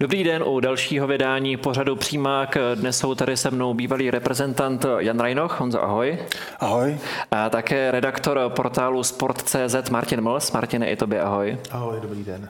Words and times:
Dobrý 0.00 0.24
den 0.24 0.42
u 0.46 0.60
dalšího 0.60 1.06
vydání 1.06 1.56
pořadu 1.56 1.96
Přímák. 1.96 2.56
Dnes 2.74 2.98
jsou 2.98 3.14
tady 3.14 3.36
se 3.36 3.50
mnou 3.50 3.74
bývalý 3.74 4.10
reprezentant 4.10 4.86
Jan 4.98 5.20
Rajnoch. 5.20 5.60
Honzo, 5.60 5.82
ahoj. 5.82 6.18
Ahoj. 6.60 6.98
A 7.30 7.50
také 7.50 7.90
redaktor 7.90 8.40
portálu 8.48 9.02
Sport.cz 9.02 9.90
Martin 9.90 10.20
Mls. 10.20 10.52
Martine, 10.52 10.90
i 10.90 10.96
tobě 10.96 11.22
ahoj. 11.22 11.58
Ahoj, 11.70 11.96
dobrý 12.02 12.24
den. 12.24 12.48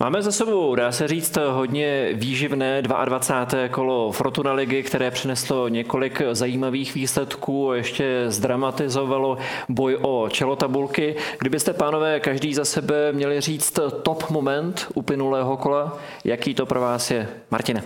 Máme 0.00 0.22
za 0.22 0.32
sebou, 0.32 0.74
dá 0.74 0.92
se 0.92 1.08
říct, 1.08 1.38
hodně 1.50 2.08
výživné 2.12 2.82
22. 2.82 3.68
kolo 3.68 4.12
Fortuna 4.12 4.52
ligy, 4.52 4.82
které 4.82 5.10
přineslo 5.10 5.68
několik 5.68 6.22
zajímavých 6.32 6.94
výsledků, 6.94 7.72
ještě 7.74 8.24
zdramatizovalo 8.26 9.38
boj 9.68 9.98
o 10.02 10.28
čelotabulky. 10.28 11.16
Kdybyste, 11.38 11.72
pánové, 11.72 12.20
každý 12.20 12.54
za 12.54 12.64
sebe 12.64 13.12
měli 13.12 13.40
říct 13.40 13.78
top 14.02 14.30
moment 14.30 14.86
uplynulého 14.94 15.56
kola, 15.56 15.98
jaký 16.24 16.54
to 16.54 16.66
pro 16.66 16.79
pro 16.80 16.86
vás 16.86 17.10
je? 17.10 17.28
Martine. 17.50 17.84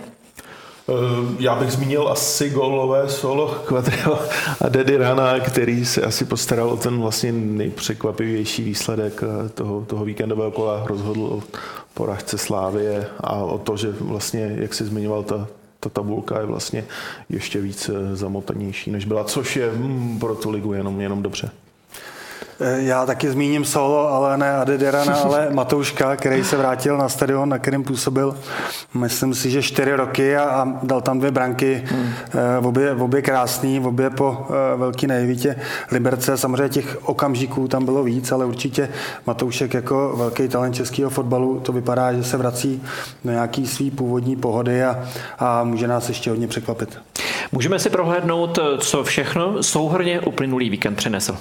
Eh, 0.89 0.93
já 1.39 1.55
bych 1.55 1.71
zmínil 1.71 2.07
asi 2.07 2.49
golové 2.49 3.09
solo 3.09 3.47
Quadrio 3.67 4.19
a 4.61 4.69
Dedi 4.69 4.97
Rana, 4.97 5.39
který 5.39 5.85
se 5.85 6.01
asi 6.01 6.25
postaral 6.25 6.69
o 6.69 6.77
ten 6.77 7.01
vlastně 7.01 7.31
nejpřekvapivější 7.31 8.63
výsledek 8.63 9.23
eh, 9.23 9.49
toho, 9.49 9.81
toho 9.81 10.05
víkendového 10.05 10.51
kola. 10.51 10.83
Rozhodl 10.85 11.23
o 11.23 11.43
poražce 11.93 12.37
Slávie 12.37 13.07
a 13.19 13.35
o 13.35 13.57
to, 13.57 13.77
že 13.77 13.95
vlastně, 13.99 14.55
jak 14.59 14.73
si 14.73 14.85
zmiňoval, 14.85 15.23
ta, 15.23 15.47
ta 15.79 15.89
tabulka 15.89 16.39
je 16.39 16.45
vlastně 16.45 16.85
ještě 17.29 17.61
víc 17.61 17.89
eh, 17.89 18.15
zamotanější, 18.15 18.91
než 18.91 19.05
byla, 19.05 19.23
což 19.23 19.55
je 19.55 19.71
mm, 19.71 20.19
pro 20.19 20.35
tu 20.35 20.51
ligu 20.51 20.73
jenom, 20.73 21.01
jenom 21.01 21.23
dobře. 21.23 21.51
Eh, 22.59 22.81
já 22.81 23.05
taky 23.05 23.29
zmíním 23.29 23.65
solo, 23.65 24.09
ale 24.09 24.37
ne 24.37 24.51
Adederana, 24.51 25.13
ale 25.23 25.47
Matouška, 25.51 26.15
který 26.15 26.43
se 26.43 26.57
vrátil 26.57 26.97
na 26.97 27.09
stadion, 27.09 27.49
na 27.49 27.57
kterém 27.57 27.83
působil, 27.83 28.37
myslím 28.93 29.33
si, 29.33 29.51
že 29.51 29.61
čtyři 29.61 29.93
roky 29.93 30.37
a, 30.37 30.43
a 30.43 30.79
dal 30.83 31.01
tam 31.01 31.19
dvě 31.19 31.31
branky, 31.31 31.83
hmm. 31.85 32.13
v 32.59 32.67
obě, 32.67 32.93
v 32.93 33.03
obě 33.03 33.21
krásný, 33.21 33.79
v 33.79 33.87
obě 33.87 34.09
po 34.09 34.47
eh, 34.49 34.77
velký 34.77 35.07
nejvítě 35.07 35.55
Liberce. 35.91 36.37
Samozřejmě 36.37 36.69
těch 36.69 36.97
okamžiků 37.03 37.67
tam 37.67 37.85
bylo 37.85 38.03
víc, 38.03 38.31
ale 38.31 38.45
určitě 38.45 38.89
Matoušek 39.27 39.73
jako 39.73 40.13
velký 40.17 40.47
talent 40.47 40.75
českého 40.75 41.09
fotbalu, 41.09 41.59
to 41.59 41.71
vypadá, 41.71 42.13
že 42.13 42.23
se 42.23 42.37
vrací 42.37 42.83
do 43.25 43.31
nějaký 43.31 43.67
svý 43.67 43.91
původní 43.91 44.35
pohody 44.35 44.83
a, 44.83 45.05
a 45.39 45.63
může 45.63 45.87
nás 45.87 46.09
ještě 46.09 46.29
hodně 46.29 46.47
překvapit. 46.47 46.97
Můžeme 47.51 47.79
si 47.79 47.89
prohlédnout, 47.89 48.59
co 48.77 49.03
všechno 49.03 49.63
souhrně 49.63 50.21
uplynulý 50.21 50.69
víkend 50.69 50.95
přinesl. 50.95 51.37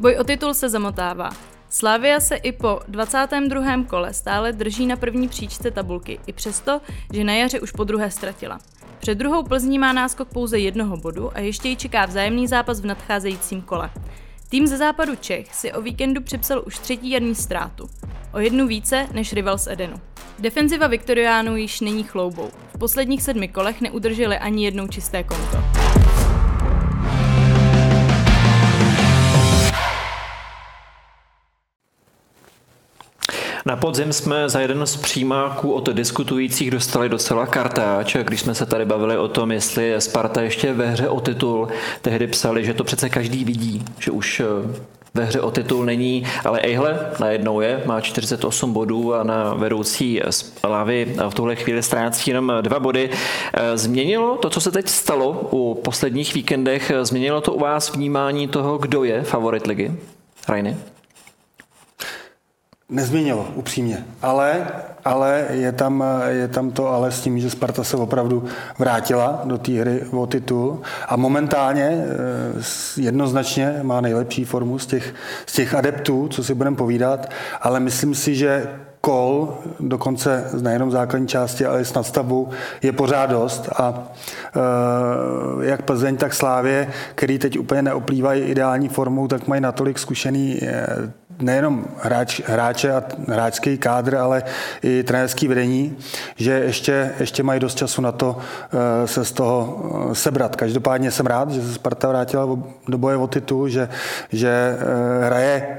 Boj 0.00 0.16
o 0.20 0.24
titul 0.24 0.54
se 0.54 0.68
zamotává. 0.68 1.30
Slavia 1.70 2.20
se 2.20 2.36
i 2.36 2.52
po 2.52 2.80
22. 2.88 3.84
kole 3.86 4.14
stále 4.14 4.52
drží 4.52 4.86
na 4.86 4.96
první 4.96 5.28
příčce 5.28 5.70
tabulky, 5.70 6.20
i 6.26 6.32
přesto, 6.32 6.80
že 7.12 7.24
na 7.24 7.32
jaře 7.32 7.60
už 7.60 7.72
po 7.72 7.84
druhé 7.84 8.10
ztratila. 8.10 8.58
Před 8.98 9.14
druhou 9.14 9.42
Plzní 9.42 9.78
má 9.78 9.92
náskok 9.92 10.28
pouze 10.28 10.58
jednoho 10.58 10.96
bodu 10.96 11.36
a 11.36 11.40
ještě 11.40 11.68
ji 11.68 11.76
čeká 11.76 12.06
vzájemný 12.06 12.46
zápas 12.46 12.80
v 12.80 12.86
nadcházejícím 12.86 13.62
kole. 13.62 13.90
Tým 14.48 14.66
ze 14.66 14.76
západu 14.76 15.16
Čech 15.16 15.54
si 15.54 15.72
o 15.72 15.82
víkendu 15.82 16.22
připsal 16.22 16.62
už 16.66 16.78
třetí 16.78 17.10
jarní 17.10 17.34
ztrátu. 17.34 17.90
O 18.32 18.38
jednu 18.38 18.66
více 18.66 19.08
než 19.12 19.32
rival 19.32 19.58
z 19.58 19.66
Edenu. 19.66 20.00
Defenziva 20.38 20.86
Viktoriánů 20.86 21.56
již 21.56 21.80
není 21.80 22.04
chloubou. 22.04 22.50
V 22.74 22.78
posledních 22.78 23.22
sedmi 23.22 23.48
kolech 23.48 23.80
neudrželi 23.80 24.38
ani 24.38 24.64
jednou 24.64 24.88
čisté 24.88 25.22
konto. 25.22 25.87
Na 33.66 33.76
podzim 33.76 34.12
jsme 34.12 34.48
za 34.48 34.60
jeden 34.60 34.86
z 34.86 34.96
přímáků 34.96 35.72
od 35.72 35.88
diskutujících 35.88 36.70
dostali 36.70 37.08
docela 37.08 37.46
kartáč. 37.46 38.16
Když 38.16 38.40
jsme 38.40 38.54
se 38.54 38.66
tady 38.66 38.84
bavili 38.84 39.18
o 39.18 39.28
tom, 39.28 39.52
jestli 39.52 39.88
je 39.88 40.00
Sparta 40.00 40.42
ještě 40.42 40.72
ve 40.72 40.86
hře 40.86 41.08
o 41.08 41.20
titul, 41.20 41.68
tehdy 42.02 42.26
psali, 42.26 42.64
že 42.64 42.74
to 42.74 42.84
přece 42.84 43.08
každý 43.08 43.44
vidí, 43.44 43.84
že 43.98 44.10
už 44.10 44.40
eh, 44.40 44.44
ve 45.14 45.24
hře 45.24 45.40
o 45.40 45.50
titul 45.50 45.84
není, 45.84 46.26
ale 46.44 46.60
ejhle, 46.60 47.00
najednou 47.20 47.60
je, 47.60 47.82
má 47.86 48.00
48 48.00 48.72
bodů 48.72 49.14
a 49.14 49.22
na 49.22 49.54
vedoucí 49.54 50.20
Slavy 50.30 51.14
v 51.28 51.34
tuhle 51.34 51.56
chvíli 51.56 51.82
ztrácí 51.82 52.30
jenom 52.30 52.52
dva 52.60 52.80
body. 52.80 53.10
Eh, 53.54 53.78
změnilo 53.78 54.36
to, 54.36 54.50
co 54.50 54.60
se 54.60 54.70
teď 54.70 54.88
stalo 54.88 55.48
u 55.50 55.74
posledních 55.84 56.34
víkendech, 56.34 56.92
změnilo 57.02 57.40
to 57.40 57.52
u 57.52 57.60
vás 57.60 57.92
vnímání 57.92 58.48
toho, 58.48 58.78
kdo 58.78 59.04
je 59.04 59.22
favorit 59.22 59.66
ligy? 59.66 59.92
Rajny? 60.48 60.76
Nezměnilo, 62.90 63.48
upřímně. 63.54 64.04
Ale, 64.22 64.66
ale 65.04 65.46
je, 65.50 65.72
tam, 65.72 66.04
je 66.28 66.48
tam 66.48 66.70
to 66.70 66.88
ale 66.88 67.12
s 67.12 67.20
tím, 67.20 67.38
že 67.38 67.50
Sparta 67.50 67.84
se 67.84 67.96
opravdu 67.96 68.44
vrátila 68.78 69.42
do 69.44 69.58
té 69.58 69.72
hry 69.72 70.02
o 70.10 70.26
titul 70.26 70.80
a 71.08 71.16
momentálně 71.16 71.84
eh, 71.84 72.62
jednoznačně 72.96 73.80
má 73.82 74.00
nejlepší 74.00 74.44
formu 74.44 74.78
z 74.78 74.86
těch, 74.86 75.14
z 75.46 75.52
těch 75.52 75.74
adeptů, 75.74 76.28
co 76.28 76.44
si 76.44 76.54
budeme 76.54 76.76
povídat, 76.76 77.30
ale 77.60 77.80
myslím 77.80 78.14
si, 78.14 78.34
že 78.34 78.66
kol, 79.00 79.58
dokonce 79.80 80.50
nejenom 80.60 80.90
základní 80.90 81.28
části, 81.28 81.66
ale 81.66 81.80
i 81.80 81.84
s 81.84 81.94
nadstavbou, 81.94 82.48
je 82.82 82.92
pořád 82.92 83.26
dost 83.26 83.68
a 83.76 84.08
e, 85.62 85.66
jak 85.66 85.82
Plzeň, 85.82 86.16
tak 86.16 86.34
Slávě, 86.34 86.88
který 87.14 87.38
teď 87.38 87.58
úplně 87.58 87.82
neoplývají 87.82 88.42
ideální 88.42 88.88
formou, 88.88 89.28
tak 89.28 89.48
mají 89.48 89.60
natolik 89.60 89.98
zkušený 89.98 90.58
e, 90.62 90.86
nejenom 91.40 91.84
hráč, 92.02 92.40
hráče 92.46 92.92
a 92.92 93.02
hráčský 93.28 93.78
kádr, 93.78 94.16
ale 94.16 94.42
i 94.82 95.02
trenérský 95.02 95.48
vedení, 95.48 95.96
že 96.36 96.52
ještě, 96.52 97.14
ještě 97.20 97.42
mají 97.42 97.60
dost 97.60 97.78
času 97.78 98.02
na 98.02 98.12
to 98.12 98.38
e, 99.02 99.06
se 99.06 99.24
z 99.24 99.32
toho 99.32 99.82
sebrat. 100.12 100.56
Každopádně 100.56 101.10
jsem 101.10 101.26
rád, 101.26 101.50
že 101.50 101.62
se 101.62 101.74
Sparta 101.74 102.08
vrátila 102.08 102.58
do 102.88 102.98
boje 102.98 103.16
o 103.16 103.26
titul, 103.26 103.68
že, 103.68 103.88
že 104.32 104.76
hraje 105.22 105.78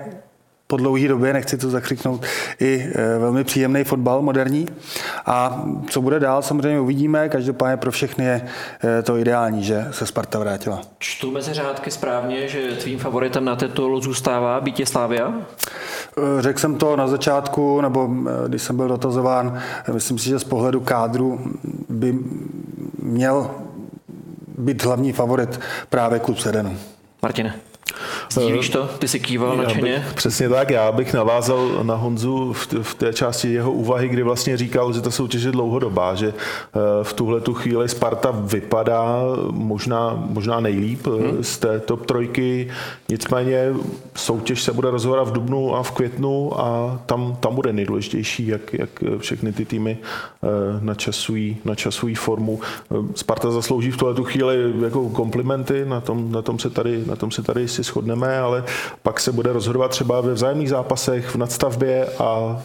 po 0.71 0.77
dlouhé 0.77 1.07
době, 1.07 1.33
nechci 1.33 1.57
to 1.57 1.69
zakřiknout, 1.69 2.21
i 2.59 2.91
e, 2.95 3.19
velmi 3.19 3.43
příjemný 3.43 3.83
fotbal 3.83 4.21
moderní. 4.21 4.67
A 5.25 5.63
co 5.89 6.01
bude 6.01 6.19
dál, 6.19 6.41
samozřejmě 6.41 6.79
uvidíme. 6.79 7.29
Každopádně 7.29 7.77
pro 7.77 7.91
všechny 7.91 8.25
je 8.25 8.41
e, 8.99 9.01
to 9.01 9.17
ideální, 9.17 9.63
že 9.63 9.87
se 9.91 10.05
Sparta 10.05 10.39
vrátila. 10.39 10.81
Čtu 10.99 11.31
mezi 11.31 11.53
řádky 11.53 11.91
správně, 11.91 12.47
že 12.47 12.71
tvým 12.71 12.99
favoritem 12.99 13.45
na 13.45 13.55
titul 13.55 14.01
zůstává 14.01 14.61
Bítě 14.61 14.85
Slávia? 14.85 15.33
E, 15.33 16.41
řekl 16.41 16.59
jsem 16.59 16.75
to 16.75 16.95
na 16.95 17.07
začátku, 17.07 17.81
nebo 17.81 18.09
když 18.47 18.61
jsem 18.61 18.77
byl 18.77 18.87
dotazován, 18.87 19.59
myslím 19.93 20.17
si, 20.17 20.29
že 20.29 20.39
z 20.39 20.43
pohledu 20.43 20.79
kádru 20.79 21.39
by 21.89 22.19
měl 23.01 23.51
být 24.57 24.85
hlavní 24.85 25.13
favorit 25.13 25.59
právě 25.89 26.19
klub 26.19 26.39
Sedenu. 26.39 26.77
Martine. 27.21 27.68
Sdílíš 28.29 28.69
to? 28.69 28.89
Ty 28.99 29.07
si 29.07 29.19
kýval 29.19 29.57
nadšeně? 29.57 30.05
Přesně 30.15 30.49
tak, 30.49 30.69
já 30.69 30.91
bych 30.91 31.13
navázal 31.13 31.83
na 31.83 31.95
Honzu 31.95 32.53
v, 32.53 32.67
v 32.81 32.93
té 32.93 33.13
části 33.13 33.53
jeho 33.53 33.71
úvahy, 33.71 34.09
kdy 34.09 34.23
vlastně 34.23 34.57
říkal, 34.57 34.93
že 34.93 35.01
ta 35.01 35.11
soutěž 35.11 35.43
je 35.43 35.51
dlouhodobá, 35.51 36.15
že 36.15 36.27
eh, 36.27 37.03
v 37.03 37.13
tuhle 37.13 37.41
tu 37.41 37.53
chvíli 37.53 37.89
Sparta 37.89 38.31
vypadá 38.31 39.21
možná, 39.51 40.23
možná 40.29 40.59
nejlíp 40.59 41.07
eh, 41.07 41.09
hmm. 41.09 41.43
z 41.43 41.57
té 41.57 41.79
top 41.79 42.05
trojky, 42.05 42.69
nicméně 43.09 43.73
soutěž 44.15 44.63
se 44.63 44.73
bude 44.73 44.91
rozhodovat 44.91 45.27
v 45.27 45.31
dubnu 45.31 45.75
a 45.75 45.83
v 45.83 45.91
květnu 45.91 46.59
a 46.59 46.99
tam, 47.05 47.37
tam 47.39 47.55
bude 47.55 47.73
nejdůležitější, 47.73 48.47
jak, 48.47 48.73
jak 48.73 48.89
všechny 49.17 49.53
ty 49.53 49.65
týmy 49.65 49.97
eh, 50.43 50.47
načasují, 50.81 51.57
načasují 51.65 52.15
formu. 52.15 52.59
Sparta 53.15 53.51
zaslouží 53.51 53.91
v 53.91 53.97
tuhle 53.97 54.13
tu 54.13 54.23
chvíli 54.23 54.73
jako 54.83 55.09
komplimenty, 55.09 55.85
na 55.85 56.01
tom, 56.01 56.31
na 56.31 56.41
tom 56.41 56.59
se 56.59 56.69
tady, 56.69 57.03
na 57.05 57.15
tom 57.15 57.31
se 57.31 57.43
tady 57.43 57.67
si 57.83 57.91
shodneme, 57.91 58.39
ale 58.39 58.63
pak 59.03 59.19
se 59.19 59.31
bude 59.31 59.53
rozhodovat 59.53 59.91
třeba 59.91 60.21
ve 60.21 60.33
vzájemných 60.33 60.69
zápasech 60.69 61.29
v 61.29 61.35
nadstavbě 61.35 62.05
a 62.05 62.61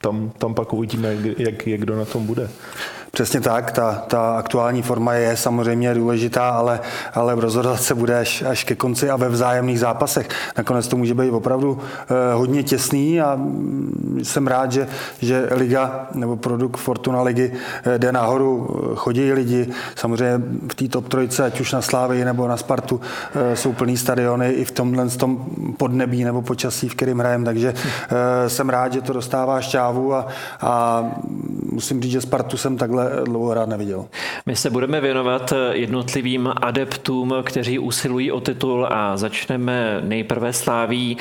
tam, 0.00 0.30
tam 0.38 0.54
pak 0.54 0.72
uvidíme, 0.72 1.16
jak, 1.38 1.66
jak 1.66 1.80
kdo 1.80 1.96
na 1.96 2.04
tom 2.04 2.26
bude. 2.26 2.48
Přesně 3.14 3.40
tak, 3.40 3.72
ta, 3.72 4.04
ta 4.08 4.36
aktuální 4.36 4.82
forma 4.82 5.14
je 5.14 5.36
samozřejmě 5.36 5.94
důležitá, 5.94 6.48
ale, 6.48 6.80
ale 7.14 7.34
rozhodovat 7.34 7.82
se 7.82 7.94
bude 7.94 8.18
až, 8.18 8.42
až 8.42 8.64
ke 8.64 8.74
konci 8.74 9.10
a 9.10 9.16
ve 9.16 9.28
vzájemných 9.28 9.80
zápasech. 9.80 10.28
Nakonec 10.56 10.88
to 10.88 10.96
může 10.96 11.14
být 11.14 11.30
opravdu 11.30 11.78
eh, 11.80 12.34
hodně 12.34 12.62
těsný 12.62 13.20
a 13.20 13.34
mm, 13.34 14.20
jsem 14.22 14.46
rád, 14.46 14.72
že, 14.72 14.88
že 15.18 15.48
liga 15.50 16.06
nebo 16.14 16.36
produkt 16.36 16.76
Fortuna 16.76 17.22
ligy 17.22 17.52
eh, 17.84 17.98
jde 17.98 18.12
nahoru, 18.12 18.80
chodí 18.94 19.32
lidi, 19.32 19.68
samozřejmě 19.96 20.44
v 20.68 20.74
té 20.74 20.88
top 20.88 21.08
trojce, 21.08 21.44
ať 21.44 21.60
už 21.60 21.72
na 21.72 21.82
Slávy 21.82 22.24
nebo 22.24 22.48
na 22.48 22.56
Spartu, 22.56 23.00
eh, 23.34 23.56
jsou 23.56 23.72
plný 23.72 23.96
stadiony 23.96 24.50
i 24.50 24.64
v 24.64 24.70
tomhle 24.70 25.08
tom 25.08 25.46
podnebí 25.76 26.24
nebo 26.24 26.42
počasí, 26.42 26.88
v 26.88 26.94
kterým 26.94 27.18
hrajem, 27.18 27.44
takže 27.44 27.74
eh, 27.74 28.48
jsem 28.48 28.68
rád, 28.68 28.92
že 28.92 29.02
to 29.02 29.12
dostává 29.12 29.60
šťávu 29.60 30.14
a, 30.14 30.26
a 30.60 31.04
musím 31.72 32.02
říct, 32.02 32.12
že 32.12 32.20
Spartu 32.20 32.56
jsem 32.56 32.76
takhle 32.76 33.03
dlouho 33.24 33.54
rád 33.54 33.68
neviděl. 33.68 34.06
My 34.46 34.56
se 34.56 34.70
budeme 34.70 35.00
věnovat 35.00 35.52
jednotlivým 35.72 36.52
adeptům, 36.56 37.34
kteří 37.42 37.78
usilují 37.78 38.32
o 38.32 38.40
titul 38.40 38.86
a 38.90 39.16
začneme 39.16 40.00
nejprve 40.04 40.52
Sláví. 40.52 41.16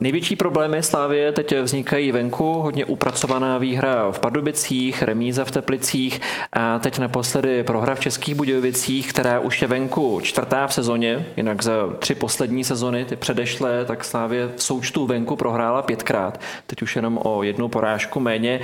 Největší 0.00 0.36
problémy 0.36 0.82
Slávě 0.82 1.32
teď 1.32 1.60
vznikají 1.60 2.12
venku, 2.12 2.52
hodně 2.52 2.84
upracovaná 2.84 3.58
výhra 3.58 4.10
v 4.10 4.18
Pardubicích, 4.18 5.02
remíza 5.02 5.44
v 5.44 5.50
Teplicích 5.50 6.20
a 6.52 6.78
teď 6.78 6.98
naposledy 6.98 7.62
prohra 7.62 7.94
v 7.94 8.00
Českých 8.00 8.34
Budějovicích, 8.34 9.12
která 9.12 9.40
už 9.40 9.62
je 9.62 9.68
venku 9.68 10.20
čtvrtá 10.22 10.66
v 10.66 10.74
sezóně, 10.74 11.26
jinak 11.36 11.62
za 11.62 11.72
tři 11.98 12.14
poslední 12.14 12.64
sezony, 12.64 13.04
ty 13.04 13.16
předešlé, 13.16 13.84
tak 13.84 14.04
Slávě 14.04 14.48
v 14.56 14.62
součtu 14.62 15.06
venku 15.06 15.36
prohrála 15.36 15.82
pětkrát, 15.82 16.40
teď 16.66 16.82
už 16.82 16.96
jenom 16.96 17.18
o 17.22 17.42
jednu 17.42 17.68
porážku 17.68 18.20
méně. 18.20 18.60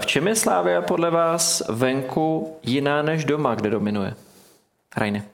V 0.00 0.06
čem 0.06 0.28
je 0.28 0.34
Slávě 0.34 0.80
podle 0.80 1.10
vás 1.10 1.62
venku 1.68 2.56
jiná 2.62 3.02
než 3.02 3.24
doma, 3.24 3.54
kde 3.54 3.70
dominuje? 3.70 4.14
Rajne. 4.96 5.33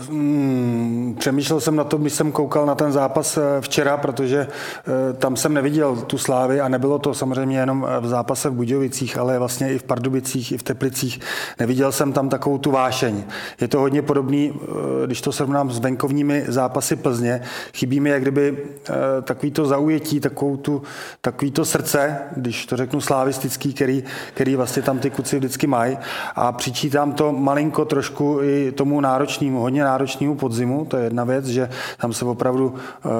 Hmm, 0.00 1.16
přemýšlel 1.18 1.60
jsem 1.60 1.76
na 1.76 1.84
to, 1.84 1.96
když 1.96 2.12
jsem 2.12 2.32
koukal 2.32 2.66
na 2.66 2.74
ten 2.74 2.92
zápas 2.92 3.36
eh, 3.36 3.60
včera, 3.60 3.96
protože 3.96 4.38
eh, 4.48 5.12
tam 5.12 5.36
jsem 5.36 5.54
neviděl 5.54 5.96
tu 5.96 6.18
slávy 6.18 6.60
a 6.60 6.68
nebylo 6.68 6.98
to 6.98 7.14
samozřejmě 7.14 7.58
jenom 7.58 7.86
v 8.00 8.06
zápase 8.06 8.50
v 8.50 8.52
Budějovicích, 8.52 9.18
ale 9.18 9.38
vlastně 9.38 9.72
i 9.72 9.78
v 9.78 9.82
Pardubicích, 9.82 10.52
i 10.52 10.58
v 10.58 10.62
Teplicích. 10.62 11.20
Neviděl 11.60 11.92
jsem 11.92 12.12
tam 12.12 12.28
takovou 12.28 12.58
tu 12.58 12.70
vášeň. 12.70 13.24
Je 13.60 13.68
to 13.68 13.80
hodně 13.80 14.02
podobný, 14.02 14.52
eh, 14.54 15.06
když 15.06 15.20
to 15.20 15.32
srovnám 15.32 15.70
s 15.70 15.78
venkovními 15.78 16.44
zápasy 16.48 16.96
Plzně. 16.96 17.40
Chybí 17.74 18.00
mi 18.00 18.10
jak 18.10 18.22
kdyby 18.22 18.58
takový 19.22 19.52
to 19.52 19.66
zaujetí, 19.66 20.20
takovou 20.20 20.56
tu, 20.56 20.82
takový 21.20 21.50
to 21.50 21.64
srdce, 21.64 22.18
když 22.36 22.66
to 22.66 22.76
řeknu 22.76 23.00
slavistický, 23.00 23.74
který, 23.74 24.04
který 24.34 24.56
vlastně 24.56 24.82
tam 24.82 24.98
ty 24.98 25.10
kuci 25.10 25.36
vždycky 25.36 25.66
mají. 25.66 25.98
A 26.34 26.52
přičítám 26.52 27.12
to 27.12 27.32
malinko 27.32 27.84
trošku 27.84 28.38
i 28.42 28.72
tomu 28.72 29.00
náročnému, 29.00 29.60
hodně 29.60 29.87
náročnému 29.88 30.34
podzimu, 30.36 30.84
to 30.84 30.96
je 30.96 31.04
jedna 31.04 31.24
věc, 31.24 31.46
že 31.46 31.68
tam 32.00 32.12
se 32.12 32.24
opravdu 32.24 32.68
uh, 32.68 33.10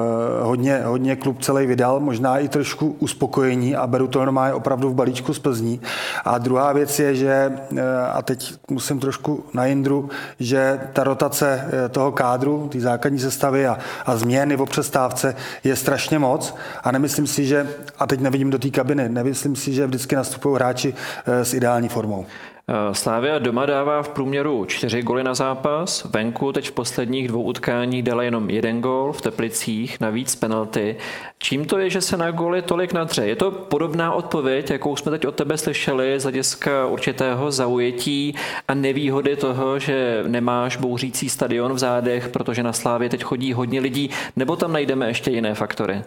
hodně, 0.41 0.81
hodně 0.85 1.15
klub 1.15 1.41
celý 1.41 1.65
vydal, 1.65 1.99
možná 1.99 2.37
i 2.37 2.47
trošku 2.47 2.95
uspokojení 2.99 3.75
a 3.75 3.87
beru 3.87 4.07
to 4.07 4.19
normálně 4.19 4.53
opravdu 4.53 4.89
v 4.89 4.93
balíčku 4.93 5.33
z 5.33 5.39
Plzní. 5.39 5.81
A 6.25 6.37
druhá 6.37 6.73
věc 6.73 6.99
je, 6.99 7.15
že, 7.15 7.33
uh, 7.71 7.79
a 8.13 8.21
teď 8.21 8.53
musím 8.69 8.99
trošku 8.99 9.43
na 9.53 9.65
Jindru, 9.65 10.09
že 10.39 10.79
ta 10.93 11.03
rotace 11.03 11.65
uh, 11.65 11.89
toho 11.89 12.11
kádru, 12.11 12.69
té 12.71 12.79
základní 12.79 13.19
sestavy 13.19 13.67
a, 13.67 13.77
a 14.05 14.15
změny 14.15 14.55
v 14.55 14.65
přestávce 14.65 15.35
je 15.63 15.75
strašně 15.75 16.19
moc 16.19 16.55
a 16.83 16.91
nemyslím 16.91 17.27
si, 17.27 17.45
že, 17.45 17.67
a 17.99 18.07
teď 18.07 18.19
nevidím 18.19 18.49
do 18.49 18.59
té 18.59 18.69
kabiny, 18.69 19.09
nemyslím 19.09 19.55
si, 19.55 19.73
že 19.73 19.87
vždycky 19.87 20.15
nastupují 20.15 20.55
hráči 20.55 20.93
s 21.25 21.53
ideální 21.53 21.89
formou. 21.89 22.25
Eh, 22.69 22.93
Slávia 22.95 23.39
doma 23.39 23.65
dává 23.65 24.03
v 24.03 24.09
průměru 24.09 24.65
čtyři 24.65 25.01
goly 25.01 25.23
na 25.23 25.33
zápas, 25.33 26.03
venku 26.13 26.51
teď 26.51 26.69
v 26.69 26.71
posledních 26.71 27.27
dvou 27.27 27.43
utkáních 27.43 28.03
dala 28.03 28.23
jenom 28.23 28.49
jeden 28.49 28.81
gol, 28.81 29.13
v 29.13 29.21
Teplicích 29.21 29.99
navíc 29.99 30.35
penalty. 30.35 30.95
Čím 31.39 31.65
to 31.65 31.77
je, 31.77 31.89
že 31.89 32.01
se 32.01 32.17
na 32.17 32.31
goly 32.31 32.61
tolik 32.61 32.93
nadře? 32.93 33.27
Je 33.27 33.35
to 33.35 33.51
podobná 33.51 34.13
odpověď, 34.13 34.69
jakou 34.69 34.95
jsme 34.95 35.11
teď 35.11 35.25
od 35.25 35.35
tebe 35.35 35.57
slyšeli 35.57 36.19
z 36.19 36.23
hlediska 36.23 36.85
určitého 36.85 37.51
zaujetí 37.51 38.35
a 38.67 38.73
nevýhody 38.73 39.35
toho, 39.35 39.79
že 39.79 40.23
nemáš 40.27 40.77
bouřící 40.77 41.29
stadion 41.29 41.73
v 41.73 41.79
zádech, 41.79 42.27
protože 42.27 42.63
na 42.63 42.73
Slávě 42.73 43.09
teď 43.09 43.23
chodí 43.23 43.53
hodně 43.53 43.79
lidí, 43.79 44.09
nebo 44.35 44.55
tam 44.55 44.73
najdeme 44.73 45.07
ještě 45.07 45.31
jiné 45.31 45.55
faktory? 45.55 46.01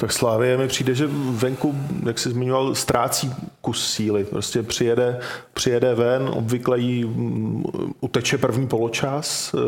Tak 0.00 0.12
Slávě 0.12 0.56
mi 0.56 0.68
přijde, 0.68 0.94
že 0.94 1.08
venku, 1.30 1.74
jak 2.06 2.18
jsi 2.18 2.30
zmiňoval, 2.30 2.74
ztrácí 2.74 3.32
kus 3.60 3.88
síly. 3.90 4.24
Prostě 4.24 4.62
přijede, 4.62 5.20
přijede 5.54 5.94
ven, 5.94 6.30
obvykle 6.32 6.78
jí 6.78 7.04
mm, 7.04 7.64
uteče 8.00 8.38
první 8.38 8.66
poločas. 8.66 9.54
Eh, 9.54 9.58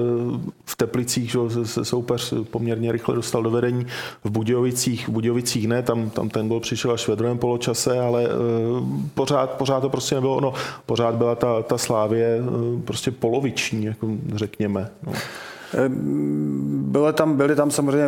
v 0.64 0.76
Teplicích 0.76 1.30
že, 1.30 1.38
se 1.64 1.84
soupeř 1.84 2.34
poměrně 2.50 2.92
rychle 2.92 3.14
dostal 3.14 3.42
do 3.42 3.50
vedení. 3.50 3.86
V 4.24 4.30
Budějovicích, 4.30 5.08
v 5.08 5.12
Budějovicích 5.12 5.68
ne, 5.68 5.82
tam, 5.82 6.10
tam 6.10 6.28
ten 6.28 6.48
gol 6.48 6.60
přišel 6.60 6.90
až 6.92 7.08
ve 7.08 7.16
druhém 7.16 7.38
poločase, 7.38 8.00
ale 8.00 8.24
eh, 8.24 8.28
pořád, 9.14 9.50
pořád 9.50 9.80
to 9.80 9.88
prostě 9.88 10.14
nebylo 10.14 10.36
ono. 10.36 10.52
Pořád 10.86 11.14
byla 11.14 11.34
ta, 11.34 11.62
ta 11.62 11.78
Slávě 11.78 12.38
eh, 12.38 12.82
prostě 12.84 13.10
poloviční, 13.10 13.84
jako 13.84 14.08
řekněme. 14.34 14.90
No. 15.06 15.12
Byly 16.92 17.12
tam, 17.12 17.36
byly 17.36 17.56
tam 17.56 17.70
samozřejmě 17.70 18.06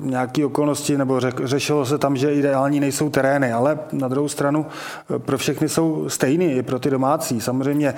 nějaké 0.00 0.46
okolnosti, 0.46 0.98
nebo 0.98 1.20
řek, 1.20 1.40
řešilo 1.44 1.86
se 1.86 1.98
tam, 1.98 2.16
že 2.16 2.34
ideální 2.34 2.80
nejsou 2.80 3.10
terény, 3.10 3.52
ale 3.52 3.78
na 3.92 4.08
druhou 4.08 4.28
stranu 4.28 4.66
eh, 5.14 5.18
pro 5.18 5.38
všechny 5.38 5.68
jsou 5.68 6.08
stejný, 6.08 6.52
i 6.52 6.62
pro 6.62 6.78
ty 6.78 6.90
domácí. 6.90 7.40
Samozřejmě 7.40 7.94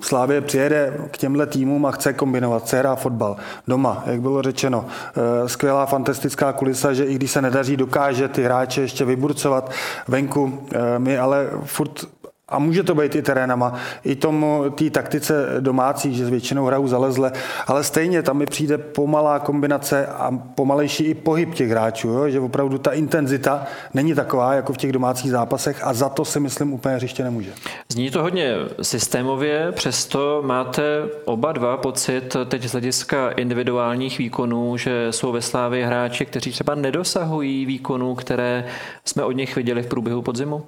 Slávě 0.00 0.40
přijede 0.40 0.94
k 1.10 1.18
těmhle 1.18 1.46
týmům 1.46 1.86
a 1.86 1.90
chce 1.90 2.12
kombinovat, 2.12 2.62
chce 2.62 2.78
hrát 2.78 2.96
fotbal 2.96 3.36
doma, 3.68 4.02
jak 4.06 4.20
bylo 4.20 4.42
řečeno. 4.42 4.84
Eh, 4.86 5.48
skvělá, 5.48 5.86
fantastická 5.86 6.52
kulisa, 6.52 6.92
že 6.92 7.04
i 7.04 7.14
když 7.14 7.30
se 7.30 7.42
nedaří, 7.42 7.76
dokáže 7.76 8.28
ty 8.28 8.42
hráče 8.42 8.80
ještě 8.80 9.04
vyburcovat 9.04 9.70
venku. 10.08 10.58
Eh, 10.72 10.98
my 10.98 11.18
ale 11.18 11.50
furt 11.64 12.17
a 12.48 12.58
může 12.58 12.82
to 12.82 12.94
být 12.94 13.14
i 13.14 13.22
terénama, 13.22 13.74
i 14.04 14.16
tomu 14.16 14.70
té 14.70 14.90
taktice 14.90 15.46
domácí, 15.60 16.14
že 16.14 16.24
většinou 16.24 16.64
hrajou 16.64 16.88
zalezle, 16.88 17.32
ale 17.66 17.84
stejně 17.84 18.22
tam 18.22 18.36
mi 18.36 18.46
přijde 18.46 18.78
pomalá 18.78 19.38
kombinace 19.38 20.06
a 20.06 20.30
pomalejší 20.54 21.04
i 21.04 21.14
pohyb 21.14 21.54
těch 21.54 21.70
hráčů, 21.70 22.08
jo? 22.08 22.28
že 22.28 22.40
opravdu 22.40 22.78
ta 22.78 22.92
intenzita 22.92 23.66
není 23.94 24.14
taková 24.14 24.54
jako 24.54 24.72
v 24.72 24.76
těch 24.76 24.92
domácích 24.92 25.30
zápasech 25.30 25.84
a 25.84 25.94
za 25.94 26.08
to 26.08 26.24
si 26.24 26.40
myslím 26.40 26.72
úplně 26.72 26.94
hřiště 26.94 27.24
nemůže. 27.24 27.50
Zní 27.92 28.10
to 28.10 28.22
hodně 28.22 28.54
systémově, 28.82 29.72
přesto 29.72 30.42
máte 30.46 30.82
oba 31.24 31.52
dva 31.52 31.76
pocit 31.76 32.36
teď 32.48 32.64
z 32.64 32.72
hlediska 32.72 33.30
individuálních 33.30 34.18
výkonů, 34.18 34.76
že 34.76 35.12
jsou 35.12 35.32
ve 35.32 35.42
Slávě 35.42 35.86
hráči, 35.86 36.26
kteří 36.26 36.52
třeba 36.52 36.74
nedosahují 36.74 37.66
výkonů, 37.66 38.14
které 38.14 38.64
jsme 39.04 39.24
od 39.24 39.32
nich 39.32 39.56
viděli 39.56 39.82
v 39.82 39.86
průběhu 39.86 40.22
podzimu? 40.22 40.64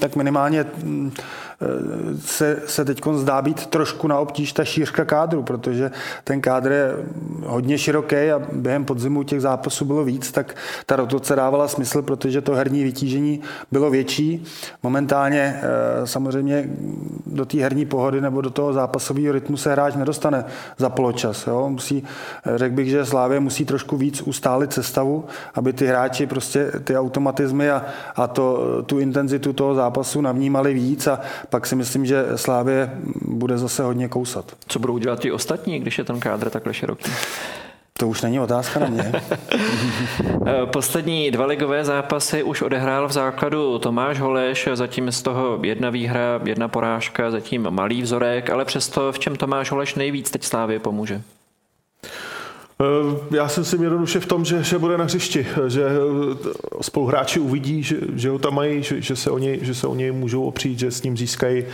Tak 0.00 0.16
minimálně 0.16 0.64
mm, 0.82 1.12
se, 2.20 2.56
se 2.66 2.84
teď 2.84 3.02
zdá 3.12 3.42
být 3.42 3.66
trošku 3.66 4.08
na 4.08 4.18
obtíž 4.18 4.52
ta 4.52 4.64
šířka 4.64 5.04
kádru, 5.04 5.42
protože 5.42 5.90
ten 6.24 6.40
kádr 6.40 6.72
je 6.72 6.92
hodně 7.46 7.78
široký 7.78 8.16
a 8.16 8.42
během 8.52 8.84
podzimu 8.84 9.22
těch 9.22 9.40
zápasů 9.40 9.84
bylo 9.84 10.04
víc, 10.04 10.32
tak 10.32 10.56
ta 10.86 10.96
rotace 10.96 11.36
dávala 11.36 11.68
smysl, 11.68 12.02
protože 12.02 12.40
to 12.40 12.54
herní 12.54 12.84
vytížení 12.84 13.40
bylo 13.72 13.90
větší. 13.90 14.44
Momentálně 14.82 15.60
eh, 15.62 16.06
samozřejmě 16.06 16.68
do 17.26 17.44
té 17.44 17.58
herní 17.58 17.86
pohody 17.86 18.20
nebo 18.20 18.40
do 18.40 18.50
toho 18.50 18.72
zápasového 18.72 19.32
rytmu 19.32 19.56
se 19.56 19.72
hráč 19.72 19.94
nedostane 19.94 20.44
za 20.78 20.90
poločas. 20.90 21.46
Jo? 21.46 21.68
Musí, 21.68 22.04
řekl 22.56 22.74
bych, 22.74 22.88
že 22.88 23.06
Slávě 23.06 23.40
musí 23.40 23.64
trošku 23.64 23.96
víc 23.96 24.22
ustálit 24.22 24.72
sestavu, 24.72 25.24
aby 25.54 25.72
ty 25.72 25.86
hráči 25.86 26.26
prostě 26.26 26.72
ty 26.84 26.96
automatizmy 26.96 27.70
a, 27.70 27.84
a 28.16 28.26
to, 28.26 28.82
tu 28.86 28.98
intenzitu 28.98 29.52
toho 29.52 29.74
zápasu 29.74 30.20
navnímali 30.20 30.74
víc 30.74 31.06
a 31.06 31.20
pak 31.52 31.66
si 31.66 31.76
myslím, 31.76 32.06
že 32.06 32.24
Slávě 32.36 32.90
bude 33.20 33.58
zase 33.58 33.82
hodně 33.82 34.08
kousat. 34.08 34.52
Co 34.68 34.78
budou 34.78 34.98
dělat 34.98 35.20
ti 35.20 35.32
ostatní, 35.32 35.80
když 35.80 35.98
je 35.98 36.04
ten 36.04 36.20
kádr 36.20 36.50
takhle 36.50 36.74
široký? 36.74 37.10
To 37.98 38.08
už 38.08 38.22
není 38.22 38.40
otázka 38.40 38.80
na 38.80 38.86
mě. 38.86 39.12
Poslední 40.64 41.30
dva 41.30 41.46
ligové 41.46 41.84
zápasy 41.84 42.42
už 42.42 42.62
odehrál 42.62 43.08
v 43.08 43.12
základu 43.12 43.78
Tomáš 43.78 44.20
Holeš, 44.20 44.68
zatím 44.74 45.12
z 45.12 45.22
toho 45.22 45.58
jedna 45.62 45.90
výhra, 45.90 46.40
jedna 46.44 46.68
porážka, 46.68 47.30
zatím 47.30 47.70
malý 47.70 48.02
vzorek, 48.02 48.50
ale 48.50 48.64
přesto 48.64 49.12
v 49.12 49.18
čem 49.18 49.36
Tomáš 49.36 49.70
Holeš 49.70 49.94
nejvíc 49.94 50.30
teď 50.30 50.44
Slávě 50.44 50.78
pomůže? 50.78 51.22
Eh, 52.82 53.36
já 53.36 53.48
jsem 53.48 53.64
si 53.64 53.76
jednoduše 53.82 54.20
v 54.20 54.26
tom, 54.26 54.44
že, 54.44 54.62
že 54.62 54.78
bude 54.78 54.98
na 54.98 55.04
hřišti, 55.04 55.46
že 55.66 55.84
eh, 55.86 56.80
spoluhráči 56.80 57.40
uvidí, 57.40 57.82
že, 57.82 57.96
že 58.14 58.30
ho 58.30 58.38
tam 58.38 58.54
mají, 58.54 58.82
že, 58.82 59.00
že, 59.00 59.16
se 59.16 59.30
o 59.30 59.38
něj, 59.38 59.58
že 59.62 59.74
se 59.74 59.86
o 59.86 59.94
něj 59.94 60.12
můžou 60.12 60.44
opřít, 60.44 60.78
že 60.78 60.90
s 60.90 61.02
ním 61.02 61.16
získají 61.16 61.64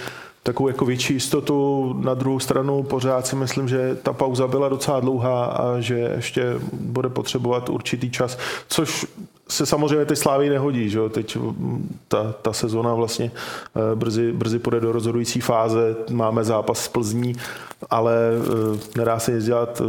takovou 0.43 0.69
jako 0.69 0.85
větší 0.85 1.15
jistotu. 1.15 1.93
Na 2.01 2.15
druhou 2.15 2.41
stranu 2.41 2.83
pořád 2.83 3.27
si 3.27 3.37
myslím, 3.37 3.69
že 3.69 3.99
ta 4.03 4.13
pauza 4.13 4.47
byla 4.47 4.69
docela 4.69 5.01
dlouhá 5.01 5.45
a 5.45 5.81
že 5.81 6.13
ještě 6.17 6.55
bude 6.73 7.09
potřebovat 7.09 7.69
určitý 7.69 8.11
čas, 8.11 8.39
což 8.69 9.07
se 9.49 9.67
samozřejmě 9.67 10.05
teď 10.05 10.19
Slávy 10.19 10.49
nehodí, 10.49 10.91
že? 10.91 11.09
teď 11.09 11.37
mm, 11.37 11.99
ta, 12.09 12.35
ta 12.43 12.53
sezona 12.53 12.95
vlastně 12.95 13.31
eh, 13.77 13.97
brzy, 13.97 14.33
brzy 14.33 14.59
půjde 14.59 14.81
do 14.81 14.93
rozhodující 14.93 15.41
fáze, 15.41 15.97
máme 16.11 16.45
zápas 16.45 16.85
s 16.85 16.89
Plzní, 16.89 17.35
ale 17.91 18.15
nedá 18.97 19.19
se 19.19 19.33
nic 19.33 19.45
dělat, 19.45 19.83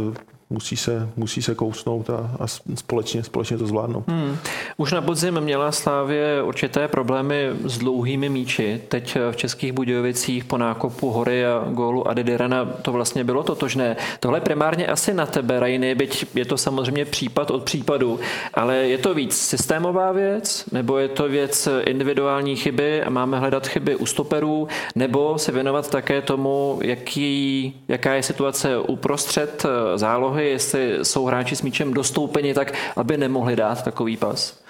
musí 0.50 0.76
se, 0.76 1.08
musí 1.16 1.42
se 1.42 1.54
kousnout 1.54 2.10
a, 2.10 2.30
a 2.40 2.46
společně, 2.74 3.22
společně 3.22 3.58
to 3.58 3.66
zvládnout. 3.66 4.04
Hmm. 4.08 4.36
Už 4.76 4.92
na 4.92 5.00
podzim 5.00 5.40
měla 5.40 5.72
Slávě 5.72 6.42
určité 6.42 6.88
problémy 6.88 7.50
s 7.64 7.78
dlouhými 7.78 8.28
míči. 8.28 8.80
Teď 8.88 9.16
v 9.30 9.36
Českých 9.36 9.72
Budějovicích 9.72 10.44
po 10.44 10.58
nákopu 10.58 11.10
Hory 11.10 11.46
a 11.46 11.64
gólu 11.70 12.08
Adedirana 12.08 12.64
to 12.64 12.92
vlastně 12.92 13.24
bylo 13.24 13.42
totožné. 13.42 13.96
Tohle 14.20 14.40
primárně 14.40 14.86
asi 14.86 15.14
na 15.14 15.26
tebe, 15.26 15.60
Rajny, 15.60 15.94
byť 15.94 16.26
je 16.34 16.44
to 16.44 16.56
samozřejmě 16.56 17.04
případ 17.04 17.50
od 17.50 17.62
případu, 17.62 18.20
ale 18.54 18.76
je 18.76 18.98
to 18.98 19.14
víc 19.14 19.36
systémová 19.36 20.12
věc, 20.12 20.64
nebo 20.72 20.98
je 20.98 21.08
to 21.08 21.28
věc 21.28 21.68
individuální 21.84 22.56
chyby 22.56 23.02
a 23.02 23.10
máme 23.10 23.38
hledat 23.38 23.66
chyby 23.66 23.96
u 23.96 24.06
stoperů, 24.06 24.68
nebo 24.94 25.38
se 25.38 25.52
věnovat 25.52 25.90
také 25.90 26.22
tomu, 26.22 26.78
jaký, 26.82 27.74
jaká 27.88 28.14
je 28.14 28.22
situace 28.22 28.78
uprostřed 28.78 29.66
zálohy, 29.96 30.39
nohy, 30.40 30.50
jestli 30.50 30.98
jsou 31.02 31.24
hráči 31.24 31.56
s 31.56 31.62
míčem 31.62 31.94
dostoupeni 31.94 32.54
tak, 32.54 32.74
aby 32.96 33.16
nemohli 33.16 33.56
dát 33.56 33.84
takový 33.84 34.16
pas? 34.16 34.60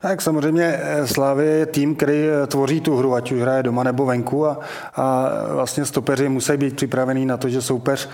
Tak 0.00 0.22
samozřejmě 0.22 0.80
eh, 0.82 1.06
Slávě 1.06 1.46
je 1.46 1.66
tým, 1.66 1.94
který 1.94 2.28
eh, 2.28 2.46
tvoří 2.46 2.80
tu 2.80 2.96
hru, 2.96 3.14
ať 3.14 3.32
už 3.32 3.40
hraje 3.40 3.62
doma 3.62 3.82
nebo 3.82 4.06
venku 4.06 4.46
a, 4.46 4.58
a 4.94 5.30
vlastně 5.52 5.84
stopeři 5.84 6.28
musí 6.28 6.56
být 6.56 6.76
připravení 6.76 7.26
na 7.26 7.36
to, 7.36 7.48
že 7.48 7.62
soupeř, 7.62 8.08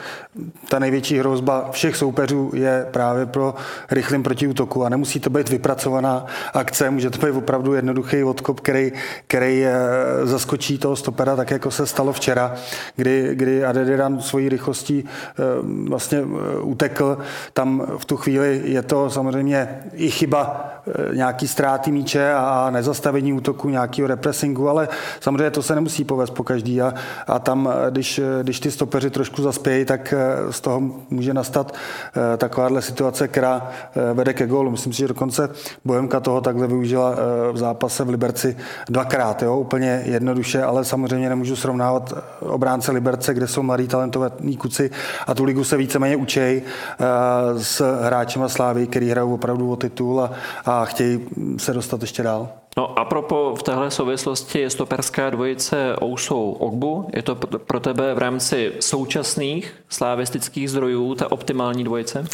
ta 0.69 0.79
největší 0.79 1.19
hrozba 1.19 1.69
všech 1.71 1.97
soupeřů 1.97 2.51
je 2.55 2.87
právě 2.91 3.27
pro 3.27 3.55
rychlým 3.91 4.23
protiútoku 4.23 4.85
a 4.85 4.89
nemusí 4.89 5.21
to 5.21 5.31
být 5.31 5.49
vypracovaná 5.49 6.27
akce, 6.55 6.91
může 6.91 7.11
to 7.11 7.27
být 7.27 7.33
opravdu 7.33 7.75
jednoduchý 7.75 8.25
odkop, 8.25 8.61
který, 8.61 8.93
který 9.27 9.65
eh, 9.65 9.75
zaskočí 10.23 10.79
toho 10.79 10.97
stopera, 10.97 11.37
tak 11.37 11.51
jako 11.51 11.71
se 11.71 11.87
stalo 11.87 12.13
včera, 12.13 12.55
kdy, 12.97 13.31
kdy 13.35 13.65
Adediran 13.65 14.21
svojí 14.21 14.49
rychlostí 14.49 15.05
vlastně 15.89 16.23
utekl. 16.63 17.19
Tam 17.53 17.87
v 17.99 18.05
tu 18.05 18.17
chvíli 18.17 18.63
je 18.65 18.83
to 18.83 19.11
samozřejmě 19.11 19.79
i 19.93 20.11
chyba 20.11 20.71
nějaký 21.15 21.49
ztrát 21.49 21.74
ztráty 21.75 21.93
míče 21.93 22.33
a 22.33 22.71
nezastavení 22.71 23.33
útoku, 23.33 23.69
nějakého 23.69 24.09
repressingu, 24.09 24.69
ale 24.69 24.89
samozřejmě 25.21 25.51
to 25.51 25.63
se 25.63 25.75
nemusí 25.75 26.05
povést 26.05 26.35
po 26.35 26.43
každý 26.43 26.83
a, 26.83 26.95
a 27.27 27.39
tam, 27.39 27.69
když, 27.91 28.21
když 28.43 28.61
ty 28.61 28.71
stopeři 28.71 29.11
trošku 29.11 29.43
zaspějí, 29.43 29.85
tak 29.85 30.15
eh, 30.17 30.53
z 30.53 30.61
toho 30.61 30.83
může 31.11 31.35
nastat 31.35 31.75
eh, 31.75 32.37
takováhle 32.37 32.83
situace, 32.83 33.29
která 33.29 33.71
eh, 33.71 34.15
vede 34.15 34.33
ke 34.33 34.47
gólu. 34.47 34.71
Myslím 34.71 34.93
si, 34.93 34.99
že 34.99 35.09
dokonce 35.09 35.49
Bohemka 35.85 36.21
toho 36.21 36.41
takhle 36.41 36.67
využila 36.67 37.15
v 37.53 37.57
zápase 37.57 38.05
v 38.05 38.09
Liberci 38.09 38.57
dvakrát, 38.89 39.43
jo, 39.43 39.59
úplně 39.59 40.03
jednoduše, 40.05 40.63
ale 40.63 40.85
samozřejmě 40.85 41.29
nemůžu 41.29 41.57
srovnávat 41.57 42.13
obránce 42.41 42.93
Liberce, 42.93 43.35
kde 43.35 43.47
jsou 43.47 43.63
mladí 43.63 43.89
talentovaní 43.89 44.57
kuci 44.57 44.91
a 45.27 45.35
tu 45.35 45.45
ligu 45.45 45.65
se 45.65 45.77
víceméně 45.77 46.17
učej 46.17 46.63
s 47.59 48.01
hráčema 48.03 48.49
Slávy, 48.49 48.87
který 48.87 49.11
hrajou 49.11 49.35
opravdu 49.35 49.73
o 49.73 49.77
titul 49.77 50.21
a, 50.21 50.31
a 50.65 50.85
chtějí 50.85 51.21
se 51.65 51.73
dostat 51.73 52.01
ještě 52.01 52.23
dál. 52.23 52.53
No 52.77 52.99
a 52.99 53.05
propo 53.05 53.55
v 53.59 53.63
téhle 53.63 53.91
souvislosti 53.91 54.59
je 54.59 54.71
stoperská 54.71 55.31
dvojice 55.31 55.97
Ousou 56.03 56.53
Ogbu. 56.53 57.09
Je 57.13 57.23
to 57.23 57.35
pro 57.67 57.81
tebe 57.81 58.15
v 58.15 58.19
rámci 58.19 58.73
současných 58.81 59.75
slavistických 59.89 60.71
zdrojů 60.71 61.15
ta 61.15 61.33
optimální 61.33 61.85
dvojice? 61.85 62.25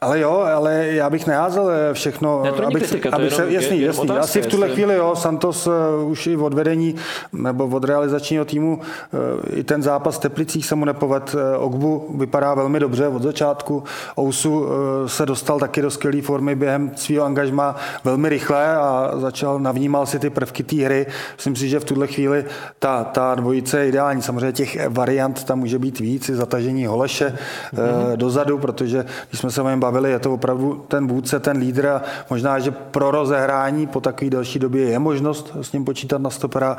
Ale 0.00 0.20
jo, 0.20 0.32
ale 0.32 0.86
já 0.86 1.10
bych 1.10 1.26
neházel 1.26 1.70
eh, 1.70 1.94
všechno. 1.94 2.42
Ne, 2.42 2.52
to 2.52 2.66
abych, 2.66 2.82
kritika, 2.82 3.10
abych 3.12 3.28
to 3.28 3.36
se, 3.36 3.52
jasný, 3.52 3.80
je, 3.80 3.86
jasný. 3.86 4.10
Asi 4.10 4.42
v 4.42 4.46
tuhle 4.46 4.68
chvíli, 4.68 4.94
jo, 4.94 5.16
Santos 5.16 5.66
uh, 5.66 5.72
už 6.10 6.26
i 6.26 6.36
od 6.36 6.54
vedení 6.54 6.94
nebo 7.32 7.66
od 7.66 7.84
realizačního 7.84 8.44
týmu 8.44 8.76
uh, 8.78 9.58
i 9.58 9.64
ten 9.64 9.82
zápas 9.82 10.16
v 10.16 10.20
Teplicích 10.20 10.66
se 10.66 10.74
mu 10.74 10.84
nepoved. 10.84 11.34
Uh, 11.34 11.64
Ogbu 11.64 12.14
vypadá 12.18 12.54
velmi 12.54 12.80
dobře 12.80 13.08
od 13.08 13.22
začátku. 13.22 13.84
Ousu 14.20 14.60
uh, 14.60 14.68
se 15.06 15.26
dostal 15.26 15.58
taky 15.58 15.82
do 15.82 15.90
skvělé 15.90 16.22
formy 16.22 16.54
během 16.54 16.90
svého 16.96 17.24
angažma 17.24 17.76
velmi 18.04 18.28
rychle 18.28 18.76
a 18.76 19.12
začal 19.14 19.58
navnímal 19.86 20.06
si 20.06 20.18
ty 20.18 20.30
prvky 20.30 20.62
té 20.62 20.76
hry. 20.76 21.06
Myslím 21.36 21.56
si, 21.56 21.68
že 21.68 21.80
v 21.80 21.84
tuhle 21.84 22.06
chvíli 22.06 22.44
ta, 22.78 23.04
ta 23.04 23.34
dvojice 23.34 23.78
je 23.78 23.88
ideální. 23.88 24.22
Samozřejmě 24.22 24.52
těch 24.52 24.88
variant 24.88 25.44
tam 25.44 25.58
může 25.58 25.78
být 25.78 25.98
víc, 26.00 26.28
i 26.28 26.34
zatažení 26.34 26.86
Holeše 26.86 27.30
mm-hmm. 27.30 28.16
dozadu, 28.16 28.58
protože 28.58 29.04
když 29.28 29.40
jsme 29.40 29.50
se 29.50 29.62
o 29.62 29.68
něm 29.68 29.80
bavili, 29.80 30.10
je 30.10 30.18
to 30.18 30.34
opravdu 30.34 30.84
ten 30.88 31.06
vůdce, 31.06 31.40
ten 31.40 31.56
lídr 31.56 31.86
a 31.86 32.02
možná, 32.30 32.58
že 32.58 32.70
pro 32.70 33.10
rozehrání 33.10 33.86
po 33.86 34.00
takové 34.00 34.30
delší 34.30 34.58
době 34.58 34.84
je 34.90 34.98
možnost 34.98 35.56
s 35.62 35.72
ním 35.72 35.84
počítat 35.84 36.20
na 36.20 36.30
stopera, 36.30 36.76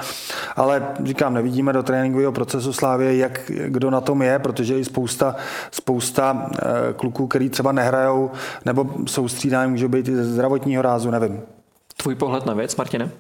ale 0.56 0.88
říkám, 1.04 1.34
nevidíme 1.34 1.74
do 1.74 1.84
tréninkového 1.84 2.32
procesu 2.32 2.74
Slávě, 2.74 3.18
jak 3.18 3.52
kdo 3.68 3.90
na 3.90 4.02
tom 4.02 4.22
je, 4.22 4.40
protože 4.40 4.80
i 4.80 4.86
spousta, 4.86 5.36
spousta 5.72 6.50
eh, 6.52 6.94
kluků, 6.94 7.28
který 7.28 7.50
třeba 7.50 7.72
nehrajou 7.72 8.32
nebo 8.66 8.86
jsou 9.06 9.28
střídáni, 9.28 9.72
může 9.72 9.88
být 9.88 10.08
i 10.08 10.16
ze 10.16 10.24
zdravotního 10.24 10.82
rázu, 10.82 11.12
nevím. 11.12 11.57
Tvůj 11.98 12.16
pohled 12.16 12.46
na 12.46 12.54
věc, 12.54 12.76
Martine? 12.76 13.12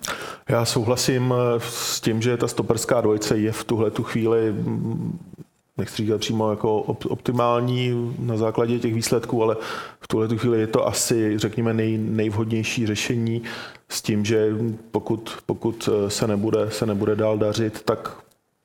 Já 0.49 0.65
souhlasím 0.65 1.33
eh, 1.33 1.59
s 1.59 2.01
tím, 2.01 2.21
že 2.21 2.37
ta 2.37 2.47
stoperská 2.47 3.01
dvojce 3.01 3.37
je 3.37 3.51
v 3.51 3.63
tuhle 3.63 3.91
tu 3.91 4.03
chvíli 4.03 4.53
nechci 5.77 5.95
říkat 5.97 6.19
přímo 6.19 6.49
jako 6.49 6.81
optimální 7.09 8.15
na 8.19 8.37
základě 8.37 8.79
těch 8.79 8.93
výsledků, 8.93 9.43
ale 9.43 9.55
v 10.01 10.07
tuhle 10.07 10.37
chvíli 10.37 10.59
je 10.59 10.67
to 10.67 10.87
asi, 10.87 11.37
řekněme, 11.37 11.73
nej, 11.73 11.97
nejvhodnější 11.97 12.87
řešení 12.87 13.41
s 13.89 14.01
tím, 14.01 14.25
že 14.25 14.55
pokud, 14.91 15.37
pokud 15.45 15.89
se, 16.07 16.27
nebude, 16.27 16.71
se 16.71 16.85
nebude 16.85 17.15
dál 17.15 17.37
dařit, 17.37 17.81
tak 17.81 18.17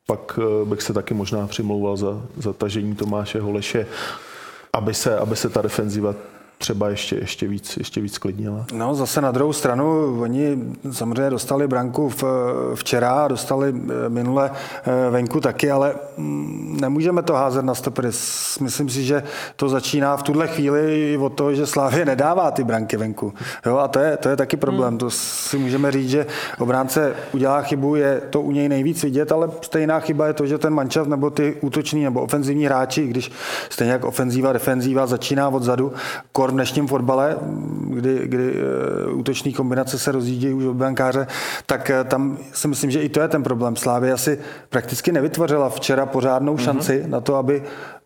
pak 0.06 0.38
eh, 0.42 0.64
bych 0.64 0.82
se 0.82 0.92
taky 0.92 1.14
možná 1.14 1.46
přimlouval 1.46 1.96
za, 1.96 2.22
za 2.36 2.52
tažení 2.52 2.94
Tomáše 2.94 3.40
Holeše, 3.40 3.86
aby 4.72 4.94
se, 4.94 5.18
aby 5.18 5.36
se 5.36 5.48
ta 5.48 5.62
defenziva 5.62 6.14
třeba 6.62 6.88
ještě, 6.88 7.16
ještě, 7.16 7.48
víc, 7.48 7.76
ještě 7.76 8.00
víc 8.00 8.18
klidnila. 8.18 8.66
No 8.72 8.94
zase 8.94 9.20
na 9.20 9.30
druhou 9.30 9.52
stranu, 9.52 10.16
oni 10.20 10.58
samozřejmě 10.92 11.30
dostali 11.30 11.68
branku 11.68 12.08
v, 12.08 12.24
včera, 12.74 13.28
dostali 13.28 13.74
eh, 13.74 14.08
minule 14.08 14.50
eh, 14.50 15.10
venku 15.10 15.40
taky, 15.40 15.70
ale 15.70 15.94
mm, 16.16 16.78
nemůžeme 16.80 17.22
to 17.22 17.34
házet 17.34 17.64
na 17.64 17.74
stopery. 17.74 18.08
Myslím 18.60 18.88
si, 18.88 19.04
že 19.04 19.22
to 19.56 19.68
začíná 19.68 20.16
v 20.16 20.22
tuhle 20.22 20.48
chvíli 20.48 21.16
od 21.20 21.32
toho, 21.32 21.54
že 21.54 21.66
Slávě 21.66 22.04
nedává 22.04 22.50
ty 22.50 22.64
branky 22.64 22.96
venku. 22.96 23.34
Jo, 23.66 23.76
a 23.78 23.88
to 23.88 23.98
je, 23.98 24.16
to 24.16 24.28
je 24.28 24.36
taky 24.36 24.56
problém. 24.56 24.88
Hmm. 24.88 24.98
To 24.98 25.10
si 25.10 25.58
můžeme 25.58 25.92
říct, 25.92 26.10
že 26.10 26.26
obránce 26.58 27.14
udělá 27.32 27.62
chybu, 27.62 27.96
je 27.96 28.20
to 28.30 28.40
u 28.40 28.52
něj 28.52 28.68
nejvíc 28.68 29.02
vidět, 29.02 29.32
ale 29.32 29.50
stejná 29.60 30.00
chyba 30.00 30.26
je 30.26 30.32
to, 30.32 30.46
že 30.46 30.58
ten 30.58 30.74
mančav 30.74 31.06
nebo 31.06 31.30
ty 31.30 31.56
útoční 31.60 32.04
nebo 32.04 32.22
ofenzivní 32.22 32.64
hráči, 32.64 33.06
když 33.06 33.32
stejně 33.70 33.92
jak 33.92 34.04
ofenzíva, 34.04 34.52
defenzíva 34.52 35.06
začíná 35.06 35.48
odzadu, 35.48 35.92
kor 36.32 36.51
v 36.52 36.54
dnešním 36.54 36.86
fotbale, 36.86 37.36
kdy, 37.88 38.20
kdy 38.24 38.54
eh, 38.54 39.12
útoční 39.12 39.52
kombinace 39.52 39.98
se 39.98 40.12
rozjíždějí 40.12 40.54
už 40.54 40.64
od 40.64 40.74
brankáře, 40.74 41.26
tak 41.66 41.90
eh, 41.90 42.04
tam 42.04 42.38
si 42.52 42.68
myslím, 42.68 42.90
že 42.90 43.02
i 43.02 43.08
to 43.08 43.20
je 43.20 43.28
ten 43.28 43.42
problém. 43.42 43.76
Slávy 43.76 44.12
asi 44.12 44.38
prakticky 44.68 45.12
nevytvořila 45.12 45.70
včera 45.70 46.06
pořádnou 46.06 46.52
mhm. 46.52 46.62
šanci 46.62 47.02
mm-hmm. 47.02 47.10
na 47.10 47.20
to, 47.20 47.36
aby 47.36 47.62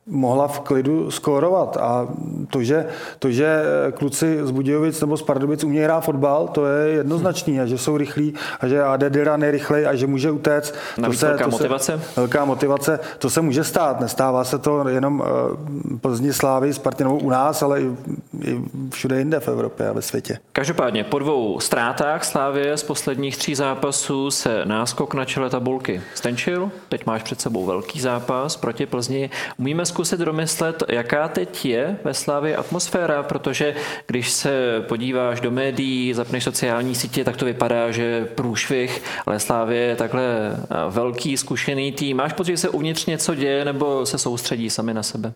mohla 0.06 0.48
v 0.48 0.60
klidu 0.60 1.10
skórovat. 1.10 1.76
A 1.76 2.08
to 2.50 2.62
že, 2.62 2.86
to, 3.18 3.30
že 3.30 3.62
kluci 3.94 4.38
z 4.42 4.50
Budějovic 4.50 5.00
nebo 5.00 5.16
z 5.16 5.22
Pardubic 5.22 5.64
umějí 5.64 5.84
hrát 5.84 6.00
fotbal, 6.00 6.48
to 6.48 6.66
je 6.66 6.88
jednoznačný. 6.88 7.60
A 7.60 7.66
že 7.66 7.78
jsou 7.78 7.96
rychlí 7.96 8.34
a 8.60 8.68
že 8.68 8.82
AD 8.82 9.00
Diran 9.00 9.42
je 9.42 9.50
rychlej 9.50 9.86
a 9.86 9.94
že 9.94 10.06
může 10.06 10.30
utéct. 10.30 10.75
to 11.04 11.12
se, 11.12 11.26
velká 11.26 11.44
to 11.44 11.50
motivace? 11.50 11.92
Se, 11.92 12.20
velká 12.20 12.44
motivace. 12.44 13.00
To 13.18 13.30
se 13.30 13.40
může 13.40 13.64
stát. 13.64 14.00
Nestává 14.00 14.44
se 14.44 14.58
to 14.58 14.88
jenom 14.88 15.20
uh, 15.20 15.98
Plzni 15.98 16.32
Slávy, 16.32 16.75
Spartě 16.75 17.04
nebo 17.04 17.18
u 17.18 17.30
nás, 17.30 17.62
ale 17.62 17.80
i, 17.80 17.96
i 18.44 18.60
všude 18.90 19.18
jinde 19.18 19.40
v 19.40 19.48
Evropě 19.48 19.88
a 19.88 19.92
ve 19.92 20.02
světě. 20.02 20.38
Každopádně 20.52 21.04
po 21.04 21.18
dvou 21.18 21.60
ztrátách 21.60 22.25
Slávě 22.25 22.76
z 22.76 22.82
posledních 22.82 23.36
tří 23.36 23.54
zápasů 23.54 24.30
se 24.30 24.64
náskok 24.64 25.14
na 25.14 25.25
čele 25.25 25.50
tabulky 25.50 26.00
stenčil. 26.14 26.70
Teď 26.88 27.06
máš 27.06 27.22
před 27.22 27.40
sebou 27.40 27.66
velký 27.66 28.00
zápas 28.00 28.56
proti 28.56 28.86
Plzni. 28.86 29.30
Umíme 29.58 29.86
zkusit 29.96 30.20
domyslet, 30.20 30.82
jaká 30.88 31.28
teď 31.28 31.64
je 31.64 31.98
ve 32.04 32.14
Slávě 32.14 32.56
atmosféra, 32.56 33.22
protože 33.22 33.74
když 34.06 34.30
se 34.30 34.84
podíváš 34.88 35.40
do 35.40 35.50
médií, 35.50 36.14
zapneš 36.14 36.44
sociální 36.44 36.94
sítě, 36.94 37.24
tak 37.24 37.36
to 37.36 37.44
vypadá, 37.44 37.90
že 37.90 38.24
průšvih, 38.24 39.02
ale 39.26 39.40
Slávě 39.40 39.78
je 39.78 39.96
takhle 39.96 40.22
velký, 40.90 41.36
zkušený 41.36 41.92
tým. 41.92 42.16
Máš 42.16 42.32
pocit, 42.32 42.52
že 42.52 42.56
se 42.56 42.68
uvnitř 42.68 43.06
něco 43.06 43.34
děje 43.34 43.64
nebo 43.64 44.06
se 44.06 44.18
soustředí 44.18 44.70
sami 44.70 44.94
na 44.94 45.02
sebe? 45.02 45.32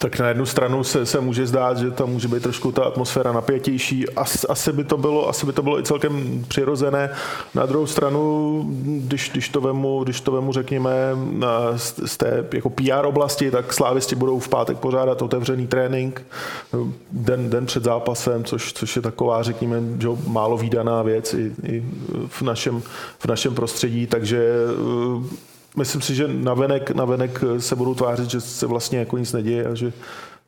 Tak 0.00 0.18
na 0.18 0.28
jednu 0.28 0.46
stranu 0.46 0.84
se, 0.84 1.06
se 1.06 1.20
může 1.20 1.46
zdát, 1.46 1.78
že 1.78 1.90
tam 1.90 2.10
může 2.10 2.28
být 2.28 2.42
trošku 2.42 2.72
ta 2.72 2.84
atmosféra 2.84 3.32
napětější. 3.32 4.08
As, 4.08 4.46
asi, 4.48 4.72
by 4.72 4.84
to 4.84 4.96
bylo, 4.96 5.28
asi 5.28 5.46
by 5.46 5.52
to 5.52 5.62
bylo 5.62 5.80
i 5.80 5.82
celkem 5.82 6.44
přirozené. 6.48 7.10
Na 7.54 7.66
druhou 7.66 7.86
stranu, 7.86 8.62
když, 8.82 9.30
když, 9.30 9.48
to, 9.48 9.60
vemu, 9.60 10.04
když 10.04 10.20
to 10.20 10.32
vemu, 10.32 10.52
řekněme, 10.52 10.90
z, 11.76 12.00
z 12.06 12.16
té 12.16 12.46
jako 12.52 12.70
PR 12.70 13.04
oblasti, 13.04 13.50
tak 13.50 13.72
slávisti 13.72 14.16
budou 14.16 14.38
v 14.38 14.48
pátek 14.48 14.78
pořádat 14.78 15.22
otevřený 15.22 15.66
trénink 15.66 16.22
den, 17.12 17.50
den 17.50 17.66
před 17.66 17.84
zápasem, 17.84 18.44
což, 18.44 18.72
což 18.72 18.96
je 18.96 19.02
taková, 19.02 19.42
řekněme, 19.42 19.82
že 19.98 20.08
málo 20.26 20.56
výdaná 20.56 21.02
věc 21.02 21.34
i, 21.34 21.52
i 21.62 21.84
v, 22.28 22.42
našem, 22.42 22.82
v 23.18 23.26
našem 23.26 23.54
prostředí, 23.54 24.06
takže 24.06 24.52
myslím 25.78 26.02
si, 26.02 26.14
že 26.14 26.28
navenek, 26.28 26.90
navenek 26.90 27.44
se 27.58 27.76
budou 27.76 27.94
tvářit, 27.94 28.30
že 28.30 28.40
se 28.40 28.66
vlastně 28.66 28.98
jako 28.98 29.18
nic 29.18 29.32
neděje 29.32 29.66
a 29.66 29.74
že 29.74 29.92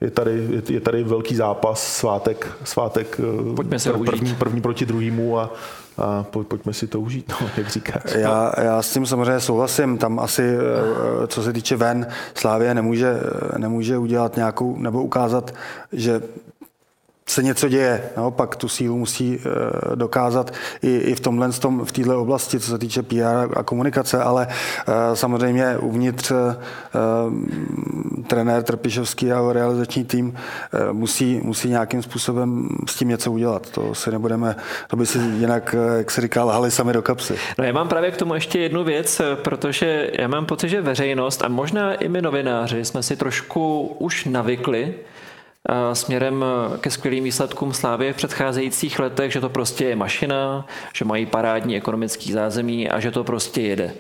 je 0.01 0.11
tady, 0.11 0.63
je 0.69 0.81
tady 0.81 1.05
velký 1.05 1.35
zápas, 1.35 1.97
svátek, 1.97 2.49
svátek 2.65 3.21
eh, 3.21 3.55
Pojďme 3.55 3.79
se 3.79 3.93
první, 3.93 4.35
první 4.35 4.61
proti 4.61 4.87
druhému 4.87 5.39
a, 5.39 5.53
a 5.99 6.23
pojďme 6.23 6.73
si 6.73 6.87
to 6.87 7.01
užít, 7.01 7.33
no, 7.41 7.49
jak 7.57 7.69
říkáš. 7.69 8.03
Já, 8.15 8.53
já 8.63 8.83
s 8.83 8.93
tím 8.93 9.07
samozřejmě 9.07 9.41
souhlasím. 9.41 9.99
Tam 9.99 10.19
asi, 10.19 10.43
eh, 10.43 11.27
co 11.27 11.43
se 11.43 11.53
týče 11.53 11.77
ven, 11.77 12.07
Slávě 12.35 12.75
nemůže, 12.75 13.21
nemůže 13.59 13.99
udělat 13.99 14.37
nějakou, 14.37 14.77
nebo 14.79 15.03
ukázat, 15.03 15.55
že 15.93 16.23
se 17.31 17.43
něco 17.43 17.69
děje. 17.69 18.03
Naopak 18.17 18.57
tu 18.57 18.69
sílu 18.69 18.99
musí 18.99 19.39
eh, 19.39 19.97
dokázat 19.97 20.55
i, 20.83 20.97
i 20.97 21.15
v 21.15 21.21
tomhle, 21.21 21.49
v 21.85 21.93
této 21.93 22.23
oblasti, 22.23 22.61
co 22.61 22.71
se 22.71 22.79
týče 22.79 23.03
PR 23.03 23.49
a 23.57 23.63
komunikace, 23.63 24.23
ale 24.23 24.47
eh, 24.51 25.17
samozřejmě 25.17 25.77
uvnitř 25.79 26.33
eh, 26.33 26.57
trenér 28.27 28.63
Trpišovský 28.63 29.33
a 29.33 29.53
realizační 29.53 30.05
tým 30.05 30.35
musí, 30.93 31.41
musí 31.43 31.69
nějakým 31.69 32.03
způsobem 32.03 32.69
s 32.89 32.95
tím 32.95 33.09
něco 33.09 33.33
udělat. 33.33 33.71
To 33.71 33.95
si 33.95 34.11
nebudeme, 34.11 34.57
to 34.89 34.97
by 34.97 35.07
si 35.07 35.19
jinak, 35.19 35.75
jak 35.99 36.11
se 36.11 36.21
říká, 36.21 36.45
lhali 36.45 36.71
sami 36.71 36.93
do 36.93 37.03
kapsy. 37.03 37.35
No 37.59 37.65
já 37.65 37.73
mám 37.73 37.89
právě 37.89 38.11
k 38.11 38.17
tomu 38.17 38.35
ještě 38.35 38.59
jednu 38.59 38.85
věc, 38.85 39.21
protože 39.35 40.11
já 40.19 40.29
mám 40.29 40.47
pocit, 40.47 40.69
že 40.69 40.81
veřejnost 40.81 41.43
a 41.43 41.49
možná 41.49 41.95
i 41.95 42.09
my 42.09 42.23
novináři 42.23 42.85
jsme 42.85 43.03
si 43.03 43.17
trošku 43.17 43.83
už 43.99 44.25
navykli 44.25 44.95
směrem 45.93 46.45
ke 46.81 46.91
skvělým 46.91 47.25
výsledkům 47.25 47.73
Slávy 47.73 48.13
v 48.13 48.17
předcházejících 48.17 48.99
letech, 48.99 49.33
že 49.33 49.41
to 49.41 49.49
prostě 49.49 49.85
je 49.85 49.97
mašina, 49.97 50.67
že 50.95 51.05
mají 51.05 51.27
parádní 51.27 51.77
ekonomický 51.77 52.33
zázemí 52.33 52.89
a 52.89 53.01
že 53.01 53.11
to 53.11 53.25
prostě 53.25 53.61
jede. 53.61 53.95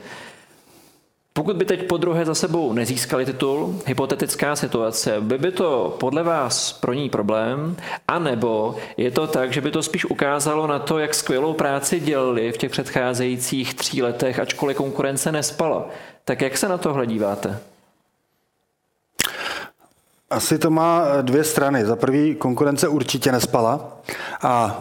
Pokud 1.33 1.57
by 1.57 1.64
teď 1.64 1.87
po 1.87 1.97
druhé 1.97 2.25
za 2.25 2.35
sebou 2.35 2.73
nezískali 2.73 3.25
titul, 3.25 3.81
hypotetická 3.87 4.57
situace, 4.57 5.21
by 5.21 5.38
by 5.38 5.52
to 5.52 5.97
podle 6.00 6.23
vás 6.23 6.73
pro 6.73 6.93
ní 6.93 7.11
problém? 7.11 7.76
A 8.09 8.19
nebo 8.19 8.76
je 8.97 9.11
to 9.11 9.26
tak, 9.26 9.52
že 9.52 9.61
by 9.61 9.71
to 9.71 9.83
spíš 9.83 10.05
ukázalo 10.05 10.67
na 10.67 10.79
to, 10.79 10.99
jak 10.99 11.14
skvělou 11.14 11.52
práci 11.52 12.00
dělali 12.00 12.52
v 12.52 12.57
těch 12.57 12.71
předcházejících 12.71 13.75
tří 13.75 14.02
letech, 14.02 14.38
ačkoliv 14.38 14.76
konkurence 14.76 15.33
nespala? 15.33 15.88
Tak 16.25 16.40
jak 16.40 16.59
se 16.59 16.69
na 16.69 16.79
to 16.79 16.93
hledíváte? 16.93 17.61
Asi 20.31 20.59
to 20.59 20.71
má 20.71 21.05
dvě 21.23 21.45
strany. 21.45 21.85
Za 21.85 21.97
prvý, 21.97 22.35
konkurence 22.35 22.89
určitě 22.89 23.33
nespala. 23.33 24.01
A 24.43 24.81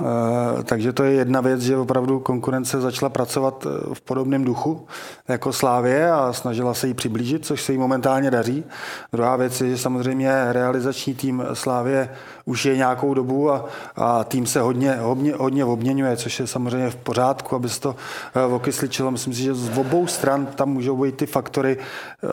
e, 0.59 0.63
takže 0.63 0.93
to 0.93 1.03
je 1.03 1.11
jedna 1.11 1.41
věc, 1.41 1.61
že 1.61 1.77
opravdu 1.77 2.19
konkurence 2.19 2.81
začala 2.81 3.09
pracovat 3.09 3.65
e, 3.65 3.93
v 3.93 4.01
podobném 4.01 4.43
duchu 4.43 4.87
jako 5.27 5.53
Slávě 5.53 6.11
a 6.11 6.33
snažila 6.33 6.73
se 6.73 6.87
jí 6.87 6.93
přiblížit, 6.93 7.45
což 7.45 7.61
se 7.61 7.71
jí 7.71 7.77
momentálně 7.77 8.31
daří. 8.31 8.63
Druhá 9.11 9.35
věc 9.35 9.61
je, 9.61 9.69
že 9.69 9.77
samozřejmě 9.77 10.53
realizační 10.53 11.15
tým 11.15 11.43
Slávě 11.53 12.09
už 12.49 12.65
je 12.65 12.77
nějakou 12.77 13.13
dobu 13.13 13.51
a, 13.51 13.65
a 13.95 14.23
tým 14.23 14.45
se 14.45 14.61
hodně, 14.61 14.91
hodně, 14.91 15.33
hodně 15.33 15.65
obměňuje, 15.65 16.17
což 16.17 16.39
je 16.39 16.47
samozřejmě 16.47 16.89
v 16.89 16.95
pořádku, 16.95 17.55
aby 17.55 17.69
se 17.69 17.79
to 17.79 17.95
e, 18.35 18.43
okysličilo. 18.43 19.11
Myslím 19.11 19.33
si, 19.33 19.41
že 19.41 19.53
z 19.53 19.77
obou 19.77 20.07
stran 20.07 20.45
tam 20.45 20.69
můžou 20.69 20.97
být 20.97 21.15
ty 21.15 21.25
faktory 21.25 21.77
e, 21.77 22.27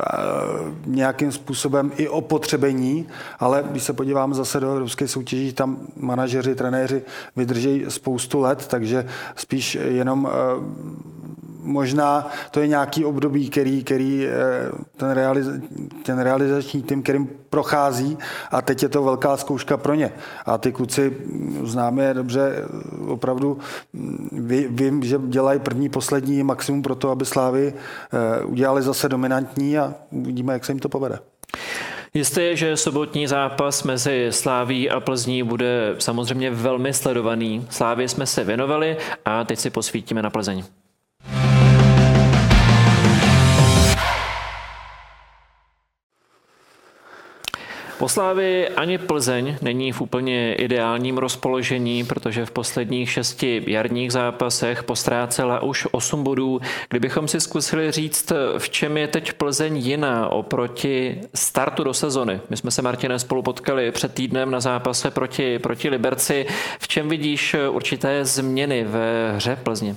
nějakým 0.86 1.32
způsobem 1.32 1.92
i 1.96 2.08
opotřebení, 2.08 3.06
ale 3.38 3.64
když 3.70 3.82
se 3.82 3.92
podíváme 3.92 4.34
zase 4.34 4.60
do 4.60 4.72
evropské 4.72 5.08
soutěží, 5.08 5.52
tam 5.52 5.78
manažeři, 5.96 6.54
trenéři 6.54 7.02
vydrží 7.36 7.84
spoustu 7.88 8.40
let, 8.40 8.66
takže 8.66 9.06
spíš 9.36 9.74
jenom 9.74 10.28
eh, 10.28 11.26
možná 11.66 12.28
to 12.50 12.60
je 12.60 12.66
nějaký 12.66 13.04
období, 13.04 13.50
který, 13.50 13.84
který 13.84 14.26
eh, 14.26 14.32
ten, 14.96 15.10
realiz, 15.10 15.46
ten 16.02 16.18
realizační 16.18 16.82
tým, 16.82 17.02
kterým 17.02 17.28
prochází 17.50 18.18
a 18.50 18.62
teď 18.62 18.82
je 18.82 18.88
to 18.88 19.02
velká 19.02 19.36
zkouška 19.36 19.76
pro 19.76 19.94
ně. 19.94 20.12
A 20.46 20.58
ty 20.58 20.72
kluci 20.72 21.16
známe 21.62 22.04
je 22.04 22.14
dobře, 22.14 22.64
opravdu 23.06 23.58
vím, 24.68 25.02
že 25.02 25.18
dělají 25.26 25.60
první, 25.60 25.88
poslední 25.88 26.42
maximum 26.42 26.82
pro 26.82 26.94
to, 26.94 27.10
aby 27.10 27.24
Slávy 27.24 27.74
eh, 27.74 28.44
udělali 28.44 28.82
zase 28.82 29.08
dominantní 29.08 29.78
a 29.78 29.94
uvidíme, 30.10 30.52
jak 30.52 30.64
se 30.64 30.72
jim 30.72 30.78
to 30.78 30.88
povede. 30.88 31.18
Jisté 32.14 32.42
je, 32.42 32.56
že 32.56 32.76
sobotní 32.76 33.26
zápas 33.26 33.82
mezi 33.82 34.28
Sláví 34.30 34.90
a 34.90 35.00
Plzní 35.00 35.42
bude 35.42 35.94
samozřejmě 35.98 36.50
velmi 36.50 36.92
sledovaný. 36.92 37.66
Slávě 37.70 38.08
jsme 38.08 38.26
se 38.26 38.44
věnovali 38.44 38.96
a 39.24 39.44
teď 39.44 39.58
si 39.58 39.70
posvítíme 39.70 40.22
na 40.22 40.30
Plzeň. 40.30 40.64
Po 47.98 48.08
Slávy 48.08 48.68
ani 48.68 48.98
Plzeň 48.98 49.56
není 49.62 49.92
v 49.92 50.00
úplně 50.00 50.54
ideálním 50.54 51.18
rozpoložení, 51.18 52.04
protože 52.04 52.46
v 52.46 52.50
posledních 52.50 53.10
šesti 53.10 53.62
jarních 53.66 54.12
zápasech 54.12 54.82
postrácela 54.82 55.62
už 55.62 55.86
8 55.90 56.24
bodů. 56.24 56.60
Kdybychom 56.88 57.28
si 57.28 57.40
zkusili 57.40 57.90
říct, 57.90 58.32
v 58.58 58.70
čem 58.70 58.96
je 58.96 59.08
teď 59.08 59.32
Plzeň 59.32 59.76
jiná 59.76 60.28
oproti 60.28 61.20
startu 61.34 61.84
do 61.84 61.94
sezony. 61.94 62.40
My 62.50 62.56
jsme 62.56 62.70
se, 62.70 62.82
Martine, 62.82 63.18
spolu 63.18 63.42
potkali 63.42 63.90
před 63.90 64.14
týdnem 64.14 64.50
na 64.50 64.60
zápase 64.60 65.10
proti, 65.10 65.58
proti 65.58 65.88
Liberci. 65.88 66.46
V 66.78 66.88
čem 66.88 67.08
vidíš 67.08 67.56
určité 67.70 68.24
změny 68.24 68.84
ve 68.84 69.32
hře 69.36 69.56
Plzně? 69.62 69.96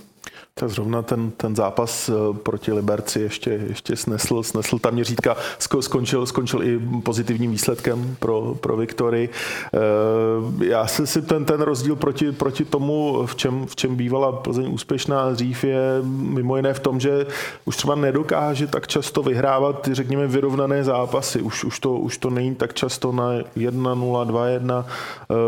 Tak 0.59 0.69
zrovna 0.69 1.01
ten, 1.01 1.31
ten 1.31 1.55
zápas 1.55 2.09
eh, 2.09 2.13
proti 2.43 2.73
Liberci 2.73 3.19
ještě, 3.21 3.49
ještě 3.49 3.95
snesl, 3.95 4.43
snesl 4.43 4.79
tam 4.79 4.93
měřítka, 4.93 5.37
skončil, 5.79 6.25
skončil 6.25 6.63
i 6.63 6.79
pozitivním 7.03 7.51
výsledkem 7.51 8.15
pro, 8.19 8.55
pro 8.55 8.77
Viktory. 8.77 9.29
Eh, 9.73 10.65
já 10.65 10.87
si, 10.87 11.07
si 11.07 11.21
ten, 11.21 11.45
ten 11.45 11.61
rozdíl 11.61 11.95
proti, 11.95 12.31
proti 12.31 12.65
tomu, 12.65 13.25
v 13.25 13.35
čem, 13.35 13.65
v 13.65 13.75
čem 13.75 13.95
bývala 13.95 14.31
Plzeň 14.31 14.73
úspěšná 14.73 15.31
dřív, 15.31 15.63
je 15.63 15.81
mimo 16.03 16.55
jiné 16.55 16.73
v 16.73 16.79
tom, 16.79 16.99
že 16.99 17.27
už 17.65 17.77
třeba 17.77 17.95
nedokáže 17.95 18.67
tak 18.67 18.87
často 18.87 19.23
vyhrávat 19.23 19.89
řekněme, 19.91 20.27
vyrovnané 20.27 20.83
zápasy. 20.83 21.41
Už, 21.41 21.63
už, 21.63 21.79
to, 21.79 21.93
už 21.93 22.17
to 22.17 22.29
není 22.29 22.55
tak 22.55 22.73
často 22.73 23.11
na 23.11 23.31
1-0, 23.57 24.25
2-1. 24.27 24.85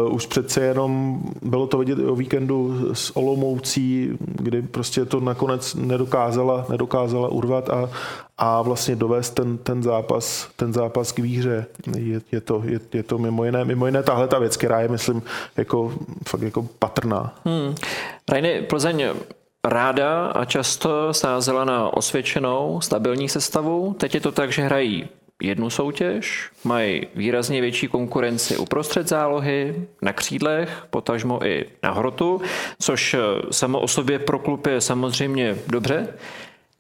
Už 0.10 0.26
přece 0.26 0.62
jenom 0.62 1.22
bylo 1.42 1.68
to 1.68 1.78
vidět 1.78 2.00
i 2.00 2.06
o 2.06 2.16
víkendu 2.16 2.90
s 2.94 3.18
Olomoucí, 3.18 4.10
kdy 4.20 4.62
prostě 4.62 5.01
prostě 5.02 5.18
to 5.18 5.26
nakonec 5.26 5.76
nedokázala, 5.76 6.66
nedokázala 6.70 7.28
urvat 7.30 7.70
a, 7.70 7.90
a 8.38 8.62
vlastně 8.62 8.96
dovést 8.96 9.36
ten, 9.36 9.58
ten, 9.58 9.84
zápas, 9.84 10.48
ten 10.56 10.74
zápas 10.74 11.12
k 11.12 11.20
výhře. 11.20 11.66
Je, 11.98 12.22
je, 12.32 12.42
to, 12.42 12.62
je, 12.66 12.80
je 12.94 13.04
to 13.04 13.18
mimo 13.18 13.46
jiné, 13.46 13.66
mimo 13.66 13.86
jiné 13.86 14.04
tahle 14.04 14.28
ta 14.28 14.40
věc, 14.40 14.58
která 14.58 14.82
je, 14.82 14.88
myslím, 14.88 15.24
jako, 15.58 15.94
fakt 16.28 16.42
jako 16.42 16.68
patrná. 16.80 17.34
Hmm. 17.46 17.76
Rajny, 18.30 18.62
Plzeň 18.62 19.10
ráda 19.66 20.28
a 20.28 20.46
často 20.46 21.14
sázela 21.14 21.66
na 21.66 21.98
osvědčenou, 21.98 22.82
stabilní 22.82 23.30
sestavu. 23.30 23.96
Teď 23.98 24.16
je 24.16 24.22
to 24.22 24.32
tak, 24.32 24.52
že 24.52 24.62
hrají 24.62 25.10
jednu 25.42 25.70
soutěž, 25.70 26.50
mají 26.64 27.08
výrazně 27.16 27.62
větší 27.62 27.88
konkurenci 27.88 28.58
uprostřed 28.58 29.08
zálohy, 29.08 29.76
na 30.02 30.14
křídlech, 30.14 30.86
potažmo 30.90 31.46
i 31.46 31.66
na 31.84 31.92
hrotu, 31.92 32.42
což 32.80 33.16
samo 33.52 33.80
o 33.80 33.88
sobě 33.88 34.20
pro 34.20 34.40
klub 34.40 34.68
je 34.68 34.82
samozřejmě 34.82 35.58
dobře. 35.68 36.08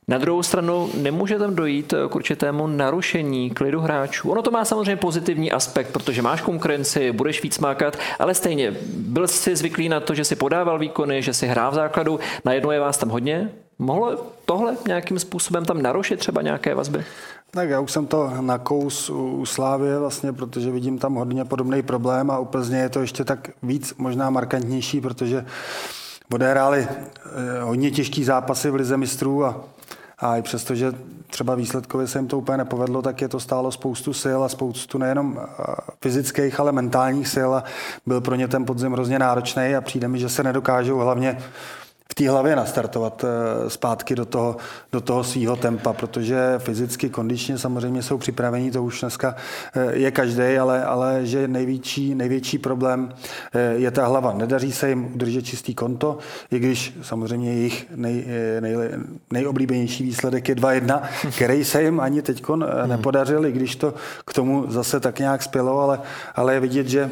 Na 0.07 0.17
druhou 0.17 0.43
stranu 0.43 0.89
nemůže 0.97 1.39
tam 1.39 1.55
dojít 1.55 1.93
k 2.09 2.15
určitému 2.15 2.67
narušení 2.67 3.49
klidu 3.49 3.79
hráčů. 3.79 4.31
Ono 4.31 4.41
to 4.41 4.51
má 4.51 4.65
samozřejmě 4.65 4.95
pozitivní 4.95 5.51
aspekt, 5.51 5.87
protože 5.91 6.21
máš 6.21 6.41
konkurenci, 6.41 7.11
budeš 7.11 7.43
víc 7.43 7.59
mákat, 7.59 7.97
ale 8.19 8.33
stejně 8.33 8.73
byl 8.93 9.27
jsi 9.27 9.55
zvyklý 9.55 9.89
na 9.89 9.99
to, 9.99 10.13
že 10.15 10.25
si 10.25 10.35
podával 10.35 10.79
výkony, 10.79 11.21
že 11.21 11.33
si 11.33 11.47
hrá 11.47 11.69
v 11.69 11.73
základu, 11.73 12.19
najednou 12.45 12.71
je 12.71 12.79
vás 12.79 12.97
tam 12.97 13.09
hodně. 13.09 13.51
Mohlo 13.79 14.25
tohle 14.45 14.77
nějakým 14.87 15.19
způsobem 15.19 15.65
tam 15.65 15.81
narušit 15.81 16.19
třeba 16.19 16.41
nějaké 16.41 16.75
vazby? 16.75 17.03
Tak 17.53 17.69
já 17.69 17.79
už 17.79 17.91
jsem 17.91 18.07
to 18.07 18.31
nakous 18.41 19.09
u, 19.09 19.45
Slávě 19.45 19.99
vlastně, 19.99 20.33
protože 20.33 20.71
vidím 20.71 20.99
tam 20.99 21.15
hodně 21.15 21.45
podobný 21.45 21.81
problém 21.81 22.31
a 22.31 22.39
u 22.39 22.45
Plzně 22.45 22.77
je 22.77 22.89
to 22.89 23.01
ještě 23.01 23.23
tak 23.23 23.49
víc 23.63 23.93
možná 23.97 24.29
markantnější, 24.29 25.01
protože 25.01 25.45
odehráli 26.33 26.87
eh, 26.89 27.61
hodně 27.61 27.91
těžký 27.91 28.23
zápasy 28.23 28.69
v 28.69 28.75
Lize 28.75 28.97
mistrů 28.97 29.45
a, 29.45 29.63
a 30.19 30.37
i 30.37 30.41
přesto, 30.41 30.75
že 30.75 30.93
třeba 31.29 31.55
výsledkově 31.55 32.07
se 32.07 32.19
jim 32.19 32.27
to 32.27 32.37
úplně 32.37 32.57
nepovedlo, 32.57 33.01
tak 33.01 33.21
je 33.21 33.27
to 33.27 33.39
stálo 33.39 33.71
spoustu 33.71 34.13
sil 34.23 34.39
a 34.43 34.49
spoustu 34.49 34.97
nejenom 34.97 35.39
fyzických, 36.03 36.59
ale 36.59 36.71
mentálních 36.71 37.27
sil 37.35 37.51
a 37.55 37.63
byl 38.05 38.21
pro 38.21 38.35
ně 38.35 38.47
ten 38.47 38.65
podzim 38.65 38.91
hrozně 38.91 39.19
náročný 39.19 39.75
a 39.75 39.81
přijde 39.81 40.07
mi, 40.07 40.19
že 40.19 40.29
se 40.29 40.43
nedokážou 40.43 40.97
hlavně 40.97 41.37
v 42.11 42.13
té 42.13 42.29
hlavě 42.29 42.55
nastartovat 42.55 43.23
eh, 43.23 43.69
zpátky 43.69 44.15
do 44.15 44.25
toho, 44.25 44.57
do 44.91 45.01
toho 45.01 45.23
svého 45.23 45.55
tempa, 45.55 45.93
protože 45.93 46.55
fyzicky, 46.57 47.09
kondičně 47.09 47.57
samozřejmě 47.57 48.03
jsou 48.03 48.17
připravení, 48.17 48.71
to 48.71 48.83
už 48.83 49.01
dneska 49.01 49.35
eh, 49.75 49.95
je 49.95 50.11
každý, 50.11 50.43
ale, 50.43 50.83
ale 50.83 51.19
že 51.23 51.47
největší, 51.47 52.15
největší 52.15 52.57
problém 52.57 53.13
eh, 53.53 53.73
je 53.73 53.91
ta 53.91 54.07
hlava. 54.07 54.33
Nedaří 54.33 54.71
se 54.71 54.89
jim 54.89 55.13
udržet 55.13 55.45
čistý 55.45 55.75
konto, 55.75 56.17
i 56.51 56.59
když 56.59 56.97
samozřejmě 57.01 57.53
jejich 57.53 57.85
nej, 57.95 58.25
nej, 58.59 58.75
nejoblíbenější 59.33 60.03
výsledek 60.03 60.49
je 60.49 60.55
2-1, 60.55 61.01
který 61.35 61.63
se 61.63 61.83
jim 61.83 61.99
ani 61.99 62.21
teď 62.21 62.43
nepodařil, 62.85 63.45
i 63.45 63.51
když 63.51 63.75
to 63.75 63.93
k 64.25 64.33
tomu 64.33 64.65
zase 64.67 64.99
tak 64.99 65.19
nějak 65.19 65.43
spělo, 65.43 65.79
ale, 65.79 65.99
ale 66.35 66.53
je 66.53 66.59
vidět, 66.59 66.87
že 66.87 67.11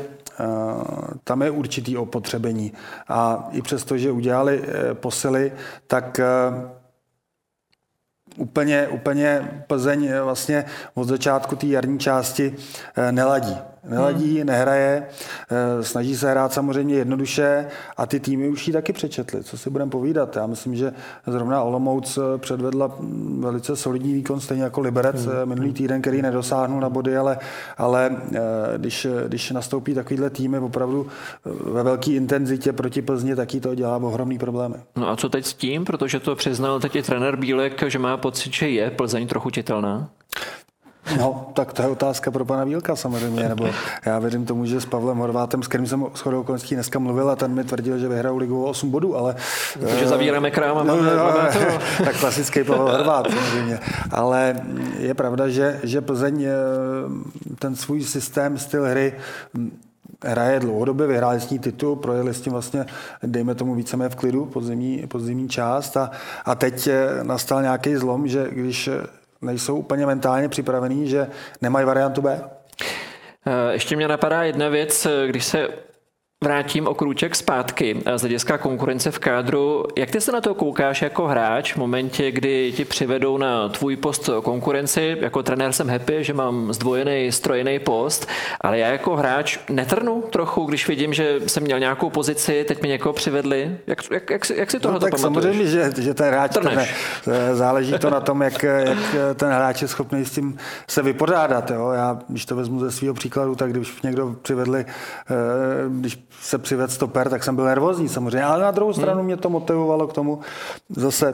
tam 1.23 1.41
je 1.41 1.49
určitý 1.49 1.97
opotřebení. 1.97 2.73
A 3.07 3.49
i 3.51 3.61
přesto, 3.61 3.97
že 3.97 4.11
udělali 4.11 4.63
posily, 4.93 5.51
tak 5.87 6.19
úplně, 8.37 8.87
úplně 8.87 9.63
Plzeň 9.67 10.13
vlastně 10.23 10.65
od 10.93 11.07
začátku 11.07 11.55
té 11.55 11.67
jarní 11.67 11.99
části 11.99 12.55
neladí 13.11 13.57
neladí, 13.83 14.37
hmm. 14.37 14.47
nehraje, 14.47 15.03
eh, 15.49 15.83
snaží 15.83 16.17
se 16.17 16.31
hrát 16.31 16.53
samozřejmě 16.53 16.95
jednoduše 16.95 17.65
a 17.97 18.05
ty 18.05 18.19
týmy 18.19 18.49
už 18.49 18.67
ji 18.67 18.73
taky 18.73 18.93
přečetly, 18.93 19.43
co 19.43 19.57
si 19.57 19.69
budeme 19.69 19.91
povídat. 19.91 20.35
Já 20.35 20.47
myslím, 20.47 20.75
že 20.75 20.93
zrovna 21.27 21.63
Olomouc 21.63 22.17
eh, 22.17 22.37
předvedla 22.37 22.91
mm, 22.99 23.41
velice 23.43 23.75
solidní 23.75 24.13
výkon, 24.13 24.39
stejně 24.39 24.63
jako 24.63 24.81
Liberec 24.81 25.25
hmm. 25.25 25.35
Eh, 25.41 25.45
minulý 25.45 25.73
týden, 25.73 26.01
který 26.01 26.21
nedosáhnul 26.21 26.79
na 26.79 26.89
body, 26.89 27.17
ale, 27.17 27.37
ale 27.77 28.17
když, 28.77 29.07
když 29.27 29.51
nastoupí 29.51 29.93
takovýhle 29.93 30.29
týmy 30.29 30.57
opravdu 30.59 31.07
ve 31.45 31.83
velké 31.83 32.11
intenzitě 32.11 32.73
proti 32.73 33.01
Plzni, 33.01 33.35
taky 33.35 33.59
to 33.59 33.75
dělá 33.75 33.97
ohromný 33.97 34.37
problémy. 34.37 34.75
No 34.95 35.09
a 35.09 35.15
co 35.15 35.29
teď 35.29 35.45
s 35.45 35.53
tím, 35.53 35.85
protože 35.85 36.19
to 36.19 36.35
přiznal 36.35 36.79
teď 36.79 36.95
i 36.95 37.03
trenér 37.03 37.35
Bílek, 37.35 37.83
že 37.87 37.99
má 37.99 38.17
pocit, 38.17 38.53
že 38.53 38.69
je 38.69 38.91
Plzeň 38.91 39.27
trochu 39.27 39.49
čitelná? 39.49 40.09
No, 41.17 41.51
tak 41.53 41.73
to 41.73 41.81
je 41.81 41.87
otázka 41.87 42.31
pro 42.31 42.45
pana 42.45 42.63
Vílka 42.63 42.95
samozřejmě, 42.95 43.49
nebo 43.49 43.67
já 44.05 44.19
věřím 44.19 44.45
tomu, 44.45 44.65
že 44.65 44.81
s 44.81 44.85
Pavlem 44.85 45.17
Horvátem, 45.17 45.63
s 45.63 45.67
kterým 45.67 45.87
jsem 45.87 46.05
s 46.13 46.19
chodou 46.19 46.41
okolností 46.41 46.75
dneska 46.75 46.99
mluvil 46.99 47.29
a 47.29 47.35
ten 47.35 47.53
mi 47.53 47.63
tvrdil, 47.63 47.97
že 47.97 48.07
vyhrál 48.07 48.37
ligu 48.37 48.63
o 48.63 48.69
8 48.69 48.91
bodů, 48.91 49.17
ale... 49.17 49.35
Takže 49.79 50.07
zavíráme 50.07 50.51
krám 50.51 50.77
a 50.77 50.83
no, 50.83 50.95
máme, 50.95 51.15
no, 51.15 51.23
máme 51.23 51.49
to. 51.53 51.59
tak 52.03 52.19
klasický 52.19 52.63
Pavel 52.63 52.91
Horvát 52.91 53.27
samozřejmě. 53.31 53.79
Ale 54.11 54.61
je 54.97 55.13
pravda, 55.13 55.49
že, 55.49 55.79
že 55.83 56.01
Plzeň 56.01 56.43
eh, 56.43 56.49
ten 57.59 57.75
svůj 57.75 58.03
systém, 58.03 58.57
styl 58.57 58.85
hry 58.85 59.13
hraje 60.25 60.59
dlouhodobě, 60.59 61.07
vyhráli 61.07 61.39
s 61.39 61.49
ní 61.49 61.59
titul, 61.59 61.95
projeli 61.95 62.33
s 62.33 62.41
tím 62.41 62.53
vlastně, 62.53 62.85
dejme 63.23 63.55
tomu 63.55 63.75
víceméně 63.75 64.09
v 64.09 64.15
klidu 64.15 64.45
podzimní, 64.45 65.07
podzimní 65.07 65.49
část 65.49 65.97
a, 65.97 66.11
a 66.45 66.55
teď 66.55 66.87
eh, 66.87 67.23
nastal 67.23 67.61
nějaký 67.61 67.95
zlom, 67.95 68.27
že 68.27 68.47
když 68.51 68.89
nejsou 69.41 69.75
úplně 69.75 70.05
mentálně 70.05 70.49
připravení, 70.49 71.07
že 71.07 71.27
nemají 71.61 71.85
variantu 71.85 72.21
B? 72.21 72.41
Eh, 73.47 73.73
ještě 73.73 73.95
mě 73.95 74.07
napadá 74.07 74.43
jedna 74.43 74.69
věc, 74.69 75.07
když 75.27 75.45
se 75.45 75.67
vrátím 76.43 76.87
o 76.87 76.93
krůček 76.93 77.35
zpátky 77.35 78.01
z 78.15 78.21
hlediska 78.21 78.57
konkurence 78.57 79.11
v 79.11 79.19
kádru. 79.19 79.85
Jak 79.97 80.11
ty 80.11 80.21
se 80.21 80.31
na 80.31 80.41
to 80.41 80.53
koukáš 80.53 81.01
jako 81.01 81.27
hráč 81.27 81.73
v 81.73 81.77
momentě, 81.77 82.31
kdy 82.31 82.73
ti 82.75 82.85
přivedou 82.85 83.37
na 83.37 83.69
tvůj 83.69 83.95
post 83.95 84.29
konkurenci? 84.43 85.17
Jako 85.21 85.43
trenér 85.43 85.71
jsem 85.71 85.89
happy, 85.89 86.23
že 86.23 86.33
mám 86.33 86.73
zdvojený, 86.73 87.31
strojený 87.31 87.79
post, 87.79 88.27
ale 88.61 88.77
já 88.77 88.87
jako 88.87 89.15
hráč 89.15 89.59
netrnu 89.69 90.23
trochu, 90.29 90.65
když 90.65 90.87
vidím, 90.87 91.13
že 91.13 91.39
jsem 91.47 91.63
měl 91.63 91.79
nějakou 91.79 92.09
pozici, 92.09 92.65
teď 92.67 92.81
mi 92.81 92.87
někoho 92.87 93.13
přivedli. 93.13 93.77
Jak, 93.87 94.11
jak, 94.11 94.29
jak, 94.29 94.49
jak 94.49 94.71
si 94.71 94.79
tohle 94.79 94.95
no, 94.95 94.99
tak 94.99 95.21
pamatuješ? 95.21 95.45
samozřejmě, 95.45 95.71
že, 95.71 96.01
že 96.01 96.13
ten 96.13 96.27
hráč 96.27 96.53
trne. 96.53 96.87
Záleží 97.53 97.93
to 97.99 98.09
na 98.09 98.19
tom, 98.19 98.41
jak, 98.41 98.63
jak 98.63 99.15
ten 99.35 99.49
hráč 99.49 99.81
je 99.81 99.87
schopný 99.87 100.25
s 100.25 100.31
tím 100.31 100.57
se 100.87 101.01
vypořádat. 101.01 101.71
Jo? 101.71 101.89
Já, 101.89 102.19
když 102.27 102.45
to 102.45 102.55
vezmu 102.55 102.79
ze 102.79 102.91
svého 102.91 103.13
příkladu, 103.13 103.55
tak 103.55 103.71
když 103.71 104.01
někdo 104.01 104.35
přivedli, 104.41 104.85
eh, 104.89 105.35
když 105.89 106.28
se 106.41 106.57
přived 106.57 106.91
stoper, 106.91 107.29
tak 107.29 107.43
jsem 107.43 107.55
byl 107.55 107.65
nervózní 107.65 108.09
samozřejmě, 108.09 108.43
ale 108.43 108.63
na 108.63 108.71
druhou 108.71 108.93
stranu 108.93 109.17
hmm. 109.17 109.25
mě 109.25 109.37
to 109.37 109.49
motivovalo 109.49 110.07
k 110.07 110.13
tomu 110.13 110.39
zase 110.89 111.33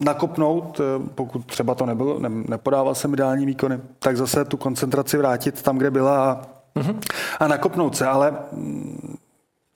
nakopnout, 0.00 0.80
eh, 0.80 1.08
pokud 1.14 1.46
třeba 1.46 1.74
to 1.74 1.86
nebylo, 1.86 2.18
ne, 2.18 2.28
nepodával 2.28 2.94
jsem 2.94 3.14
ideální 3.14 3.46
výkony, 3.46 3.80
tak 3.98 4.16
zase 4.16 4.44
tu 4.44 4.56
koncentraci 4.56 5.16
vrátit 5.16 5.62
tam, 5.62 5.78
kde 5.78 5.90
byla 5.90 6.32
a, 6.32 6.80
hmm. 6.80 7.00
a 7.40 7.48
nakopnout 7.48 7.96
se, 7.96 8.06
ale 8.06 8.36
mm, 8.52 9.16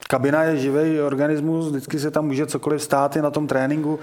kabina 0.09 0.43
je 0.43 0.57
živý 0.57 1.01
organismus, 1.01 1.69
vždycky 1.69 1.99
se 1.99 2.11
tam 2.11 2.25
může 2.25 2.45
cokoliv 2.45 2.83
stát 2.83 3.15
i 3.15 3.21
na 3.21 3.31
tom 3.31 3.47
tréninku. 3.47 3.99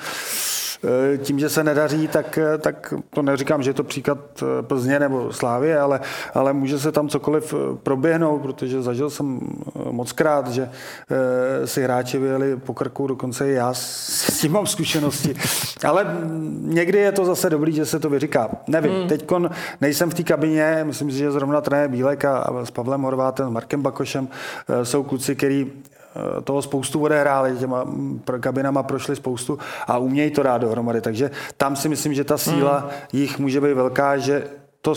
Eh, 0.85 1.19
tím, 1.19 1.39
že 1.39 1.49
se 1.49 1.65
nedaří, 1.65 2.09
tak, 2.09 2.39
eh, 2.39 2.59
tak 2.59 2.95
to 3.11 3.23
neříkám, 3.23 3.63
že 3.63 3.71
je 3.71 3.75
to 3.75 3.85
příklad 3.85 4.19
eh, 4.43 4.63
Plzně 4.63 4.99
nebo 4.99 5.33
Slávy, 5.33 5.77
ale, 5.77 6.01
ale 6.35 6.53
může 6.53 6.79
se 6.79 6.93
tam 6.93 7.09
cokoliv 7.09 7.55
proběhnout, 7.83 8.43
protože 8.43 8.83
zažil 8.83 9.11
jsem 9.11 9.41
moc 9.91 10.13
krát, 10.13 10.49
že 10.49 10.71
si 11.65 11.83
hráči 11.83 12.19
vyjeli 12.19 12.57
po 12.57 12.75
krku, 12.75 13.07
dokonce 13.07 13.49
i 13.49 13.53
já 13.53 13.75
s 13.75 14.41
tím 14.41 14.53
mám 14.53 14.67
zkušenosti. 14.67 15.35
Ale 15.85 16.07
někdy 16.61 16.99
je 16.99 17.13
to 17.13 17.25
zase 17.25 17.51
dobrý, 17.51 17.73
že 17.73 17.87
se 17.87 17.99
to 17.99 18.11
vyříká. 18.11 18.51
Nevím, 18.67 18.93
hmm. 18.93 19.09
teď 19.09 19.31
nejsem 19.81 20.11
v 20.11 20.15
té 20.15 20.23
kabině, 20.23 20.81
myslím 20.85 21.11
si, 21.11 21.19
že 21.19 21.31
zrovna 21.31 21.61
trenér 21.61 21.91
Bílek 21.91 22.25
a, 22.25 22.39
a 22.39 22.65
s 22.65 22.71
Pavlem 22.71 23.03
Horvátem, 23.03 23.47
s 23.47 23.51
Markem 23.51 23.83
Bakošem 23.83 24.29
jsou 24.83 25.03
kluci, 25.03 25.37
který 25.37 25.73
toho 26.45 26.63
spoustu 26.63 27.01
odehráli, 27.03 27.57
těma 27.59 27.85
kabinama 28.41 28.83
prošli 28.83 29.17
spoustu 29.17 29.59
a 29.87 29.99
umějí 29.99 30.31
to 30.31 30.43
dát 30.43 30.59
dohromady. 30.59 31.01
Takže 31.01 31.31
tam 31.57 31.77
si 31.77 31.89
myslím, 31.89 32.15
že 32.15 32.25
ta 32.25 32.39
síla 32.39 32.79
hmm. 32.79 32.91
jich 33.13 33.39
může 33.39 33.61
být 33.61 33.75
velká, 33.75 34.19
že 34.19 34.45
to 34.81 34.95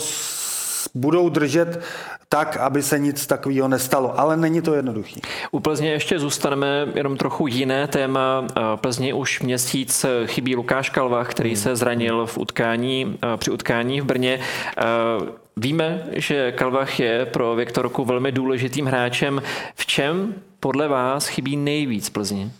budou 0.94 1.28
držet 1.28 1.80
tak, 2.28 2.56
aby 2.56 2.82
se 2.82 2.98
nic 2.98 3.26
takového 3.26 3.68
nestalo. 3.68 4.20
Ale 4.20 4.36
není 4.36 4.62
to 4.62 4.74
jednoduchý. 4.74 5.20
U 5.50 5.60
Plzně 5.60 5.90
ještě 5.90 6.18
zůstaneme 6.18 6.86
jenom 6.94 7.16
trochu 7.16 7.46
jiné 7.46 7.86
téma. 7.86 8.46
Eh, 8.56 8.60
Plzně 8.76 9.14
už 9.14 9.40
měsíc 9.40 10.06
chybí 10.26 10.56
Lukáš 10.56 10.90
Kalva, 10.90 11.24
který 11.24 11.50
hmm. 11.50 11.56
se 11.56 11.76
zranil 11.76 12.26
v 12.26 12.38
utkání, 12.38 13.18
eh, 13.22 13.36
při 13.36 13.50
utkání 13.50 14.00
v 14.00 14.04
Brně. 14.04 14.40
Víme, 15.56 16.02
že 16.12 16.52
Kalvach 16.52 17.00
je 17.00 17.26
pro 17.26 17.54
Viktorku 17.54 18.04
velmi 18.04 18.32
důležitým 18.32 18.86
hráčem. 18.86 19.42
V 19.74 19.86
čem 19.86 20.34
podle 20.64 20.88
vás 20.88 21.26
chybí 21.26 21.56
nejvíc 21.56 22.10
Plzni? 22.10 22.50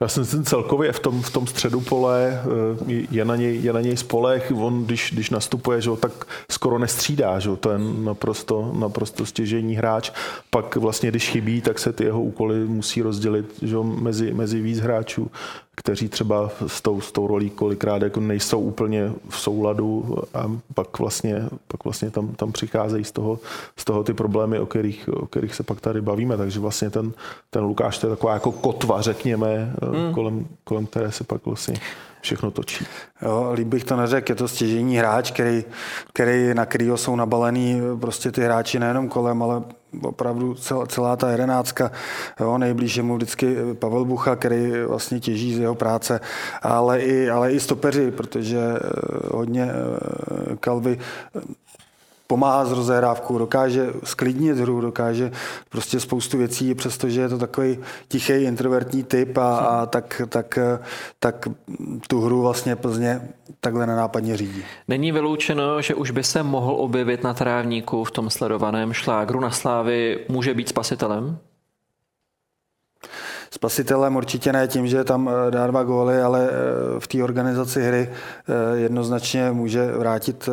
Já 0.00 0.08
si 0.08 0.20
myslím 0.20 0.44
celkově 0.44 0.92
v 0.92 1.00
tom, 1.00 1.22
v 1.22 1.30
tom 1.30 1.46
středu 1.46 1.80
pole 1.80 2.42
eh, 2.42 3.06
je 3.10 3.24
na 3.24 3.36
něj, 3.36 3.60
je 3.62 3.72
na 3.72 3.80
něj 3.80 3.96
spolech. 3.96 4.52
On, 4.56 4.84
když, 4.84 5.10
když 5.12 5.30
nastupuje, 5.30 5.80
že, 5.80 5.90
tak 6.00 6.12
skoro 6.50 6.78
nestřídá. 6.78 7.38
Že, 7.38 7.56
to 7.56 7.70
je 7.70 7.78
naprosto, 7.78 8.72
naprosto 8.78 9.26
stěžení 9.26 9.74
hráč. 9.74 10.10
Pak 10.50 10.76
vlastně, 10.76 11.10
když 11.10 11.28
chybí, 11.28 11.60
tak 11.60 11.78
se 11.78 11.92
ty 11.92 12.04
jeho 12.04 12.22
úkoly 12.22 12.66
musí 12.66 13.02
rozdělit 13.02 13.46
že, 13.62 13.76
mezi, 13.82 14.34
mezi 14.34 14.60
víc 14.60 14.80
hráčů 14.80 15.30
kteří 15.76 16.08
třeba 16.08 16.50
s 16.66 16.82
tou, 16.82 17.00
s 17.00 17.12
tou 17.12 17.26
rolí 17.26 17.50
kolikrát 17.50 18.02
jako 18.02 18.20
nejsou 18.20 18.60
úplně 18.60 19.12
v 19.28 19.38
souladu 19.38 20.16
a 20.34 20.52
pak 20.74 20.98
vlastně, 20.98 21.48
pak 21.68 21.84
vlastně 21.84 22.10
tam, 22.10 22.28
tam 22.28 22.52
přicházejí 22.52 23.04
z 23.04 23.12
toho, 23.12 23.38
z 23.76 23.84
toho 23.84 24.04
ty 24.04 24.14
problémy, 24.14 24.58
o 24.58 24.66
kterých, 24.66 25.08
o 25.08 25.26
kterých 25.26 25.54
se 25.54 25.62
pak 25.62 25.80
tady 25.80 26.00
bavíme. 26.00 26.36
Takže 26.36 26.60
vlastně 26.60 26.90
ten, 26.90 27.12
ten 27.50 27.64
Lukáš 27.64 27.98
to 27.98 28.06
je 28.06 28.10
taková 28.10 28.32
jako 28.32 28.52
kotva, 28.52 29.02
řekněme, 29.02 29.74
hmm. 29.90 30.14
kolem, 30.14 30.46
kolem 30.64 30.86
které 30.86 31.12
se 31.12 31.24
pak 31.24 31.46
vlastně 31.46 31.74
všechno 32.20 32.50
točí. 32.50 32.86
Jo, 33.22 33.50
líp 33.54 33.68
bych 33.68 33.84
to 33.84 33.96
neřekl, 33.96 34.32
je 34.32 34.34
to 34.34 34.48
stěžení 34.48 34.98
hráč, 34.98 35.30
který, 35.30 35.64
který 36.12 36.54
na 36.54 36.66
kterýho 36.66 36.96
jsou 36.96 37.16
nabalený 37.16 37.80
prostě 38.00 38.32
ty 38.32 38.40
hráči 38.40 38.78
nejenom 38.78 39.08
kolem, 39.08 39.42
ale 39.42 39.62
opravdu 40.02 40.54
celá, 40.54 40.86
celá 40.86 41.16
ta 41.16 41.30
jedenáctka, 41.30 41.90
jo, 42.40 42.58
nejblíž 42.58 42.96
je 42.96 43.02
mu 43.02 43.16
vždycky 43.16 43.56
Pavel 43.74 44.04
Bucha, 44.04 44.36
který 44.36 44.72
vlastně 44.88 45.20
těží 45.20 45.54
z 45.54 45.58
jeho 45.58 45.74
práce, 45.74 46.20
ale 46.62 47.00
i, 47.00 47.30
ale 47.30 47.52
i 47.52 47.60
stopeři, 47.60 48.10
protože 48.10 48.58
eh, 48.58 48.80
hodně 49.34 49.70
eh, 49.70 50.56
Kalvy 50.60 50.98
pomáhá 52.26 52.64
s 52.64 52.72
rozehrávkou, 52.72 53.38
dokáže 53.38 53.92
sklidnit 54.04 54.58
hru, 54.58 54.80
dokáže 54.80 55.32
prostě 55.68 56.00
spoustu 56.00 56.38
věcí, 56.38 56.74
přestože 56.74 57.20
je 57.20 57.28
to 57.28 57.38
takový 57.38 57.78
tichý 58.08 58.32
introvertní 58.32 59.04
typ 59.04 59.38
a, 59.38 59.56
a 59.56 59.86
tak, 59.86 60.22
tak, 60.28 60.58
tak 61.18 61.48
tu 62.08 62.20
hru 62.20 62.42
vlastně 62.42 62.76
Plzně 62.76 63.28
takhle 63.60 63.86
nenápadně 63.86 64.36
řídí. 64.36 64.64
Není 64.88 65.12
vyloučeno, 65.12 65.82
že 65.82 65.94
už 65.94 66.10
by 66.10 66.24
se 66.24 66.42
mohl 66.42 66.74
objevit 66.78 67.22
na 67.22 67.34
trávníku 67.34 68.04
v 68.04 68.10
tom 68.10 68.30
sledovaném 68.30 68.92
šlágru 68.92 69.40
na 69.40 69.50
slávy, 69.50 70.24
může 70.28 70.54
být 70.54 70.68
spasitelem? 70.68 71.38
Spasitelem 73.56 74.16
určitě 74.16 74.52
ne 74.52 74.68
tím, 74.68 74.88
že 74.88 75.04
tam 75.04 75.30
eh, 75.30 75.50
dá 75.50 75.66
dva 75.66 75.82
góly, 75.82 76.22
ale 76.22 76.48
eh, 76.50 77.00
v 77.00 77.06
té 77.06 77.22
organizaci 77.22 77.82
hry 77.82 78.10
jednoznačně 78.74 79.50
může 79.52 79.92
vrátit 79.92 80.48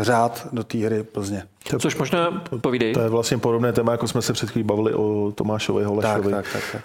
řád 0.00 0.48
do 0.52 0.64
té 0.64 0.78
hry 0.78 1.02
Plzně. 1.02 1.42
Což 1.78 1.96
možná 1.96 2.44
povídej. 2.60 2.94
To 2.94 3.00
je 3.00 3.08
vlastně 3.08 3.38
podobné 3.38 3.72
téma, 3.72 3.92
jako 3.92 4.08
jsme 4.08 4.22
se 4.22 4.32
před 4.32 4.50
chvílí 4.50 4.64
bavili 4.64 4.94
o 4.94 5.32
Tomášovi 5.34 5.84
Holešovi. 5.84 6.32
Tak, 6.32 6.46
tak, 6.52 6.62
tak, 6.72 6.82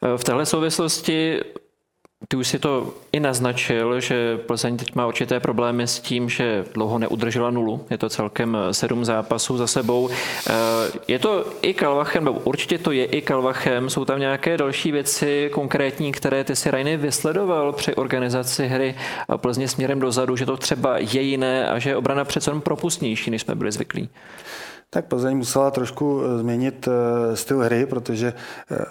tak. 0.00 0.16
V 0.16 0.24
téhle 0.24 0.46
souvislosti 0.46 1.40
ty 2.28 2.36
už 2.36 2.48
si 2.48 2.58
to 2.58 2.94
i 3.12 3.20
naznačil, 3.20 4.00
že 4.00 4.38
Plzeň 4.38 4.76
teď 4.76 4.94
má 4.94 5.06
určité 5.06 5.40
problémy 5.40 5.86
s 5.86 6.00
tím, 6.00 6.28
že 6.28 6.64
dlouho 6.74 6.98
neudržela 6.98 7.50
nulu. 7.50 7.84
Je 7.90 7.98
to 7.98 8.08
celkem 8.08 8.56
sedm 8.70 9.04
zápasů 9.04 9.56
za 9.56 9.66
sebou. 9.66 10.08
Eh, 10.10 10.52
je 11.08 11.18
to 11.18 11.44
i 11.62 11.74
Kalvachem, 11.74 12.24
nebo 12.24 12.40
určitě 12.44 12.78
to 12.78 12.92
je 12.92 13.04
i 13.04 13.22
Kalvachem. 13.22 13.90
Jsou 13.90 14.04
tam 14.04 14.20
nějaké 14.20 14.56
další 14.56 14.92
věci 14.92 15.50
konkrétní, 15.52 16.12
které 16.12 16.44
ty 16.44 16.56
si 16.56 16.70
Rajny 16.70 16.96
vysledoval 16.96 17.72
při 17.72 17.94
organizaci 17.94 18.66
hry 18.66 18.94
Plzně 19.36 19.68
směrem 19.68 20.00
dozadu, 20.00 20.36
že 20.36 20.46
to 20.46 20.56
třeba 20.56 20.98
je 20.98 21.22
jiné 21.22 21.68
a 21.68 21.78
že 21.78 21.90
je 21.90 21.96
obrana 21.96 22.24
přece 22.24 22.50
jen 22.50 22.60
propustnější, 22.60 23.30
než 23.30 23.42
jsme 23.42 23.54
byli 23.54 23.72
zvyklí. 23.72 24.08
Tak 24.90 25.06
Plzeň 25.06 25.36
musela 25.36 25.70
trošku 25.70 26.22
eh, 26.22 26.38
změnit 26.38 26.88
eh, 26.88 27.36
styl 27.36 27.58
hry, 27.58 27.86
protože 27.86 28.32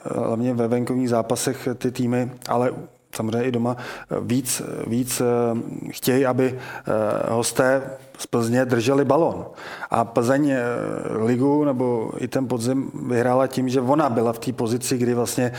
hlavně 0.03 0.53
ve 0.53 0.67
venkovních 0.67 1.09
zápasech 1.09 1.67
ty 1.77 1.91
týmy, 1.91 2.31
ale 2.47 2.71
samozřejmě 3.15 3.43
i 3.43 3.51
doma 3.51 3.77
víc, 4.21 4.61
víc 4.87 5.21
eh, 5.21 5.25
chtějí, 5.91 6.25
aby 6.25 6.53
eh, 6.53 7.31
hosté 7.31 7.81
z 8.17 8.27
Plzně 8.27 8.65
drželi 8.65 9.05
balon. 9.05 9.45
A 9.89 10.05
Plzeň 10.05 10.49
eh, 10.49 10.63
ligu 11.25 11.65
nebo 11.65 12.11
i 12.17 12.27
ten 12.27 12.47
podzim 12.47 12.91
vyhrála 13.07 13.47
tím, 13.47 13.69
že 13.69 13.81
ona 13.81 14.09
byla 14.09 14.33
v 14.33 14.39
té 14.39 14.53
pozici, 14.53 14.97
kdy 14.97 15.13
vlastně 15.13 15.51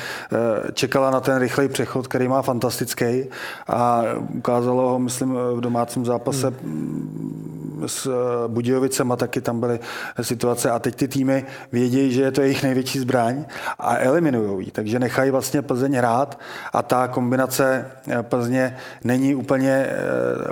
čekala 0.72 1.10
na 1.10 1.20
ten 1.20 1.38
rychlej 1.38 1.68
přechod, 1.68 2.08
který 2.08 2.28
má 2.28 2.42
fantastický 2.42 3.24
a 3.68 4.02
ukázalo 4.34 4.88
ho, 4.88 4.98
myslím, 4.98 5.34
v 5.54 5.60
domácím 5.60 6.04
zápase 6.04 6.48
hmm 6.48 7.51
s 7.86 8.06
eh, 8.06 8.48
Budějovicema 8.48 9.16
taky 9.16 9.40
tam 9.40 9.60
byly 9.60 9.80
situace 10.22 10.70
a 10.70 10.78
teď 10.78 10.94
ty 10.94 11.08
týmy 11.08 11.44
vědí, 11.72 12.12
že 12.12 12.22
je 12.22 12.30
to 12.30 12.42
jejich 12.42 12.62
největší 12.62 12.98
zbraň 12.98 13.44
a 13.78 13.96
eliminují 13.96 14.66
ji, 14.66 14.70
takže 14.70 14.98
nechají 14.98 15.30
vlastně 15.30 15.62
Plzeň 15.62 15.94
hrát 15.94 16.38
a 16.72 16.82
ta 16.82 17.08
kombinace 17.08 17.90
eh, 18.08 18.22
Plzně 18.22 18.76
není 19.04 19.34
úplně 19.34 19.70
eh, 19.70 19.94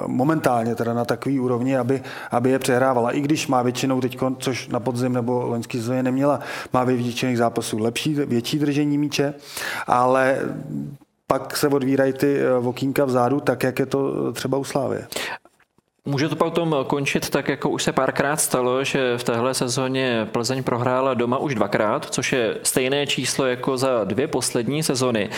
momentálně 0.06 0.74
teda 0.74 0.94
na 0.94 1.04
takový 1.04 1.40
úrovni, 1.40 1.76
aby, 1.76 2.02
aby 2.30 2.50
je 2.50 2.58
přehrávala. 2.58 3.10
I 3.10 3.20
když 3.20 3.46
má 3.46 3.62
většinou 3.62 4.00
teď, 4.00 4.18
což 4.38 4.68
na 4.68 4.80
podzim 4.80 5.12
nebo 5.12 5.46
loňský 5.46 5.78
sezóně 5.78 6.02
neměla, 6.02 6.40
má 6.72 6.84
ve 6.84 6.92
většiných 6.92 7.38
zápasů 7.38 7.78
lepší, 7.78 8.14
větší 8.14 8.58
držení 8.58 8.98
míče, 8.98 9.34
ale 9.86 10.38
pak 11.26 11.56
se 11.56 11.68
odvírají 11.68 12.12
ty 12.12 12.40
vokínka 12.60 13.04
vzadu, 13.04 13.40
tak 13.40 13.62
jak 13.62 13.78
je 13.78 13.86
to 13.86 14.32
třeba 14.32 14.58
u 14.58 14.64
Slávy. 14.64 15.04
Může 16.04 16.28
to 16.28 16.36
potom 16.36 16.76
končit 16.86 17.30
tak, 17.30 17.48
jako 17.48 17.70
už 17.70 17.82
se 17.82 17.92
párkrát 17.92 18.36
stalo, 18.36 18.84
že 18.84 19.18
v 19.18 19.24
téhle 19.24 19.54
sezóně 19.54 20.28
Plzeň 20.32 20.62
prohrála 20.62 21.14
doma 21.14 21.38
už 21.38 21.54
dvakrát, 21.54 22.06
což 22.10 22.32
je 22.32 22.56
stejné 22.62 23.06
číslo 23.06 23.46
jako 23.46 23.76
za 23.76 24.04
dvě 24.04 24.28
poslední 24.28 24.82
sezony. 24.82 25.30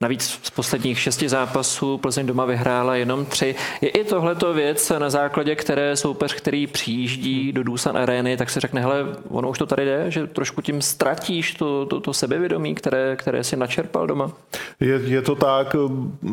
Navíc 0.00 0.38
z 0.42 0.50
posledních 0.50 0.98
šesti 0.98 1.28
zápasů 1.28 1.98
Plzeň 1.98 2.26
doma 2.26 2.44
vyhrála 2.44 2.96
jenom 2.96 3.24
tři. 3.24 3.54
Je 3.80 3.88
i 3.88 4.04
tohleto 4.04 4.54
věc, 4.54 4.92
na 4.98 5.10
základě 5.10 5.56
které 5.56 5.96
soupeř, 5.96 6.34
který 6.34 6.66
přijíždí 6.66 7.52
do 7.52 7.62
Dusan 7.62 7.96
Areny, 7.96 8.36
tak 8.36 8.50
se 8.50 8.60
řekne, 8.60 8.80
hele, 8.80 9.06
ono 9.28 9.50
už 9.50 9.58
to 9.58 9.66
tady 9.66 9.84
jde, 9.84 10.10
že 10.10 10.26
trošku 10.26 10.62
tím 10.62 10.82
ztratíš 10.82 11.54
to, 11.54 11.86
to, 11.86 12.00
to 12.00 12.12
sebevědomí, 12.12 12.74
které, 12.74 13.16
které 13.16 13.44
si 13.44 13.56
načerpal 13.56 14.06
doma? 14.06 14.30
Je, 14.80 15.00
je 15.04 15.22
to 15.22 15.34
tak, 15.34 15.76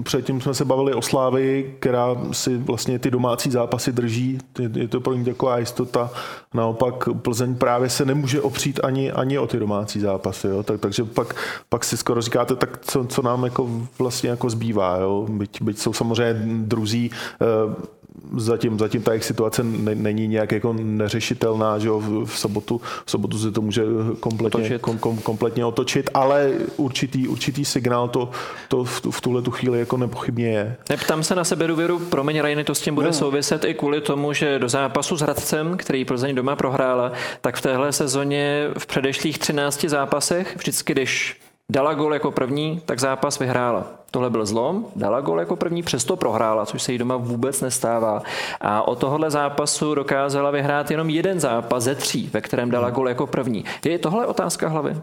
předtím 0.04 0.42
jsme 0.42 0.54
se 0.54 0.66
bavili 0.66 0.94
o 0.94 1.02
Slávy, 1.02 1.76
která 1.80 2.16
si 2.32 2.58
vlastně 2.58 3.00
ty 3.00 3.12
domácí 3.12 3.52
zápasy 3.52 3.92
drží, 3.92 4.38
je, 4.60 4.70
je 4.74 4.88
to 4.88 5.02
pro 5.02 5.14
ní 5.14 5.26
taková 5.26 5.58
jistota. 5.58 6.10
Naopak 6.54 7.10
Plzeň 7.22 7.56
právě 7.56 7.90
se 7.90 8.06
nemůže 8.06 8.42
opřít 8.42 8.80
ani, 8.84 9.12
ani 9.12 9.40
o 9.40 9.48
ty 9.48 9.60
domácí 9.60 10.00
zápasy, 10.00 10.48
jo? 10.48 10.64
Tak, 10.64 10.80
takže 10.80 11.04
pak, 11.04 11.36
pak 11.70 11.84
si 11.84 11.98
skoro 11.98 12.22
říkáte, 12.22 12.56
tak 12.56 12.80
co, 12.86 13.06
co 13.06 13.22
nám 13.22 13.42
jako 13.56 13.88
vlastně 14.00 14.30
jako 14.30 14.50
zbývá, 14.50 14.98
jo? 14.98 15.28
Byť, 15.30 15.62
byť 15.62 15.78
jsou 15.80 15.94
samozřejmě 15.94 16.34
druzí, 16.44 17.12
eh, 17.42 17.96
zatím, 18.38 18.80
zatím 18.80 19.02
ta 19.02 19.12
jejich 19.12 19.24
situace 19.24 19.64
není 19.64 20.28
nějak 20.28 20.52
jako 20.52 20.74
neřešitelná, 20.74 21.80
že 21.80 21.88
jo, 21.88 22.04
v 22.26 22.40
sobotu, 22.40 22.82
v 23.06 23.12
sobotu 23.12 23.38
se 23.38 23.52
to 23.52 23.62
může 23.62 23.84
kompletně, 24.20 24.80
kom, 24.80 24.98
kom, 24.98 25.18
kompletně 25.18 25.66
otočit, 25.66 26.10
ale 26.14 26.52
určitý, 26.78 27.28
určitý 27.28 27.66
signál 27.66 28.08
to, 28.08 28.30
to 28.68 28.84
v, 28.84 29.02
v 29.12 29.22
tuhle 29.22 29.42
tu 29.42 29.52
chvíli 29.52 29.80
jako 29.80 29.98
nepochybně 29.98 30.48
je. 30.48 30.76
Neptám 30.90 31.24
se 31.24 31.36
na 31.36 31.44
sebe 31.44 31.68
důvěru, 31.68 32.00
promiň 32.00 32.40
Rajny, 32.40 32.64
to 32.64 32.76
s 32.76 32.82
tím 32.82 32.96
bude 32.96 33.08
no. 33.08 33.14
souviset 33.14 33.66
i 33.66 33.74
kvůli 33.74 34.02
tomu, 34.02 34.34
že 34.34 34.60
do 34.60 34.70
zápasu 34.70 35.18
s 35.18 35.22
Hradcem, 35.22 35.78
který 35.78 36.06
Plzeň 36.06 36.36
doma 36.36 36.56
prohrála, 36.56 37.12
tak 37.42 37.56
v 37.56 37.62
téhle 37.62 37.92
sezóně 37.92 38.70
v 38.78 38.86
předešlých 38.86 39.40
13 39.40 39.86
zápasech, 39.86 40.56
vždycky 40.58 40.94
když 40.94 41.40
Dala 41.72 41.94
gol 41.94 42.14
jako 42.14 42.32
první, 42.32 42.82
tak 42.86 43.00
zápas 43.00 43.40
vyhrála. 43.40 43.86
Tohle 44.12 44.30
byl 44.30 44.46
zlom, 44.46 44.86
dala 44.96 45.22
gol 45.22 45.40
jako 45.40 45.56
první, 45.56 45.84
přesto 45.84 46.16
prohrála, 46.16 46.66
což 46.66 46.82
se 46.82 46.92
jí 46.92 46.98
doma 46.98 47.16
vůbec 47.18 47.62
nestává. 47.62 48.22
A 48.62 48.88
od 48.88 49.00
tohohle 49.00 49.32
zápasu 49.32 49.96
dokázala 49.96 50.52
vyhrát 50.52 50.92
jenom 50.92 51.10
jeden 51.10 51.40
zápas 51.40 51.84
ze 51.84 51.96
tří, 51.96 52.30
ve 52.34 52.42
kterém 52.42 52.72
dala 52.72 52.90
gol 52.90 53.10
jako 53.10 53.28
první. 53.28 53.66
Je 53.86 54.00
tohle 54.00 54.26
otázka 54.26 54.68
hlavy? 54.70 54.98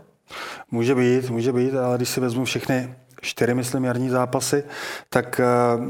Může 0.71 0.95
být, 0.95 1.31
může 1.31 1.53
být, 1.53 1.75
ale 1.75 1.97
když 1.97 2.09
si 2.09 2.21
vezmu 2.21 2.45
všechny 2.45 2.95
čtyři, 3.21 3.55
myslím, 3.55 3.85
jarní 3.85 4.09
zápasy, 4.09 4.65
tak 5.09 5.41
uh, 5.77 5.85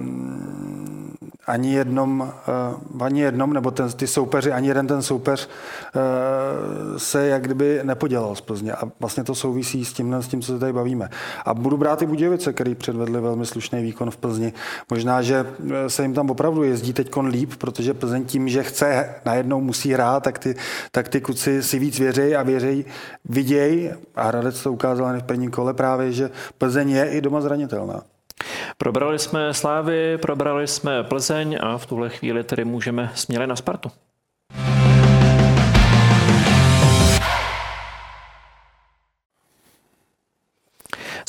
ani 1.47 1.75
jednom, 1.75 2.33
uh, 2.91 3.03
ani 3.03 3.21
jednom, 3.21 3.53
nebo 3.53 3.71
ten, 3.71 3.93
ty 3.93 4.07
soupeři, 4.07 4.53
ani 4.53 4.69
jeden 4.69 4.87
ten 4.87 5.03
soupeř 5.03 5.49
uh, 5.49 6.99
se 6.99 7.27
jak 7.27 7.43
kdyby 7.43 7.81
nepodělal 7.83 8.35
z 8.35 8.41
Plzně. 8.41 8.73
A 8.73 8.83
vlastně 9.01 9.25
to 9.25 9.35
souvisí 9.35 9.85
s 9.85 9.93
tím, 9.93 10.15
s 10.15 10.29
tím, 10.29 10.43
co 10.43 10.53
se 10.53 10.59
tady 10.59 10.73
bavíme. 10.73 11.09
A 11.45 11.55
budu 11.55 11.77
brát 11.77 12.03
i 12.03 12.07
Budějovice, 12.07 12.53
který 12.53 12.75
předvedli 12.75 13.21
velmi 13.21 13.47
slušný 13.47 13.83
výkon 13.83 14.11
v 14.11 14.17
Plzni. 14.17 14.53
Možná, 14.91 15.23
že 15.23 15.47
se 15.89 16.03
jim 16.03 16.15
tam 16.15 16.31
opravdu 16.31 16.63
jezdí 16.63 16.93
teď 16.93 17.17
líp, 17.23 17.53
protože 17.59 17.95
Plzeň 17.95 18.25
tím, 18.25 18.49
že 18.49 18.63
chce, 18.63 19.15
najednou 19.25 19.61
musí 19.61 19.93
hrát, 19.93 20.23
tak 20.23 20.39
ty, 20.39 20.55
tak 20.91 21.09
ty 21.09 21.21
kuci 21.21 21.63
si 21.63 21.79
víc 21.79 21.99
věří 21.99 22.37
a 22.37 22.43
věří, 22.43 22.85
viděj, 23.25 23.95
a 24.15 24.23
Hradec 24.23 24.63
to 24.63 24.73
ukázal 24.73 25.21
v 25.21 25.23
prvním 25.23 25.51
kole 25.51 25.75
právě, 25.75 26.13
že 26.13 26.31
Plzeň 26.59 26.91
je 26.91 27.11
i 27.11 27.21
doma 27.21 27.41
zranitelná. 27.41 28.03
Probrali 28.79 29.19
jsme 29.19 29.55
Slávy, 29.55 30.19
probrali 30.19 30.67
jsme 30.67 31.03
Plzeň 31.03 31.59
a 31.61 31.79
v 31.79 31.87
tuhle 31.87 32.11
chvíli 32.11 32.45
tedy 32.45 32.65
můžeme 32.65 33.11
směle 33.15 33.47
na 33.47 33.57
Spartu. 33.57 33.91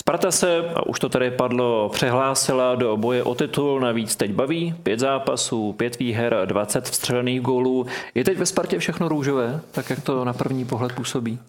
Sparta 0.03 0.31
se, 0.31 0.59
a 0.75 0.85
už 0.85 0.99
to 0.99 1.09
tady 1.09 1.31
padlo, 1.31 1.89
přehlásila 1.89 2.75
do 2.75 2.97
boje 2.97 3.23
o 3.23 3.35
titul, 3.35 3.79
navíc 3.79 4.15
teď 4.15 4.31
baví. 4.33 4.75
Pět 4.83 4.99
zápasů, 4.99 5.73
pět 5.73 5.99
výher, 5.99 6.37
20 6.45 6.89
vstřelených 6.89 7.41
gólů. 7.41 7.85
Je 8.15 8.23
teď 8.23 8.37
ve 8.37 8.45
Spartě 8.45 8.79
všechno 8.79 9.07
růžové, 9.07 9.61
tak 9.71 9.89
jak 9.89 10.01
to 10.01 10.25
na 10.25 10.33
první 10.33 10.65
pohled 10.65 10.91
působí? 10.91 11.39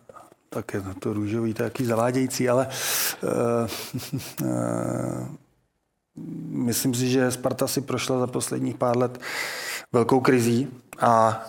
Tak 0.48 0.74
je 0.74 0.82
to 0.98 1.12
růžový, 1.12 1.54
taky 1.54 1.84
zavádějící, 1.84 2.48
ale 2.48 2.68
uh, 3.22 3.30
uh, 4.42 5.28
myslím 6.48 6.94
si, 6.94 7.08
že 7.08 7.30
Sparta 7.30 7.66
si 7.66 7.80
prošla 7.80 8.18
za 8.18 8.26
posledních 8.26 8.76
pár 8.76 8.96
let 8.96 9.20
velkou 9.92 10.20
krizí 10.20 10.68
a 11.00 11.42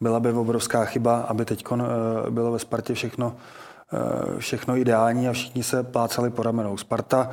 byla 0.00 0.20
by 0.20 0.32
obrovská 0.32 0.84
chyba, 0.84 1.20
aby 1.20 1.44
teď 1.44 1.64
uh, 1.70 1.80
bylo 2.30 2.52
ve 2.52 2.58
Spartě 2.58 2.94
všechno, 2.94 3.36
uh, 3.92 4.38
všechno 4.38 4.76
ideální 4.76 5.28
a 5.28 5.32
všichni 5.32 5.62
se 5.62 5.82
plácali 5.82 6.30
po 6.30 6.42
ramenou. 6.42 6.76
Sparta 6.76 7.30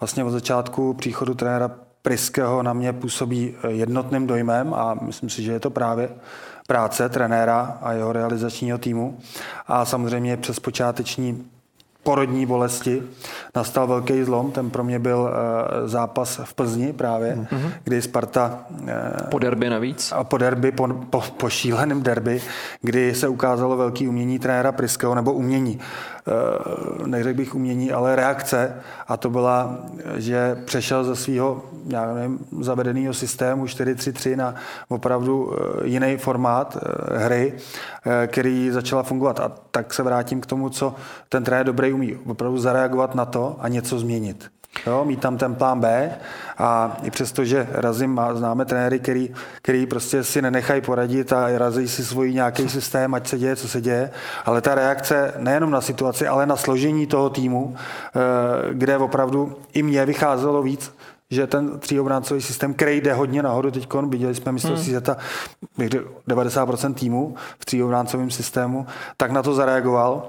vlastně 0.00 0.24
od 0.24 0.30
začátku 0.30 0.94
příchodu 0.94 1.34
trenéra 1.34 1.70
Priského 2.02 2.62
na 2.62 2.72
mě 2.72 2.92
působí 2.92 3.54
jednotným 3.68 4.26
dojmem 4.26 4.74
a 4.74 4.94
myslím 4.94 5.30
si, 5.30 5.42
že 5.42 5.52
je 5.52 5.60
to 5.60 5.70
právě 5.70 6.10
práce 6.66 7.08
trenéra 7.08 7.78
a 7.82 7.92
jeho 7.92 8.12
realizačního 8.12 8.78
týmu. 8.78 9.18
A 9.66 9.84
samozřejmě 9.84 10.36
přes 10.36 10.60
počáteční 10.60 11.50
porodní 12.08 12.46
bolesti 12.46 13.02
nastal 13.56 13.86
velký 13.86 14.24
zlom. 14.24 14.50
Ten 14.52 14.70
pro 14.70 14.84
mě 14.84 14.98
byl 14.98 15.18
uh, 15.18 15.88
zápas 15.88 16.40
v 16.44 16.54
Plzni 16.54 16.92
právě, 16.92 17.36
mm-hmm. 17.36 17.70
kdy 17.84 18.02
Sparta... 18.02 18.58
Uh, 18.70 18.88
po 19.30 19.38
derby 19.38 19.70
navíc? 19.70 20.12
A 20.12 20.24
po 20.24 20.38
derby, 20.38 20.72
po, 20.72 20.88
po, 20.88 21.20
po 21.36 21.48
šíleném 21.48 22.02
derby, 22.02 22.40
kdy 22.82 23.14
se 23.14 23.28
ukázalo 23.28 23.76
velký 23.76 24.08
umění 24.08 24.38
trenéra 24.38 24.72
Priského, 24.72 25.14
nebo 25.14 25.32
umění. 25.32 25.80
Neřekl 27.06 27.36
bych 27.36 27.54
umění, 27.54 27.92
ale 27.92 28.16
reakce 28.16 28.74
a 29.08 29.16
to 29.16 29.30
byla, 29.30 29.78
že 30.16 30.62
přešel 30.64 31.04
ze 31.04 31.16
svého 31.16 31.62
zavedeného 32.60 33.14
systému 33.14 33.64
4-3-3 33.64 34.36
na 34.36 34.54
opravdu 34.88 35.56
jiný 35.84 36.16
formát 36.16 36.78
hry, 37.16 37.52
který 38.26 38.70
začala 38.70 39.02
fungovat. 39.02 39.40
A 39.40 39.52
tak 39.70 39.94
se 39.94 40.02
vrátím 40.02 40.40
k 40.40 40.46
tomu, 40.46 40.68
co 40.68 40.94
ten 41.28 41.44
trenér 41.44 41.66
dobrý 41.66 41.92
umí. 41.92 42.16
Opravdu 42.26 42.58
zareagovat 42.58 43.14
na 43.14 43.24
to 43.24 43.56
a 43.60 43.68
něco 43.68 43.98
změnit. 43.98 44.50
Jo, 44.86 45.04
mít 45.04 45.20
tam 45.20 45.38
ten 45.38 45.54
plán 45.54 45.80
B. 45.80 46.10
A 46.58 46.96
i 47.02 47.10
přesto, 47.10 47.44
že 47.44 47.68
razím, 47.72 48.14
má, 48.14 48.34
známe 48.34 48.64
trenéry, 48.64 48.98
který, 48.98 49.34
který 49.62 49.86
prostě 49.86 50.24
si 50.24 50.42
nenechají 50.42 50.80
poradit 50.80 51.32
a 51.32 51.58
razí 51.58 51.88
si 51.88 52.04
svůj 52.04 52.34
nějaký 52.34 52.68
systém, 52.68 53.14
ať 53.14 53.26
se 53.26 53.38
děje, 53.38 53.56
co 53.56 53.68
se 53.68 53.80
děje, 53.80 54.10
ale 54.44 54.60
ta 54.60 54.74
reakce 54.74 55.34
nejenom 55.38 55.70
na 55.70 55.80
situaci, 55.80 56.26
ale 56.26 56.46
na 56.46 56.56
složení 56.56 57.06
toho 57.06 57.30
týmu, 57.30 57.76
eh, 57.76 58.20
kde 58.74 58.98
opravdu 58.98 59.56
i 59.72 59.82
mě 59.82 60.06
vycházelo 60.06 60.62
víc, 60.62 60.92
že 61.30 61.46
ten 61.46 61.78
tříobráncový 61.78 62.42
systém, 62.42 62.74
který 62.74 63.00
jde 63.00 63.12
hodně 63.12 63.42
nahoru 63.42 63.70
teď, 63.70 63.88
viděli 64.08 64.34
jsme 64.34 64.52
mistrovství 64.52 64.92
hmm. 64.92 65.02
světa, 65.02 65.16
90% 66.28 66.94
týmu 66.94 67.34
v 67.58 67.64
tříobráncovém 67.64 68.30
systému, 68.30 68.86
tak 69.16 69.30
na 69.30 69.42
to 69.42 69.54
zareagoval 69.54 70.28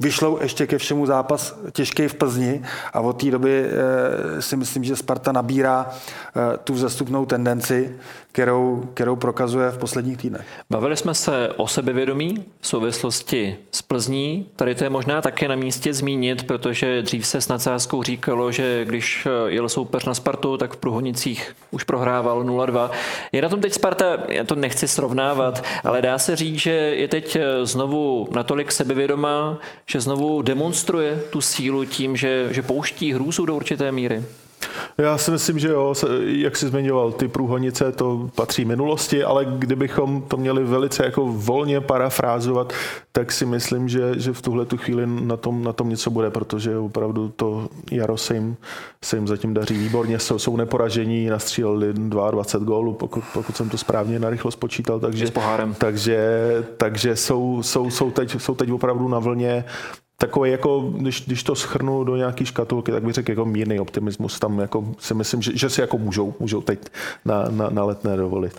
vyšlou 0.00 0.38
ještě 0.42 0.66
ke 0.66 0.78
všemu 0.78 1.06
zápas 1.06 1.58
těžký 1.72 2.08
v 2.08 2.14
Plzni 2.14 2.62
a 2.92 3.00
od 3.00 3.12
té 3.12 3.30
doby 3.30 3.66
e, 3.66 4.42
si 4.42 4.56
myslím, 4.56 4.84
že 4.84 4.96
Sparta 4.96 5.32
nabírá 5.32 5.86
e, 5.90 6.56
tu 6.56 6.76
zastupnou 6.76 7.26
tendenci, 7.26 7.96
kterou, 8.32 8.88
kterou 8.94 9.16
prokazuje 9.16 9.70
v 9.70 9.78
posledních 9.78 10.16
týdnech. 10.16 10.46
Bavili 10.70 10.96
jsme 10.96 11.14
se 11.14 11.48
o 11.56 11.68
sebevědomí 11.68 12.44
v 12.60 12.66
souvislosti 12.66 13.56
s 13.72 13.82
Plzní. 13.82 14.46
Tady 14.56 14.74
to 14.74 14.84
je 14.84 14.90
možná 14.90 15.22
také 15.22 15.48
na 15.48 15.56
místě 15.56 15.94
zmínit, 15.94 16.46
protože 16.46 17.02
dřív 17.02 17.26
se 17.26 17.40
s 17.40 17.48
nadsázkou 17.48 18.02
říkalo, 18.02 18.52
že 18.52 18.84
když 18.84 19.28
jel 19.46 19.68
soupeř 19.68 20.04
na 20.04 20.14
Spartu, 20.14 20.56
tak 20.56 20.72
v 20.72 20.76
Pruhonicích 20.76 21.56
už 21.70 21.84
prohrával 21.84 22.44
0-2. 22.44 22.90
Je 23.32 23.42
na 23.42 23.48
tom 23.48 23.60
teď 23.60 23.72
Sparta, 23.72 24.18
já 24.28 24.44
to 24.44 24.54
nechci 24.54 24.88
srovnávat, 24.88 25.64
ale 25.84 26.02
dá 26.02 26.18
se 26.18 26.36
říct, 26.36 26.58
že 26.58 26.70
je 26.70 27.08
teď 27.08 27.36
znovu 27.62 28.28
natolik 28.30 28.72
sebevědomá, 28.72 29.58
že 29.86 30.00
znovu 30.00 30.42
demonstruje 30.42 31.22
tu 31.30 31.40
sílu 31.40 31.84
tím, 31.84 32.16
že, 32.16 32.48
že 32.50 32.62
pouští 32.62 33.12
hrůzu 33.12 33.46
do 33.46 33.56
určité 33.56 33.92
míry. 33.92 34.22
Já 34.98 35.18
si 35.18 35.30
myslím, 35.30 35.58
že 35.58 35.68
jo, 35.68 35.94
jak 36.20 36.56
jsi 36.56 36.68
zmiňoval, 36.68 37.12
ty 37.12 37.28
průhonice, 37.28 37.92
to 37.92 38.30
patří 38.34 38.64
minulosti, 38.64 39.24
ale 39.24 39.46
kdybychom 39.58 40.22
to 40.22 40.36
měli 40.36 40.64
velice 40.64 41.04
jako 41.04 41.26
volně 41.26 41.80
parafrázovat, 41.80 42.72
tak 43.12 43.32
si 43.32 43.46
myslím, 43.46 43.88
že, 43.88 44.12
že 44.16 44.32
v 44.32 44.42
tuhle 44.42 44.64
tu 44.64 44.76
chvíli 44.76 45.06
na 45.06 45.36
tom, 45.36 45.64
na 45.64 45.72
tom 45.72 45.88
něco 45.88 46.10
bude, 46.10 46.30
protože 46.30 46.78
opravdu 46.78 47.28
to 47.28 47.68
jaro 47.90 48.16
se 48.16 48.34
jim, 48.34 48.56
se 49.04 49.16
jim 49.16 49.28
zatím 49.28 49.54
daří 49.54 49.78
výborně, 49.78 50.18
jsou, 50.18 50.38
jsou 50.38 50.56
neporažení, 50.56 51.26
nastříleli 51.26 51.92
22 51.92 52.66
gólů, 52.66 52.94
pokud, 52.94 53.24
pokud 53.34 53.56
jsem 53.56 53.68
to 53.68 53.78
správně 53.78 54.18
narychlo 54.18 54.50
spočítal, 54.50 55.00
takže, 55.00 55.26
s 55.26 55.30
pohárem. 55.30 55.74
takže, 55.78 56.18
takže 56.76 57.16
jsou, 57.16 57.62
jsou, 57.62 57.90
jsou, 57.90 58.10
teď, 58.10 58.40
jsou 58.40 58.54
teď 58.54 58.72
opravdu 58.72 59.08
na 59.08 59.18
vlně 59.18 59.64
takový 60.20 60.50
jako, 60.50 60.80
když, 60.80 61.26
když 61.26 61.42
to 61.42 61.54
schrnu 61.54 62.04
do 62.04 62.16
nějaký 62.16 62.46
škatulky, 62.46 62.92
tak 62.92 63.02
bych 63.02 63.14
řekl 63.14 63.30
jako 63.30 63.44
mírný 63.44 63.80
optimismus. 63.80 64.38
Tam 64.38 64.58
jako 64.58 64.84
si 64.98 65.14
myslím, 65.14 65.42
že, 65.42 65.56
že 65.56 65.70
si 65.70 65.80
jako 65.80 65.98
můžou, 65.98 66.34
můžou 66.40 66.60
teď 66.60 66.78
na, 67.24 67.44
na, 67.50 67.70
na 67.70 67.84
letné 67.84 68.16
dovolit. 68.16 68.52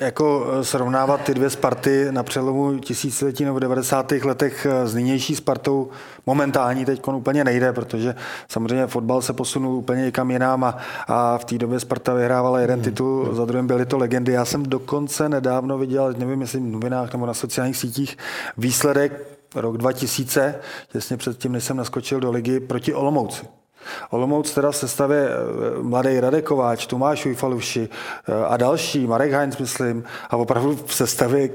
Jako 0.00 0.46
eh, 0.60 0.64
srovnávat 0.64 1.24
ty 1.24 1.34
dvě 1.34 1.50
Sparty 1.50 2.06
na 2.10 2.22
přelomu 2.22 2.78
tisíciletí 2.78 3.44
nebo 3.44 3.58
90. 3.58 4.12
letech 4.12 4.66
eh, 4.66 4.88
s 4.88 4.94
nynější 4.94 5.36
Spartou 5.36 5.88
momentální 6.26 6.84
teď 6.84 7.08
úplně 7.08 7.44
nejde, 7.44 7.72
protože 7.72 8.14
samozřejmě 8.48 8.86
fotbal 8.86 9.22
se 9.22 9.32
posunul 9.32 9.76
úplně 9.76 10.02
někam 10.02 10.30
jinam 10.30 10.64
a, 10.64 10.76
a 11.06 11.38
v 11.38 11.44
té 11.44 11.58
době 11.58 11.80
Sparta 11.80 12.14
vyhrávala 12.14 12.60
jeden 12.60 12.76
hmm. 12.76 12.84
titul, 12.84 13.34
za 13.34 13.44
druhým 13.44 13.66
byly 13.66 13.86
to 13.86 13.98
legendy. 13.98 14.32
Já 14.32 14.44
jsem 14.44 14.62
dokonce 14.62 15.28
nedávno 15.28 15.78
viděl, 15.78 16.14
nevím, 16.18 16.40
jestli 16.40 16.60
v 16.60 16.62
novinách 16.62 17.12
nebo 17.12 17.26
na 17.26 17.34
sociálních 17.34 17.76
sítích, 17.76 18.18
výsledek 18.56 19.41
rok 19.54 19.78
2000, 19.78 20.60
těsně 20.92 21.16
předtím, 21.16 21.52
než 21.52 21.64
jsem 21.64 21.76
naskočil 21.76 22.20
do 22.20 22.30
ligy, 22.30 22.60
proti 22.60 22.94
Olomouci. 22.94 23.61
Olomouc 24.10 24.54
teda 24.54 24.70
v 24.70 24.76
sestavě 24.76 25.28
eh, 25.28 25.82
mladý 25.82 26.20
Radek 26.20 26.44
Kováč, 26.44 26.86
Tomáš 26.86 27.26
Ujfaluši 27.26 27.88
eh, 28.28 28.46
a 28.46 28.56
další, 28.56 29.06
Marek 29.06 29.32
Heinz, 29.32 29.58
myslím, 29.58 30.04
a 30.30 30.36
opravdu 30.36 30.78
v 30.86 30.94
sestavě 30.94 31.50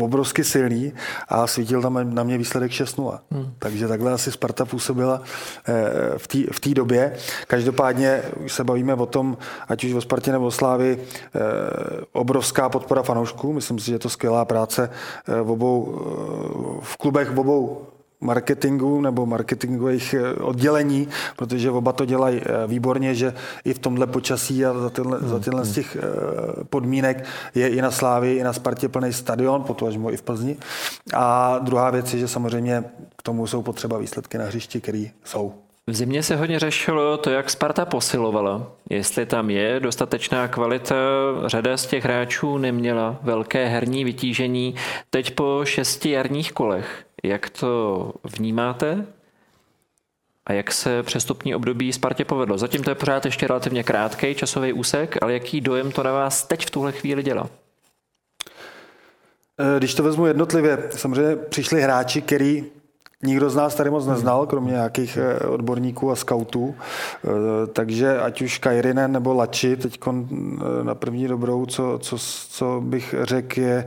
obrovsky 0.00 0.44
silný 0.44 0.92
a 1.28 1.46
svítil 1.46 1.82
tam 1.82 2.14
na 2.14 2.22
mě 2.22 2.38
výsledek 2.38 2.70
6-0. 2.70 3.18
Hmm. 3.30 3.52
Takže 3.58 3.88
takhle 3.88 4.12
asi 4.12 4.32
Sparta 4.32 4.64
působila 4.64 5.22
eh, 5.68 6.18
v 6.52 6.60
té 6.60 6.74
době. 6.74 7.16
Každopádně 7.46 8.22
už 8.44 8.52
se 8.52 8.64
bavíme 8.64 8.94
o 8.94 9.06
tom, 9.06 9.36
ať 9.68 9.84
už 9.84 9.92
o 9.92 10.00
Spartě 10.00 10.32
nebo 10.32 10.46
o 10.46 10.50
Slávi, 10.50 10.98
obrovská 12.12 12.68
podpora 12.68 13.02
fanoušků. 13.02 13.52
Myslím 13.52 13.78
si, 13.78 13.86
že 13.86 13.94
je 13.94 13.98
to 13.98 14.08
skvělá 14.08 14.44
práce 14.44 14.90
v 15.42 15.50
obou, 15.50 16.00
v 16.82 16.96
klubech 16.96 17.30
v 17.30 17.38
obou 17.38 17.93
marketingu 18.24 19.00
nebo 19.00 19.26
marketingových 19.26 20.14
eh, 20.14 20.34
oddělení, 20.34 21.08
protože 21.36 21.70
oba 21.70 21.92
to 21.92 22.04
dělají 22.04 22.40
eh, 22.40 22.66
výborně, 22.66 23.14
že 23.14 23.34
i 23.64 23.74
v 23.74 23.78
tomhle 23.78 24.06
počasí 24.06 24.66
a 24.66 24.78
za, 24.78 24.90
tyhle, 24.90 25.18
za 25.20 25.38
tyhle 25.38 25.64
z 25.64 25.72
těch 25.72 25.96
eh, 25.96 26.64
podmínek 26.64 27.24
je 27.54 27.68
i 27.68 27.82
na 27.82 27.90
Slávii, 27.90 28.38
i 28.38 28.44
na 28.44 28.52
Spartě 28.52 28.88
plný 28.88 29.12
stadion, 29.12 29.62
potažmo 29.62 30.12
i 30.12 30.16
v 30.16 30.22
Plzni. 30.22 30.56
A 31.14 31.58
druhá 31.58 31.90
věc 31.90 32.14
je, 32.14 32.20
že 32.20 32.28
samozřejmě 32.28 32.84
k 33.16 33.22
tomu 33.22 33.46
jsou 33.46 33.62
potřeba 33.62 33.98
výsledky 33.98 34.38
na 34.38 34.44
hřišti, 34.44 34.80
které 34.80 35.06
jsou. 35.24 35.63
V 35.86 35.94
zimě 35.94 36.22
se 36.22 36.36
hodně 36.36 36.58
řešilo 36.58 37.16
to, 37.16 37.30
jak 37.30 37.50
Sparta 37.50 37.84
posilovala. 37.84 38.72
Jestli 38.90 39.26
tam 39.26 39.50
je 39.50 39.80
dostatečná 39.80 40.48
kvalita, 40.48 40.94
řada 41.46 41.76
z 41.76 41.86
těch 41.86 42.04
hráčů 42.04 42.58
neměla 42.58 43.18
velké 43.22 43.66
herní 43.66 44.04
vytížení. 44.04 44.74
Teď 45.10 45.34
po 45.34 45.60
šesti 45.64 46.10
jarních 46.10 46.52
kolech 46.52 47.04
jak 47.24 47.50
to 47.50 48.12
vnímáte 48.24 49.06
a 50.46 50.52
jak 50.52 50.72
se 50.72 51.02
přestupní 51.02 51.54
období 51.54 51.92
Spartě 51.92 52.24
povedlo? 52.24 52.58
Zatím 52.58 52.84
to 52.84 52.90
je 52.90 52.94
pořád 52.94 53.24
ještě 53.24 53.46
relativně 53.46 53.82
krátký 53.82 54.34
časový 54.34 54.72
úsek, 54.72 55.18
ale 55.22 55.32
jaký 55.32 55.60
dojem 55.60 55.92
to 55.92 56.02
na 56.02 56.12
vás 56.12 56.46
teď 56.46 56.66
v 56.66 56.70
tuhle 56.70 56.92
chvíli 56.92 57.22
dělá? 57.22 57.50
Eh, 59.58 59.78
když 59.78 59.94
to 59.94 60.02
vezmu 60.02 60.26
jednotlivě, 60.26 60.88
samozřejmě 60.90 61.36
přišli 61.36 61.82
hráči, 61.82 62.22
který 62.22 62.64
Nikdo 63.24 63.50
z 63.50 63.56
nás 63.56 63.74
tady 63.74 63.90
moc 63.90 64.06
neznal, 64.06 64.46
kromě 64.46 64.72
nějakých 64.72 65.18
eh, 65.20 65.46
odborníků 65.46 66.10
a 66.10 66.16
skautů. 66.16 66.74
Eh, 66.74 67.28
takže 67.72 68.20
ať 68.20 68.42
už 68.42 68.58
Kairinen 68.58 69.12
nebo 69.12 69.34
Lači, 69.34 69.76
teď 69.76 69.98
eh, 70.08 70.12
na 70.82 70.94
první 70.94 71.28
dobrou, 71.28 71.66
co, 71.66 71.98
co, 72.02 72.16
co 72.48 72.80
bych 72.84 73.14
řekl, 73.22 73.60
je 73.60 73.86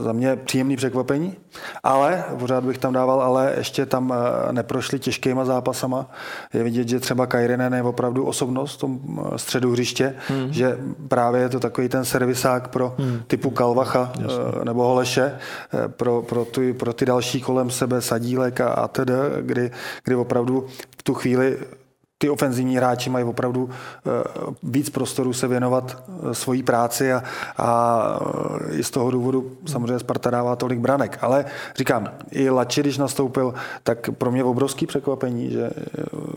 za 0.00 0.12
mě 0.12 0.36
příjemný 0.36 0.76
překvapení. 0.76 1.36
Ale, 1.82 2.24
pořád 2.38 2.64
bych 2.64 2.78
tam 2.78 2.92
dával, 2.92 3.22
ale 3.22 3.54
ještě 3.58 3.86
tam 3.86 4.14
neprošli 4.50 4.98
těžkýma 4.98 5.44
zápasama. 5.44 6.10
Je 6.54 6.62
vidět, 6.62 6.88
že 6.88 7.00
třeba 7.00 7.26
Kairinen 7.26 7.74
je 7.74 7.82
opravdu 7.82 8.24
osobnost 8.24 8.74
v 8.74 8.80
tom 8.80 9.00
středu 9.36 9.72
hřiště, 9.72 10.14
hmm. 10.28 10.52
že 10.52 10.78
právě 11.08 11.40
je 11.40 11.48
to 11.48 11.60
takový 11.60 11.88
ten 11.88 12.04
servisák 12.04 12.68
pro 12.68 12.94
hmm. 12.98 13.20
typu 13.26 13.50
Kalvacha 13.50 14.12
Jasně. 14.22 14.64
nebo 14.64 14.84
Holeše, 14.84 15.38
pro, 15.86 16.22
pro, 16.22 16.44
ty, 16.44 16.72
pro 16.72 16.92
ty 16.92 17.06
další 17.06 17.40
kolem 17.40 17.70
sebe 17.70 18.00
sadíle 18.00 18.49
a, 18.60 18.68
a 18.68 18.88
tedy, 18.88 19.12
kdy, 19.40 19.70
kdy 20.04 20.14
opravdu 20.14 20.66
v 20.98 21.02
tu 21.02 21.14
chvíli 21.14 21.58
ty 22.22 22.30
ofenzivní 22.30 22.76
hráči 22.76 23.10
mají 23.10 23.24
opravdu 23.24 23.70
eh, 23.70 24.10
víc 24.62 24.90
prostoru 24.90 25.32
se 25.32 25.48
věnovat 25.48 26.04
eh, 26.30 26.34
svojí 26.34 26.62
práci 26.62 27.12
a, 27.12 27.22
a 27.58 28.20
eh, 28.70 28.76
i 28.76 28.84
z 28.84 28.90
toho 28.90 29.10
důvodu 29.10 29.52
samozřejmě 29.66 29.98
Sparta 29.98 30.30
dává 30.30 30.56
tolik 30.56 30.78
branek. 30.78 31.18
Ale 31.20 31.44
říkám, 31.76 32.08
i 32.30 32.50
Lači, 32.50 32.80
když 32.80 32.98
nastoupil, 32.98 33.54
tak 33.82 34.10
pro 34.10 34.30
mě 34.30 34.44
obrovský 34.44 34.86
překvapení, 34.86 35.50
že 35.50 35.70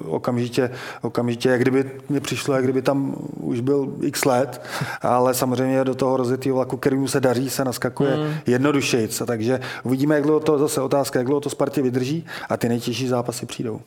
okamžitě, 0.06 0.70
okamžitě, 1.02 1.50
jak 1.50 1.62
kdyby 1.62 1.92
mě 2.10 2.20
přišlo, 2.20 2.56
jak 2.56 2.64
kdyby 2.64 2.82
tam 2.82 3.16
už 3.40 3.60
byl 3.60 3.94
x 4.02 4.26
let, 4.26 4.62
ale 5.02 5.34
samozřejmě 5.34 5.84
do 5.84 5.96
toho 5.96 6.18
rozjetého 6.18 6.56
vlaku, 6.56 6.78
kterému 6.78 7.08
se 7.08 7.20
daří, 7.20 7.50
se 7.50 7.66
naskakuje 7.66 8.18
mm. 8.18 8.34
jednodušejc. 8.46 9.22
Takže 9.26 9.60
uvidíme, 9.84 10.16
jak 10.16 10.24
dlouho 10.24 10.40
to, 10.40 10.58
zase 10.58 10.82
otázka, 10.82 11.20
jak 11.20 11.26
dlouho 11.26 11.42
to 11.42 11.50
Spartě 11.50 11.82
vydrží 11.82 12.26
a 12.50 12.58
ty 12.58 12.70
nejtěžší 12.70 13.08
zápasy 13.08 13.46
přijdou. 13.46 13.82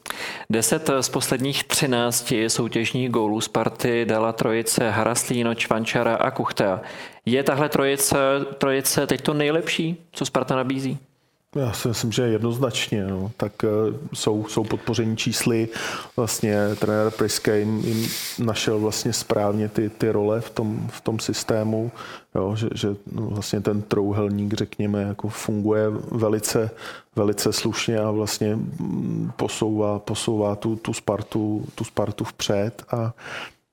Deset 0.50 0.90
z 1.00 1.08
posledních 1.08 1.64
tři 1.64 1.85
13 1.86 2.32
soutěžních 2.48 3.10
gólů 3.10 3.40
Sparty 3.40 4.04
dala 4.04 4.32
trojice 4.32 4.90
Haraslíno, 4.90 5.54
Čvančara 5.54 6.16
a 6.16 6.30
Kuchta. 6.30 6.80
Je 7.26 7.42
tahle 7.42 7.68
trojice, 7.68 8.16
trojice 8.58 9.06
teď 9.06 9.20
to 9.20 9.34
nejlepší, 9.34 9.96
co 10.12 10.26
Sparta 10.26 10.56
nabízí? 10.56 10.98
Já 11.56 11.72
si 11.72 11.88
myslím, 11.88 12.12
že 12.12 12.22
jednoznačně. 12.22 13.06
No. 13.06 13.30
Tak 13.36 13.52
uh, 13.62 13.94
jsou, 14.14 14.44
jsou 14.48 14.64
podpoření 14.64 15.16
čísly. 15.16 15.68
Vlastně 16.16 16.56
trenér 16.78 17.10
Priske 17.10 17.58
jim, 17.58 17.78
jim 17.78 18.08
našel 18.38 18.78
vlastně 18.78 19.12
správně 19.12 19.68
ty, 19.68 19.88
ty 19.88 20.10
role 20.10 20.40
v 20.40 20.50
tom, 20.50 20.88
v 20.90 21.00
tom 21.00 21.18
systému, 21.18 21.90
jo, 22.34 22.56
že, 22.56 22.68
že 22.74 22.88
no, 23.12 23.22
vlastně 23.26 23.60
ten 23.60 23.82
trouhelník, 23.82 24.54
řekněme, 24.54 25.02
jako 25.02 25.28
funguje 25.28 25.90
velice, 26.10 26.70
velice 27.16 27.52
slušně 27.52 27.98
a 27.98 28.10
vlastně 28.10 28.56
mm, 28.56 29.30
posouvá, 29.36 29.98
posouvá 29.98 30.54
tu, 30.54 30.76
tu, 30.76 30.92
Spartu, 30.92 31.66
tu 31.74 31.84
Spartu 31.84 32.24
vpřed 32.24 32.82
a 32.90 33.12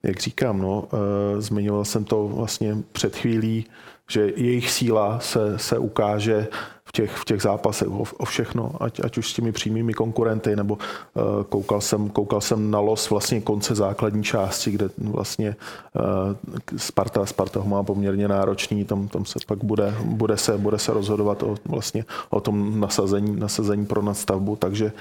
jak 0.04 0.20
říkám, 0.20 0.62
no, 0.62 0.82
uh, 0.82 1.42
zmiňoval 1.42 1.86
jsem 1.86 2.04
to 2.04 2.28
vlastně 2.28 2.78
před 2.92 3.16
chvílí, 3.16 3.66
že 4.10 4.32
jejich 4.36 4.72
síla 4.72 5.20
se, 5.20 5.60
se 5.60 5.78
ukáže 5.78 6.48
těch, 6.96 7.12
v 7.16 7.26
těch 7.26 7.42
zápasech 7.42 7.88
o, 7.88 8.04
o 8.18 8.26
všechno, 8.26 8.72
ať, 8.80 9.00
ať 9.04 9.18
už 9.18 9.30
s 9.30 9.34
těmi 9.34 9.52
přímými 9.52 9.94
konkurenty, 9.94 10.56
nebo 10.56 10.74
uh, 10.74 11.44
koukal, 11.50 11.82
jsem, 11.82 12.10
koukal 12.10 12.42
jsem 12.42 12.72
na 12.72 12.80
los 12.80 13.10
vlastně 13.10 13.42
konce 13.42 13.76
základní 13.76 14.24
části, 14.24 14.72
kde 14.72 14.90
vlastně 14.98 15.56
uh, 15.96 16.78
Sparta, 16.78 17.26
Sparta 17.26 17.60
ho 17.60 17.66
má 17.66 17.84
poměrně 17.84 18.28
náročný, 18.28 18.86
tam, 18.86 19.08
tam 19.08 19.26
se 19.26 19.40
pak 19.48 19.64
bude, 19.64 19.96
bude, 20.04 20.38
se, 20.38 20.58
bude 20.58 20.80
se 20.80 20.94
rozhodovat 20.94 21.44
o, 21.44 21.56
vlastně 21.66 22.06
o 22.30 22.42
tom 22.42 22.80
nasazení, 22.80 23.40
nasazení 23.40 23.86
pro 23.86 24.02
nadstavbu, 24.02 24.56
takže 24.56 24.92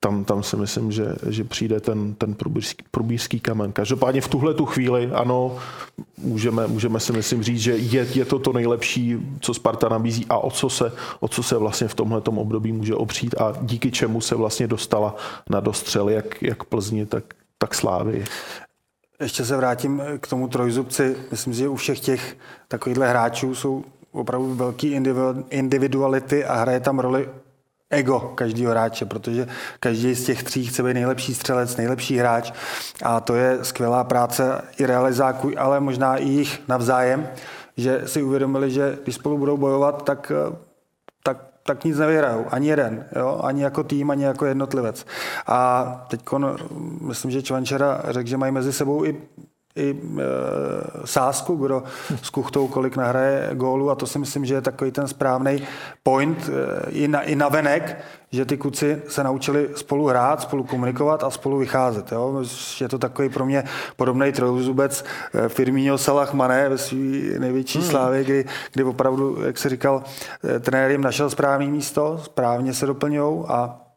tam, 0.00 0.24
tam 0.24 0.42
si 0.42 0.56
myslím, 0.56 0.92
že, 0.92 1.14
že 1.28 1.44
přijde 1.44 1.80
ten, 1.80 2.14
ten 2.14 2.34
průbířský, 2.34 2.84
průbířský 2.90 3.40
kamen. 3.40 3.72
Každopádně 3.72 4.20
v 4.20 4.28
tuhle 4.28 4.54
tu 4.54 4.66
chvíli, 4.66 5.10
ano, 5.14 5.56
můžeme, 6.18 6.66
můžeme 6.66 7.00
si 7.00 7.12
myslím 7.12 7.42
říct, 7.42 7.60
že 7.60 7.76
je, 7.76 8.06
je 8.14 8.24
to 8.24 8.38
to 8.38 8.52
nejlepší, 8.52 9.16
co 9.40 9.54
Sparta 9.54 9.88
nabízí 9.88 10.26
a 10.28 10.38
o 10.38 10.50
co 10.50 10.68
se, 10.68 10.92
o 11.20 11.28
co 11.28 11.39
se 11.42 11.56
vlastně 11.56 11.88
v 11.88 11.94
tomhle 11.94 12.20
období 12.20 12.72
může 12.72 12.94
opřít 12.94 13.34
a 13.40 13.52
díky 13.60 13.90
čemu 13.90 14.20
se 14.20 14.34
vlastně 14.34 14.66
dostala 14.66 15.16
na 15.50 15.60
dostřel 15.60 16.08
jak, 16.08 16.42
jak 16.42 16.64
Plzni, 16.64 17.06
tak, 17.06 17.24
tak 17.58 17.74
Slávy. 17.74 18.24
Ještě 19.20 19.44
se 19.44 19.56
vrátím 19.56 20.02
k 20.20 20.28
tomu 20.28 20.48
trojzubci. 20.48 21.16
Myslím, 21.30 21.52
že 21.52 21.68
u 21.68 21.76
všech 21.76 22.00
těch 22.00 22.36
takovýchhle 22.68 23.08
hráčů 23.08 23.54
jsou 23.54 23.84
opravdu 24.12 24.54
velký 24.54 24.98
individuality 25.50 26.44
a 26.44 26.54
hraje 26.54 26.80
tam 26.80 26.98
roli 26.98 27.28
ego 27.90 28.20
každého 28.20 28.70
hráče, 28.70 29.04
protože 29.04 29.48
každý 29.80 30.14
z 30.14 30.24
těch 30.24 30.42
tří 30.42 30.66
chce 30.66 30.82
být 30.82 30.94
nejlepší 30.94 31.34
střelec, 31.34 31.76
nejlepší 31.76 32.16
hráč 32.16 32.52
a 33.02 33.20
to 33.20 33.34
je 33.34 33.58
skvělá 33.62 34.04
práce 34.04 34.62
i 34.78 34.86
realizáků, 34.86 35.50
ale 35.58 35.80
možná 35.80 36.16
i 36.16 36.28
jich 36.28 36.60
navzájem, 36.68 37.28
že 37.76 38.02
si 38.06 38.22
uvědomili, 38.22 38.70
že 38.70 38.98
když 39.02 39.14
spolu 39.14 39.38
budou 39.38 39.56
bojovat, 39.56 40.04
tak, 40.04 40.32
tak, 41.22 41.36
tak 41.62 41.84
nic 41.84 41.98
nevyhrajou. 41.98 42.46
Ani 42.50 42.68
jeden, 42.68 43.06
jo? 43.16 43.40
ani 43.44 43.62
jako 43.62 43.84
tým, 43.84 44.10
ani 44.10 44.24
jako 44.24 44.46
jednotlivec. 44.46 45.06
A 45.46 45.84
teď 46.10 46.20
myslím, 47.00 47.30
že 47.30 47.42
Čvančera 47.42 48.02
řekl, 48.08 48.28
že 48.28 48.36
mají 48.36 48.52
mezi 48.52 48.72
sebou 48.72 49.04
i 49.04 49.22
i 49.76 49.90
e, 49.90 50.24
sásku, 51.06 51.56
kdo 51.56 51.82
s 52.22 52.30
Kuchtou 52.30 52.68
kolik 52.68 52.96
nahraje 52.96 53.50
gólu 53.52 53.90
a 53.90 53.94
to 53.94 54.06
si 54.06 54.18
myslím, 54.18 54.44
že 54.44 54.54
je 54.54 54.60
takový 54.60 54.90
ten 54.90 55.08
správný 55.08 55.62
point 56.02 56.48
e, 56.48 56.90
i, 56.90 57.08
na, 57.08 57.22
i 57.22 57.36
na 57.36 57.48
venek, 57.48 57.96
že 58.30 58.44
ty 58.44 58.56
kluci 58.56 59.02
se 59.08 59.24
naučili 59.24 59.68
spolu 59.74 60.06
hrát, 60.06 60.40
spolu 60.40 60.64
komunikovat 60.64 61.24
a 61.24 61.30
spolu 61.30 61.58
vycházet. 61.58 62.12
Jo? 62.12 62.44
Je 62.80 62.88
to 62.88 62.98
takový 62.98 63.28
pro 63.28 63.46
mě 63.46 63.64
podobný 63.96 64.32
trojuzubec 64.32 65.04
e, 65.34 65.48
Firmíňo 65.48 65.98
Salah 65.98 66.34
Mané 66.34 66.68
ve 66.68 66.78
své 66.78 66.98
největší 67.38 67.78
hmm. 67.78 67.88
slávě, 67.88 68.24
kdy, 68.24 68.44
kdy 68.72 68.84
opravdu, 68.84 69.42
jak 69.46 69.58
se 69.58 69.68
říkal, 69.68 70.02
e, 70.56 70.60
trenér 70.60 70.90
jim 70.90 71.02
našel 71.02 71.30
správné 71.30 71.66
místo, 71.66 72.20
správně 72.24 72.74
se 72.74 72.86
doplňují 72.86 73.44
a 73.48 73.89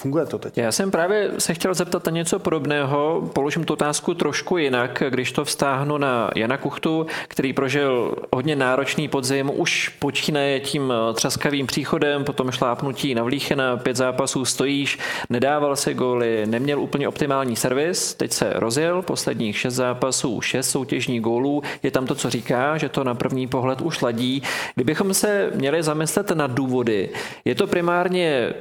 Funguje 0.00 0.26
to 0.26 0.38
teď? 0.38 0.58
Já 0.58 0.72
jsem 0.72 0.90
právě 0.90 1.30
se 1.38 1.54
chtěl 1.54 1.74
zeptat 1.74 2.06
na 2.06 2.12
něco 2.12 2.38
podobného. 2.38 3.30
Položím 3.34 3.64
tu 3.64 3.72
otázku 3.72 4.14
trošku 4.14 4.56
jinak, 4.56 5.02
když 5.08 5.32
to 5.32 5.44
vztáhnu 5.44 5.98
na 5.98 6.30
Jana 6.36 6.56
Kuchtu, 6.56 7.06
který 7.28 7.52
prožil 7.52 8.14
hodně 8.32 8.56
náročný 8.56 9.08
podzim, 9.08 9.50
už 9.54 9.88
počínaje 9.88 10.60
tím 10.60 10.92
třaskavým 11.14 11.66
příchodem, 11.66 12.24
potom 12.24 12.50
šlápnutí 12.50 13.14
na 13.14 13.22
Vlíchena, 13.22 13.76
pět 13.76 13.96
zápasů 13.96 14.44
stojíš, 14.44 14.98
nedával 15.30 15.76
se 15.76 15.94
góly, 15.94 16.46
neměl 16.46 16.80
úplně 16.80 17.08
optimální 17.08 17.56
servis, 17.56 18.14
teď 18.14 18.32
se 18.32 18.52
rozjel, 18.54 19.02
posledních 19.02 19.58
šest 19.58 19.74
zápasů, 19.74 20.40
šest 20.40 20.70
soutěžních 20.70 21.20
gólů, 21.20 21.62
je 21.82 21.90
tam 21.90 22.06
to, 22.06 22.14
co 22.14 22.30
říká, 22.30 22.78
že 22.78 22.88
to 22.88 23.04
na 23.04 23.14
první 23.14 23.46
pohled 23.46 23.80
už 23.80 24.00
ladí. 24.00 24.42
Kdybychom 24.74 25.14
se 25.14 25.50
měli 25.54 25.82
zamyslet 25.82 26.30
na 26.30 26.46
důvody, 26.46 27.10
je 27.44 27.54
to 27.54 27.66
primárně 27.66 28.52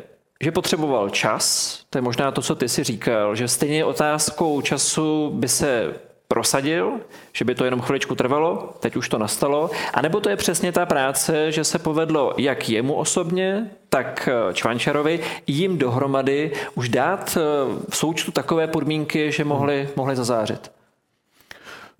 že 0.43 0.51
potřeboval 0.51 1.09
čas, 1.09 1.79
to 1.89 1.97
je 1.97 2.01
možná 2.01 2.31
to, 2.31 2.41
co 2.41 2.55
ty 2.55 2.69
si 2.69 2.83
říkal, 2.83 3.35
že 3.35 3.47
stejně 3.47 3.85
otázkou 3.85 4.61
času 4.61 5.31
by 5.33 5.47
se 5.47 5.93
prosadil, 6.27 6.91
že 7.33 7.45
by 7.45 7.55
to 7.55 7.65
jenom 7.65 7.81
chviličku 7.81 8.15
trvalo, 8.15 8.73
teď 8.79 8.95
už 8.95 9.09
to 9.09 9.17
nastalo, 9.17 9.69
anebo 9.93 10.19
to 10.19 10.29
je 10.29 10.35
přesně 10.35 10.71
ta 10.71 10.85
práce, 10.85 11.51
že 11.51 11.63
se 11.63 11.79
povedlo 11.79 12.33
jak 12.37 12.69
jemu 12.69 12.93
osobně, 12.93 13.71
tak 13.89 14.29
eh, 14.31 14.53
Čvančarovi, 14.53 15.19
jim 15.47 15.77
dohromady 15.77 16.51
už 16.75 16.89
dát 16.89 17.37
eh, 17.37 17.41
v 17.89 17.95
součtu 17.95 18.31
takové 18.31 18.67
podmínky, 18.67 19.31
že 19.31 19.43
mohli, 19.43 19.89
mohli 19.95 20.15
zazářit. 20.15 20.78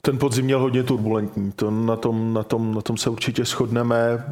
Ten 0.02 0.18
podzim 0.18 0.46
měl 0.46 0.60
hodně 0.60 0.84
turbulentní, 0.84 1.52
to 1.52 1.72
na, 1.72 1.96
tom, 1.96 2.34
na, 2.34 2.44
tom, 2.44 2.74
na 2.74 2.82
tom 2.82 2.98
se 2.98 3.10
určitě 3.10 3.46
shodneme. 3.46 4.26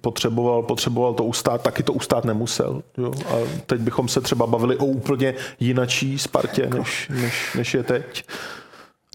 Potřeboval, 0.00 0.62
potřeboval 0.62 1.14
to 1.14 1.24
ustát, 1.24 1.62
taky 1.62 1.82
to 1.82 1.92
ustát 1.92 2.24
nemusel. 2.24 2.82
Jo? 2.98 3.12
A 3.28 3.34
teď 3.66 3.80
bychom 3.80 4.08
se 4.08 4.20
třeba 4.20 4.46
bavili 4.46 4.76
o 4.76 4.84
úplně 4.84 5.34
jinačí 5.60 6.18
Spartě, 6.18 6.70
než, 6.78 7.08
než, 7.08 7.54
než 7.54 7.74
je 7.74 7.82
teď. 7.82 8.24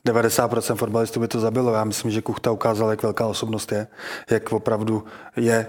90% 0.07 0.75
fotbalistů 0.75 1.19
by 1.19 1.27
to 1.27 1.39
zabilo. 1.39 1.73
Já 1.73 1.83
myslím, 1.83 2.11
že 2.11 2.21
Kuchta 2.21 2.51
ukázal, 2.51 2.89
jak 2.89 3.03
velká 3.03 3.27
osobnost 3.27 3.71
je, 3.71 3.87
jak 4.29 4.51
opravdu 4.51 5.03
je. 5.35 5.67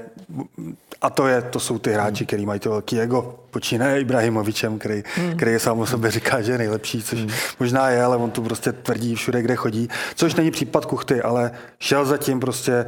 A 1.03 1.11
to, 1.11 1.27
je, 1.27 1.43
to 1.43 1.61
jsou 1.61 1.79
ty 1.79 1.93
hráči, 1.93 2.27
kteří 2.27 2.47
mají 2.47 2.61
to 2.61 2.71
velký 2.71 3.01
ego. 3.01 3.35
Počínaje 3.51 4.01
Ibrahimovičem, 4.01 4.79
který, 4.79 5.03
hmm. 5.17 5.37
který 5.37 5.53
je 5.53 5.59
sám 5.59 5.79
o 5.79 5.87
sobě 5.87 6.11
říká, 6.11 6.43
že 6.43 6.53
je 6.53 6.59
nejlepší, 6.59 7.03
což 7.03 7.19
hmm. 7.19 7.31
možná 7.61 7.91
je, 7.91 8.03
ale 8.05 8.17
on 8.17 8.31
tu 8.31 8.43
prostě 8.43 8.73
tvrdí 8.73 9.15
všude, 9.15 9.43
kde 9.43 9.57
chodí. 9.57 9.89
Což 10.15 10.35
není 10.35 10.51
případ 10.51 10.87
Kuchty, 10.87 11.23
ale 11.23 11.51
šel 11.79 12.05
zatím 12.05 12.41
prostě, 12.41 12.87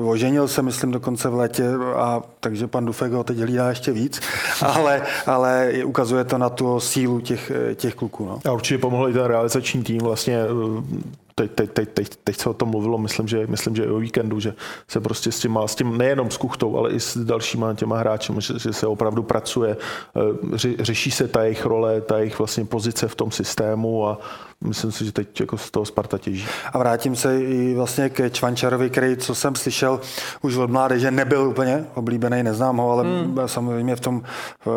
uh, 0.00 0.10
oženil 0.10 0.48
se, 0.48 0.62
myslím, 0.62 0.90
dokonce 0.90 1.28
v 1.28 1.34
létě, 1.34 1.64
a 1.96 2.22
takže 2.40 2.66
pan 2.66 2.84
Dufek 2.84 3.12
ho 3.12 3.24
teď 3.24 3.38
hlídá 3.38 3.68
ještě 3.68 3.92
víc, 3.92 4.20
ale, 4.62 5.02
ale 5.26 5.72
ukazuje 5.84 6.24
to 6.24 6.38
na 6.38 6.48
tu 6.48 6.80
sílu 6.80 7.20
těch, 7.20 7.52
těch 7.74 7.94
kluků. 7.94 8.26
No. 8.26 8.40
A 8.50 8.52
určitě 8.52 8.78
pomohl 8.78 9.08
i 9.08 9.12
ten 9.12 9.24
realizační 9.24 9.82
tým 9.82 9.98
vlastně 9.98 10.38
teď, 11.34 11.50
teď, 11.50 11.70
teď, 11.70 11.88
teď, 11.88 12.16
teď 12.24 12.36
se 12.36 12.50
o 12.50 12.54
tom 12.54 12.68
mluvilo, 12.68 12.98
myslím, 12.98 13.28
že, 13.28 13.46
myslím, 13.46 13.76
že 13.76 13.84
i 13.84 13.88
o 13.88 13.98
víkendu, 13.98 14.40
že 14.40 14.54
se 14.88 15.00
prostě 15.00 15.32
s 15.32 15.40
tím, 15.40 15.58
s 15.66 15.74
tím 15.74 15.98
nejenom 15.98 16.30
s 16.30 16.36
Kuchtou, 16.36 16.76
ale 16.76 16.90
i 16.90 17.00
s 17.00 17.16
dalšíma 17.16 17.74
těma 17.74 17.98
hráči, 17.98 18.32
že, 18.38 18.58
že 18.58 18.72
se 18.72 18.86
opravdu 18.86 19.22
pracuje, 19.22 19.76
eh, 20.16 20.56
ři, 20.56 20.76
řeší 20.80 21.10
se 21.10 21.28
ta 21.28 21.42
jejich 21.42 21.66
role, 21.66 22.00
ta 22.00 22.18
jejich 22.18 22.38
vlastně 22.38 22.64
pozice 22.64 23.08
v 23.08 23.14
tom 23.14 23.30
systému 23.30 24.08
a 24.08 24.18
myslím 24.64 24.92
si, 24.92 25.04
že 25.04 25.12
teď 25.12 25.40
jako 25.40 25.58
z 25.58 25.70
toho 25.70 25.86
Sparta 25.86 26.18
těží. 26.18 26.46
A 26.72 26.78
vrátím 26.78 27.16
se 27.16 27.40
i 27.40 27.74
vlastně 27.74 28.08
k 28.08 28.30
Čvančarovi, 28.30 28.90
který, 28.90 29.16
co 29.16 29.34
jsem 29.34 29.54
slyšel 29.54 30.00
už 30.42 30.56
od 30.56 30.70
mládeže, 30.70 31.10
nebyl 31.10 31.48
úplně 31.48 31.84
oblíbený, 31.94 32.42
neznám 32.42 32.76
ho, 32.76 32.90
ale 32.90 33.04
hmm. 33.04 33.38
samozřejmě 33.46 33.96
v 33.96 34.00
tom, 34.00 34.22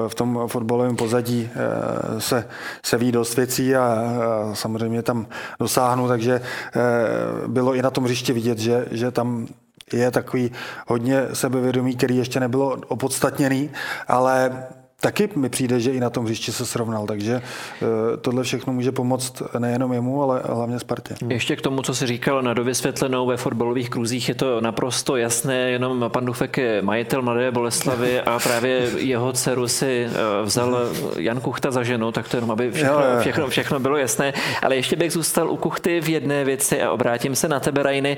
v 0.08 0.16
tom 0.16 0.44
fotbalovém 0.48 0.96
pozadí 0.96 1.50
eh, 1.56 2.22
se, 2.22 2.48
se 2.86 2.98
ví 2.98 3.12
dost 3.12 3.36
věcí 3.36 3.76
a, 3.76 3.84
a 3.84 4.56
samozřejmě 4.56 5.02
tam 5.02 5.28
dosáhnu, 5.60 6.08
takže 6.08 6.34
eh, 6.34 7.48
bylo 7.48 7.76
i 7.76 7.82
na 7.82 7.90
tom 7.90 8.04
hřišti 8.04 8.34
vidět, 8.34 8.60
že, 8.60 8.86
že 8.92 9.12
tam 9.12 9.48
je 9.94 10.12
takový 10.12 10.52
hodně 10.88 11.28
sebevědomí, 11.34 11.96
který 11.96 12.18
ještě 12.18 12.40
nebylo 12.40 12.78
opodstatněný, 12.88 13.70
ale 14.08 14.66
Taky 15.04 15.30
mi 15.36 15.50
přijde, 15.50 15.80
že 15.80 15.92
i 15.92 16.00
na 16.00 16.10
tom 16.10 16.26
hřišti 16.26 16.52
se 16.52 16.66
srovnal, 16.66 17.08
takže 17.08 17.42
eh, 17.42 17.86
tohle 18.18 18.44
všechno 18.44 18.74
může 18.74 18.92
pomoct 18.92 19.44
nejenom 19.60 19.94
jemu, 19.94 20.24
ale 20.24 20.42
hlavně 20.46 20.80
Spartě. 20.80 21.16
Ještě 21.30 21.56
k 21.56 21.62
tomu, 21.62 21.82
co 21.82 21.96
si 21.96 22.08
říkal 22.08 22.42
na 22.42 22.54
dovysvětlenou 22.54 23.26
ve 23.26 23.38
fotbalových 23.38 23.90
kruzích, 23.90 24.30
je 24.30 24.36
to 24.36 24.62
naprosto 24.62 25.16
jasné, 25.16 25.56
jenom 25.56 26.06
pan 26.08 26.26
Dufek 26.26 26.58
je 26.58 26.82
majitel 26.82 27.22
Mladé 27.22 27.52
Boleslavy 27.52 28.22
a 28.22 28.40
právě 28.40 28.90
jeho 28.98 29.34
dceru 29.34 29.68
si 29.68 30.08
eh, 30.08 30.44
vzal 30.44 30.78
Jan 31.18 31.42
Kuchta 31.42 31.72
za 31.72 31.84
ženu, 31.84 32.12
tak 32.12 32.30
to 32.30 32.38
jenom, 32.38 32.52
aby 32.52 32.72
všechno, 32.72 33.02
všechno, 33.20 33.48
všechno 33.48 33.80
bylo 33.80 33.98
jasné. 33.98 34.34
Ale 34.62 34.76
ještě 34.76 34.96
bych 34.96 35.12
zůstal 35.12 35.52
u 35.52 35.58
Kuchty 35.58 36.02
v 36.02 36.10
jedné 36.10 36.46
věci 36.46 36.82
a 36.82 36.92
obrátím 36.92 37.36
se 37.36 37.48
na 37.48 37.60
tebe, 37.60 37.84
Rajny. 37.84 38.18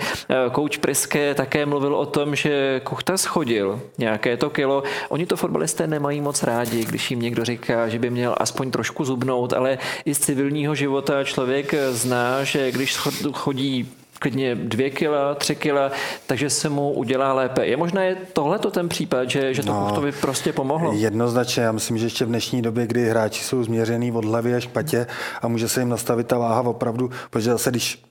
Kouč 0.51 0.77
eh, 0.77 0.81
Priske 0.81 1.33
také 1.33 1.65
mluvil 1.65 1.95
o 1.95 2.05
tom, 2.05 2.36
že 2.36 2.81
Kuchta 2.83 3.17
schodil 3.17 3.81
nějaké 3.97 4.38
to 4.38 4.49
kilo. 4.49 4.83
Oni 5.09 5.25
to 5.25 5.36
fotbalisté 5.36 5.88
nemají 5.88 6.21
moc 6.21 6.43
rádi 6.43 6.74
rádi, 6.76 6.86
když 6.86 7.11
jim 7.11 7.21
někdo 7.21 7.45
říká, 7.45 7.88
že 7.88 7.99
by 7.99 8.09
měl 8.09 8.36
aspoň 8.38 8.71
trošku 8.71 9.05
zubnout, 9.05 9.53
ale 9.53 9.78
i 10.05 10.15
z 10.15 10.19
civilního 10.19 10.76
života 10.76 11.23
člověk 11.23 11.73
zná, 11.91 12.43
že 12.43 12.71
když 12.71 12.97
chodí 13.34 13.91
klidně 14.19 14.55
dvě 14.55 14.89
kila, 14.89 15.36
tři 15.36 15.55
kila, 15.55 15.91
takže 16.28 16.49
se 16.49 16.69
mu 16.69 16.91
udělá 16.91 17.34
lépe. 17.34 17.65
Je 17.65 17.78
možné 17.78 18.15
tohle 18.34 18.59
to 18.59 18.71
ten 18.71 18.89
případ, 18.89 19.30
že, 19.30 19.53
že 19.53 19.63
to 19.63 19.73
no, 19.73 19.86
Kuchtovi 19.86 20.11
prostě 20.11 20.53
pomohlo? 20.53 20.93
Jednoznačně, 20.93 21.63
já 21.63 21.71
myslím, 21.71 21.97
že 21.97 22.05
ještě 22.05 22.26
v 22.26 22.28
dnešní 22.28 22.61
době, 22.61 22.88
kdy 22.88 23.09
hráči 23.09 23.43
jsou 23.43 23.63
změřený 23.63 24.11
od 24.11 24.26
hlavy 24.26 24.55
až 24.55 24.67
patě 24.67 25.07
a 25.41 25.47
může 25.47 25.67
se 25.67 25.82
jim 25.82 25.89
nastavit 25.89 26.28
ta 26.28 26.38
váha 26.38 26.61
opravdu, 26.61 27.09
protože 27.30 27.51
zase 27.51 27.69
když 27.69 28.03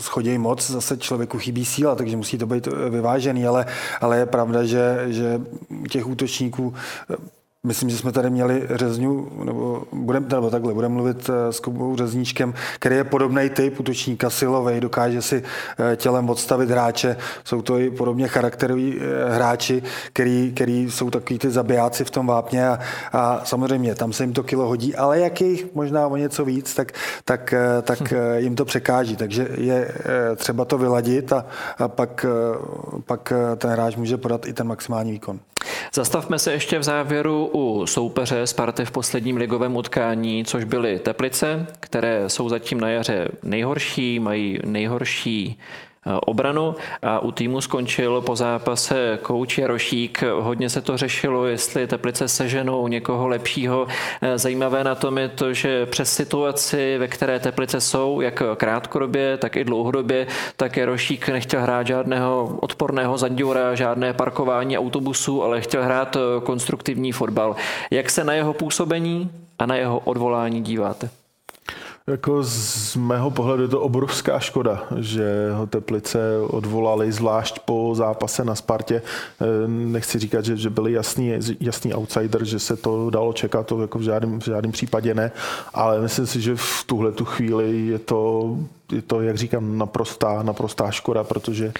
schodí 0.00 0.38
moc, 0.38 0.70
zase 0.70 0.96
člověku 0.96 1.38
chybí 1.38 1.64
síla, 1.64 1.94
takže 1.94 2.16
musí 2.16 2.38
to 2.38 2.46
být 2.46 2.68
vyvážený, 2.90 3.46
ale, 3.46 3.66
ale 4.00 4.18
je 4.18 4.26
pravda, 4.26 4.64
že, 4.64 5.04
že 5.06 5.40
těch 5.90 6.06
útočníků 6.06 6.74
Myslím, 7.66 7.90
že 7.90 7.98
jsme 7.98 8.12
tady 8.12 8.30
měli 8.30 8.66
řezňu, 8.70 9.28
nebo, 9.44 9.82
budem, 9.92 10.26
nebo 10.28 10.50
takhle, 10.50 10.74
budeme 10.74 10.94
mluvit 10.94 11.30
eh, 11.30 11.52
s 11.52 11.60
Kubou 11.60 11.96
Řezníčkem, 11.96 12.54
který 12.78 12.96
je 12.96 13.04
podobný 13.04 13.50
typ 13.50 13.80
útočníka 13.80 14.30
silový, 14.30 14.80
dokáže 14.80 15.22
si 15.22 15.42
eh, 15.92 15.96
tělem 15.96 16.30
odstavit 16.30 16.70
hráče. 16.70 17.16
Jsou 17.44 17.62
to 17.62 17.78
i 17.78 17.90
podobně 17.90 18.28
charakteroví 18.28 18.98
eh, 19.00 19.34
hráči, 19.34 19.82
který, 20.12 20.52
který 20.54 20.90
jsou 20.90 21.10
takový 21.10 21.38
ty 21.38 21.50
zabijáci 21.50 22.04
v 22.04 22.10
tom 22.10 22.26
vápně 22.26 22.68
a, 22.68 22.78
a 23.12 23.40
samozřejmě 23.44 23.94
tam 23.94 24.12
se 24.12 24.22
jim 24.22 24.32
to 24.32 24.42
kilo 24.42 24.68
hodí, 24.68 24.96
ale 24.96 25.20
jak 25.20 25.40
je 25.40 25.48
jich 25.48 25.74
možná 25.74 26.06
o 26.06 26.16
něco 26.16 26.44
víc, 26.44 26.74
tak, 26.74 26.92
tak, 27.24 27.54
tak 27.82 28.12
hm. 28.12 28.16
jim 28.36 28.56
to 28.56 28.64
překáží. 28.64 29.16
Takže 29.16 29.48
je 29.56 29.94
třeba 30.36 30.64
to 30.64 30.78
vyladit 30.78 31.32
a, 31.32 31.46
a 31.78 31.88
pak, 31.88 32.26
pak 33.06 33.32
ten 33.56 33.70
hráč 33.70 33.96
může 33.96 34.16
podat 34.16 34.46
i 34.46 34.52
ten 34.52 34.66
maximální 34.66 35.12
výkon. 35.12 35.40
Zastavme 35.94 36.38
se 36.38 36.52
ještě 36.52 36.78
v 36.78 36.82
závěru 36.82 37.50
u 37.52 37.86
soupeře 37.86 38.46
Sparty 38.46 38.84
v 38.84 38.90
posledním 38.90 39.36
ligovém 39.36 39.76
utkání, 39.76 40.44
což 40.44 40.64
byly 40.64 40.98
Teplice, 40.98 41.66
které 41.80 42.28
jsou 42.28 42.48
zatím 42.48 42.80
na 42.80 42.88
jaře 42.88 43.28
nejhorší, 43.42 44.20
mají 44.20 44.58
nejhorší 44.64 45.58
obranu 46.04 46.74
a 47.02 47.18
u 47.18 47.32
týmu 47.32 47.60
skončil 47.60 48.20
po 48.20 48.36
zápase 48.36 49.18
kouč 49.22 49.58
Jarošík. 49.58 50.22
Hodně 50.40 50.70
se 50.70 50.80
to 50.80 50.96
řešilo, 50.96 51.46
jestli 51.46 51.86
Teplice 51.86 52.28
seženou 52.28 52.88
někoho 52.88 53.28
lepšího. 53.28 53.86
Eh, 54.22 54.38
zajímavé 54.38 54.84
na 54.84 54.94
tom 54.94 55.18
je 55.18 55.28
to, 55.28 55.52
že 55.52 55.86
přes 55.86 56.12
situaci, 56.12 56.98
ve 56.98 57.08
které 57.08 57.40
Teplice 57.40 57.80
jsou, 57.80 58.20
jak 58.20 58.42
krátkodobě, 58.56 59.36
tak 59.36 59.56
i 59.56 59.64
dlouhodobě, 59.64 60.26
tak 60.56 60.76
Jarošík 60.76 61.28
nechtěl 61.28 61.60
hrát 61.60 61.86
žádného 61.86 62.58
odporného 62.60 63.18
zanděura, 63.18 63.74
žádné 63.74 64.12
parkování 64.12 64.78
autobusů, 64.78 65.42
ale 65.42 65.60
chtěl 65.60 65.84
hrát 65.84 66.16
eh, 66.16 66.40
konstruktivní 66.40 67.12
fotbal. 67.12 67.56
Jak 67.90 68.10
se 68.10 68.24
na 68.24 68.32
jeho 68.32 68.52
působení 68.52 69.30
a 69.58 69.66
na 69.66 69.76
jeho 69.76 69.98
odvolání 69.98 70.62
díváte? 70.62 71.23
Jako 72.06 72.42
z 72.42 72.96
mého 72.96 73.30
pohledu 73.30 73.62
je 73.62 73.68
to 73.68 73.80
obrovská 73.80 74.38
škoda, 74.38 74.84
že 74.96 75.52
ho 75.52 75.66
Teplice 75.66 76.38
odvolali, 76.40 77.12
zvlášť 77.12 77.58
po 77.64 77.94
zápase 77.94 78.44
na 78.44 78.54
Spartě. 78.54 79.02
Eh, 79.40 79.68
nechci 79.68 80.18
říkat, 80.18 80.44
že, 80.44 80.56
že 80.56 80.70
byli 80.70 80.92
jasný, 80.92 81.32
jasný 81.60 81.94
outsider, 81.94 82.44
že 82.44 82.58
se 82.58 82.76
to 82.76 83.10
dalo 83.10 83.32
čekat, 83.32 83.66
to 83.66 83.80
jako 83.80 83.98
v 83.98 84.02
žádném, 84.02 84.40
v 84.40 84.44
žádném 84.44 84.72
případě 84.72 85.14
ne, 85.14 85.32
ale 85.74 86.00
myslím 86.00 86.26
si, 86.26 86.40
že 86.40 86.56
v 86.56 86.84
tuhle 86.86 87.12
tu 87.12 87.24
chvíli 87.24 87.86
je 87.86 87.98
to, 87.98 88.56
je 88.92 89.02
to, 89.02 89.20
jak 89.20 89.36
říkám, 89.36 89.78
naprostá, 89.78 90.42
naprostá 90.42 90.90
škoda, 90.90 91.24
protože 91.24 91.72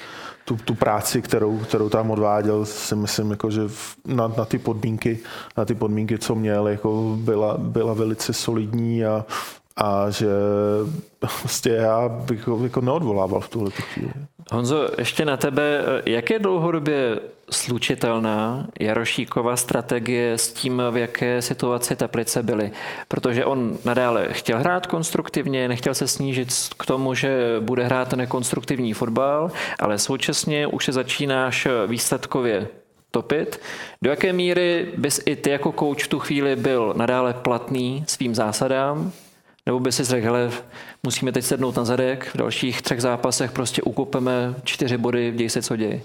tu, 0.45 0.57
tu 0.57 0.75
práci, 0.75 1.22
kterou, 1.22 1.59
kterou 1.59 1.89
tam 1.89 2.11
odváděl, 2.11 2.64
si 2.64 2.97
myslím, 2.97 3.31
jako, 3.31 3.51
že 3.51 3.62
na, 4.07 4.29
na, 4.29 4.45
ty 4.45 4.59
podmínky, 4.59 5.18
na 5.57 5.64
ty 5.64 5.75
podmínky, 5.75 6.18
co 6.18 6.35
měl, 6.35 6.68
jako 6.68 7.16
byla, 7.20 7.57
byla 7.59 7.93
velice 7.93 8.33
solidní 8.33 9.05
a 9.05 9.25
a 9.77 10.11
že 10.11 10.29
prostě 11.18 11.70
já 11.70 12.09
bych 12.09 12.47
ho 12.47 12.64
jako 12.64 12.81
neodvolával 12.81 13.41
v 13.41 13.49
tuhle 13.49 13.70
chvíli. 13.70 14.12
Honzo, 14.53 14.89
ještě 14.99 15.25
na 15.25 15.37
tebe, 15.37 15.81
jak 16.07 16.31
je 16.31 16.39
dlouhodobě 16.39 17.20
slučitelná 17.51 18.66
Jarošíková 18.81 19.57
strategie 19.57 20.33
s 20.33 20.53
tím, 20.53 20.83
v 20.91 20.97
jaké 20.97 21.43
situaci 21.43 21.97
Teplice 21.97 22.43
byly? 22.43 22.72
Protože 23.09 23.45
on 23.45 23.79
nadále 23.85 24.29
chtěl 24.31 24.59
hrát 24.59 24.87
konstruktivně, 24.87 25.68
nechtěl 25.68 25.95
se 25.95 26.09
snížit 26.09 26.49
k 26.79 26.87
tomu, 26.87 27.14
že 27.14 27.57
bude 27.61 27.85
hrát 27.85 28.12
nekonstruktivní 28.12 28.93
fotbal, 28.93 29.51
ale 29.79 29.99
současně 29.99 30.66
už 30.66 30.85
se 30.85 30.93
začínáš 30.93 31.68
výsledkově 31.87 32.68
topit. 33.11 33.61
Do 34.03 34.11
jaké 34.11 34.33
míry 34.33 34.93
bys 34.97 35.20
i 35.27 35.37
ty 35.37 35.51
jako 35.51 35.72
kouč 35.72 36.05
v 36.05 36.09
tu 36.09 36.18
chvíli 36.18 36.57
byl 36.57 36.95
nadále 36.97 37.33
platný 37.33 38.05
svým 38.07 38.35
zásadám 38.35 39.12
nebo 39.67 39.81
by 39.81 39.93
si 39.93 40.05
řekl, 40.05 40.27
hele, 40.27 40.51
musíme 41.03 41.33
teď 41.33 41.45
sednout 41.45 41.77
na 41.77 41.85
zadek, 41.85 42.31
v 42.35 42.37
dalších 42.39 42.83
třech 42.83 43.01
zápasech 43.01 43.53
prostě 43.53 43.83
ukopeme 43.83 44.55
čtyři 44.65 44.99
body, 44.99 45.33
děj 45.37 45.51
se, 45.51 45.62
co 45.62 45.77
děje 45.77 46.01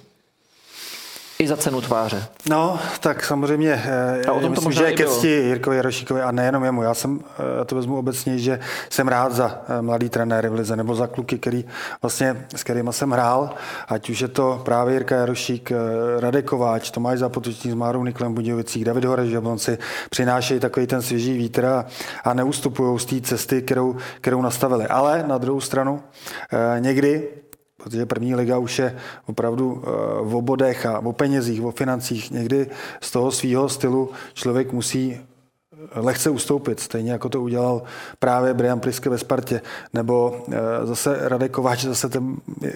i 1.43 1.47
za 1.47 1.57
cenu 1.57 1.81
tváře. 1.81 2.23
No, 2.49 2.79
tak 2.99 3.25
samozřejmě. 3.25 3.83
Eh, 3.85 4.25
a 4.27 4.33
o 4.33 4.39
tom 4.39 4.49
myslím, 4.49 4.55
to 4.55 4.61
možná 4.61 4.81
že 4.81 4.87
je 4.89 4.95
ke 4.95 5.05
cti 5.05 5.27
Jirkovi 5.27 5.75
Jarošíkovi 5.75 6.21
a 6.21 6.31
nejenom 6.31 6.63
jemu. 6.63 6.83
Já 6.83 6.93
jsem, 6.93 7.19
já 7.39 7.61
eh, 7.61 7.65
to 7.65 7.75
vezmu 7.75 7.97
obecně, 7.97 8.37
že 8.37 8.59
jsem 8.89 9.07
rád 9.07 9.31
za 9.31 9.61
eh, 9.67 9.81
mladý 9.81 10.09
trenéry 10.09 10.49
v 10.49 10.53
Lize 10.53 10.75
nebo 10.75 10.95
za 10.95 11.07
kluky, 11.07 11.37
který 11.37 11.65
vlastně, 12.01 12.45
s 12.55 12.63
kterými 12.63 12.93
jsem 12.93 13.11
hrál, 13.11 13.49
ať 13.87 14.09
už 14.09 14.19
je 14.19 14.27
to 14.27 14.61
právě 14.65 14.93
Jirka 14.93 15.15
Jarošík, 15.15 15.71
Radek 16.19 16.45
Kováč, 16.45 16.91
Tomáš 16.91 17.19
Zapotočník 17.19 17.73
s 17.73 17.75
Márou 17.75 18.03
Niklem 18.03 18.33
Budějovicích, 18.33 18.85
David 18.85 19.05
Horeš, 19.05 19.31
Jablonci, 19.31 19.77
přinášejí 20.09 20.59
takový 20.59 20.87
ten 20.87 21.01
svěží 21.01 21.37
vítr 21.37 21.65
a, 21.65 21.85
a 22.23 22.33
neustupují 22.33 22.99
z 22.99 23.05
té 23.05 23.21
cesty, 23.21 23.61
kterou, 23.61 23.95
kterou 24.21 24.41
nastavili. 24.41 24.87
Ale 24.87 25.23
na 25.27 25.37
druhou 25.37 25.61
stranu 25.61 26.01
někdy 26.79 27.27
protože 27.83 28.05
první 28.05 28.35
liga 28.35 28.57
už 28.57 28.79
je 28.79 28.95
opravdu 29.25 29.83
eh, 29.83 29.89
v 30.23 30.35
obodech 30.35 30.85
a 30.85 30.99
o 30.99 31.13
penězích, 31.13 31.63
o 31.63 31.71
financích. 31.71 32.31
Někdy 32.31 32.67
z 33.01 33.11
toho 33.11 33.31
svého 33.31 33.69
stylu 33.69 34.09
člověk 34.33 34.73
musí 34.73 35.17
lehce 35.95 36.29
ustoupit, 36.29 36.79
stejně 36.79 37.11
jako 37.11 37.29
to 37.29 37.41
udělal 37.41 37.81
právě 38.19 38.53
Brian 38.53 38.79
Priske 38.79 39.09
ve 39.09 39.17
Spartě, 39.17 39.61
nebo 39.93 40.45
eh, 40.51 40.57
zase 40.83 41.17
Radek 41.21 41.51
Kováč, 41.51 41.83
zase 41.83 42.09
ten 42.09 42.35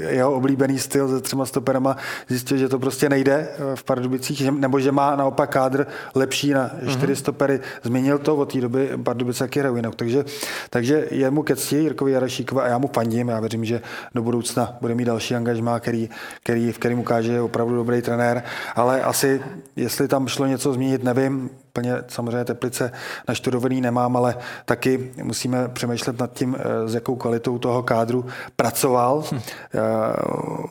jeho 0.10 0.34
oblíbený 0.34 0.80
styl 0.80 1.10
se 1.10 1.22
třema 1.22 1.46
stoperama, 1.46 1.98
zjistil, 2.28 2.58
že 2.58 2.70
to 2.70 2.80
prostě 2.80 3.10
nejde 3.10 3.34
eh, 3.34 3.76
v 3.76 3.84
Pardubicích, 3.84 4.52
nebo 4.52 4.80
že 4.80 4.92
má 4.92 5.16
naopak 5.16 5.50
kádr 5.50 5.88
lepší 6.16 6.50
na 6.54 6.72
čtyři 6.88 7.14
mm-hmm. 7.14 7.16
stopery. 7.16 7.60
Změnil 7.84 8.18
to 8.18 8.36
od 8.36 8.54
té 8.54 8.62
doby 8.62 8.90
Pardubice 9.04 9.44
jak 9.44 9.58
hrajou 9.58 9.76
jinak. 9.76 9.96
Takže, 9.96 10.26
takže 10.70 11.08
je 11.12 11.32
mu 11.32 11.44
ke 11.44 11.56
cti 11.56 11.76
Jirkovi 11.76 12.12
Jarašíkovi 12.12 12.62
a 12.62 12.68
já 12.68 12.78
mu 12.78 12.90
fandím. 12.94 13.30
Já 13.30 13.40
věřím, 13.40 13.66
že 13.66 13.82
do 14.16 14.22
budoucna 14.22 14.78
bude 14.82 14.96
mít 14.96 15.06
další 15.06 15.36
angažmá, 15.36 15.80
který, 15.80 16.10
který, 16.44 16.72
v 16.72 16.80
kterém 16.80 17.00
ukáže, 17.00 17.28
že 17.28 17.34
je 17.34 17.42
opravdu 17.42 17.76
dobrý 17.76 18.02
trenér. 18.02 18.44
Ale 18.76 19.02
asi, 19.02 19.42
jestli 19.76 20.08
tam 20.08 20.28
šlo 20.28 20.46
něco 20.46 20.74
změnit, 20.74 21.04
nevím 21.04 21.50
úplně 21.74 21.96
samozřejmě 22.08 22.46
Teplice 22.46 22.92
naštudovaný 23.28 23.82
nemám, 23.82 24.18
ale 24.18 24.36
taky 24.66 25.12
musíme 25.24 25.68
přemýšlet 25.68 26.20
nad 26.20 26.34
tím, 26.34 26.56
eh, 26.60 26.88
s 26.88 26.94
jakou 26.94 27.16
kvalitou 27.16 27.58
toho 27.58 27.84
kádru 27.84 28.26
pracoval. 28.56 29.24
Hm. 29.32 29.40
Eh, 29.40 29.80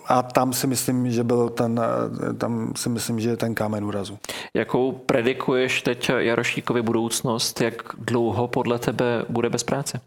a 0.08 0.22
tam 0.22 0.52
si 0.52 0.66
myslím, 0.66 1.10
že 1.10 1.24
byl 1.24 1.48
ten, 1.48 1.80
eh, 1.80 2.34
tam 2.34 2.72
si 2.76 2.88
myslím, 2.88 3.20
že 3.20 3.28
je 3.28 3.36
ten 3.36 3.54
kámen 3.54 3.84
úrazu. 3.84 4.18
Jakou 4.54 4.92
predikuješ 4.92 5.82
teď 5.82 6.10
Jarošíkovi 6.18 6.82
budoucnost? 6.82 7.60
Jak 7.60 7.82
dlouho 7.98 8.48
podle 8.48 8.78
tebe 8.78 9.24
bude 9.28 9.50
bez 9.50 9.62
práce? 9.64 10.00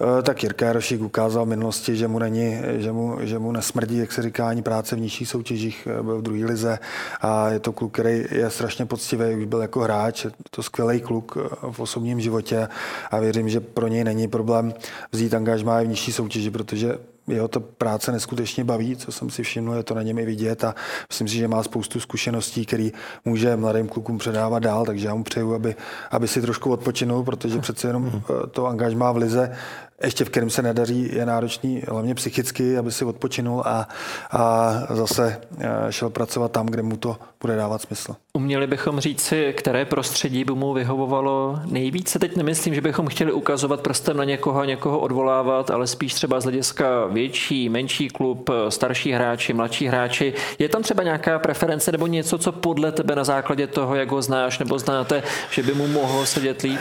Eh, 0.00 0.22
tak 0.22 0.42
Jirka 0.42 0.66
Jarošík 0.66 1.00
ukázal 1.00 1.44
v 1.44 1.48
minulosti, 1.48 1.96
že 1.96 2.08
mu, 2.08 2.18
není, 2.18 2.58
že 2.76 2.92
mu, 2.92 3.16
že 3.20 3.38
mu 3.38 3.52
nesmrdí, 3.52 3.98
jak 3.98 4.12
se 4.12 4.22
říká, 4.22 4.48
ani 4.48 4.62
práce 4.62 4.96
v 4.96 5.00
nižších 5.00 5.28
soutěžích, 5.28 5.88
eh, 5.90 6.02
byl 6.02 6.18
v 6.18 6.22
druhé 6.22 6.44
lize. 6.44 6.78
A 7.20 7.50
je 7.50 7.60
to 7.60 7.72
kluk, 7.72 7.92
který 7.92 8.24
je 8.30 8.50
strašně 8.50 8.86
poctivý, 8.86 9.34
už 9.34 9.44
byl 9.44 9.60
jako 9.60 9.80
hráč, 9.80 10.24
je 10.24 10.30
to 10.50 10.62
skvělý 10.62 11.00
kluk 11.00 11.38
eh, 11.40 11.48
v 11.70 11.80
osobním 11.80 12.20
životě. 12.20 12.68
A 13.10 13.18
věřím, 13.18 13.48
že 13.48 13.60
pro 13.60 13.88
něj 13.88 14.04
není 14.04 14.28
problém 14.28 14.74
vzít 15.12 15.34
angažmá 15.34 15.80
i 15.80 15.84
v 15.84 15.88
nižší 15.88 16.12
soutěži, 16.12 16.50
protože 16.50 16.98
jeho 17.28 17.48
to 17.48 17.60
práce 17.60 18.12
neskutečně 18.12 18.64
baví, 18.64 18.96
co 18.96 19.12
jsem 19.12 19.30
si 19.30 19.42
všiml, 19.42 19.74
je 19.74 19.82
to 19.82 19.94
na 19.94 20.02
něm 20.02 20.18
i 20.18 20.24
vidět. 20.24 20.64
A 20.64 20.74
myslím 21.08 21.28
si, 21.28 21.34
že 21.34 21.48
má 21.48 21.62
spoustu 21.62 22.00
zkušeností, 22.00 22.66
který 22.66 22.92
může 23.24 23.56
mladým 23.56 23.88
klukům 23.88 24.18
předávat 24.18 24.58
dál, 24.58 24.86
takže 24.86 25.06
já 25.06 25.14
mu 25.14 25.24
přeju, 25.24 25.54
aby, 25.54 25.76
aby 26.10 26.28
si 26.28 26.40
trošku 26.42 26.70
odpočinul, 26.70 27.22
protože 27.22 27.58
přece 27.58 27.88
jenom 27.88 28.02
mhm. 28.02 28.22
to 28.50 28.66
angažmá 28.66 29.12
v 29.12 29.16
lize 29.16 29.56
ještě 30.04 30.24
v 30.24 30.30
kterém 30.30 30.50
se 30.50 30.62
nedaří, 30.62 31.10
je 31.12 31.26
náročný 31.26 31.82
hlavně 31.88 32.14
psychicky, 32.14 32.78
aby 32.78 32.92
si 32.92 33.04
odpočinul 33.04 33.62
a, 33.66 33.88
a 34.30 34.72
zase 34.90 35.40
eh, 35.58 35.68
šel 35.90 36.10
pracovat 36.10 36.52
tam, 36.52 36.66
kde 36.66 36.82
mu 36.82 36.96
to 36.96 37.16
bude 37.40 37.56
dávat 37.56 37.82
smysl. 37.82 38.16
Uměli 38.32 38.66
bychom 38.66 39.00
říci, 39.00 39.54
které 39.56 39.84
prostředí 39.84 40.44
by 40.44 40.52
mu 40.52 40.72
vyhovovalo 40.72 41.60
nejvíce. 41.64 42.18
Teď 42.18 42.36
nemyslím, 42.36 42.74
že 42.74 42.80
bychom 42.80 43.06
chtěli 43.06 43.32
ukazovat 43.32 43.80
prstem 43.80 44.16
na 44.16 44.24
někoho 44.24 44.60
a 44.60 44.64
někoho 44.64 44.98
odvolávat, 44.98 45.70
ale 45.70 45.86
spíš 45.86 46.14
třeba 46.14 46.40
z 46.40 46.42
hlediska 46.42 47.06
větší, 47.06 47.68
menší 47.68 48.08
klub, 48.08 48.50
starší 48.68 49.12
hráči, 49.12 49.52
mladší 49.52 49.86
hráči. 49.86 50.34
Je 50.58 50.68
tam 50.68 50.82
třeba 50.82 51.02
nějaká 51.02 51.38
preference 51.38 51.92
nebo 51.92 52.06
něco, 52.06 52.38
co 52.38 52.52
podle 52.52 52.92
tebe 52.92 53.16
na 53.16 53.24
základě 53.24 53.66
toho, 53.66 53.94
jak 53.94 54.10
ho 54.10 54.22
znáš 54.22 54.58
nebo 54.58 54.78
znáte, 54.78 55.22
že 55.50 55.62
by 55.62 55.74
mu 55.74 55.88
mohlo 55.88 56.26
sedět 56.26 56.62
líp? 56.62 56.80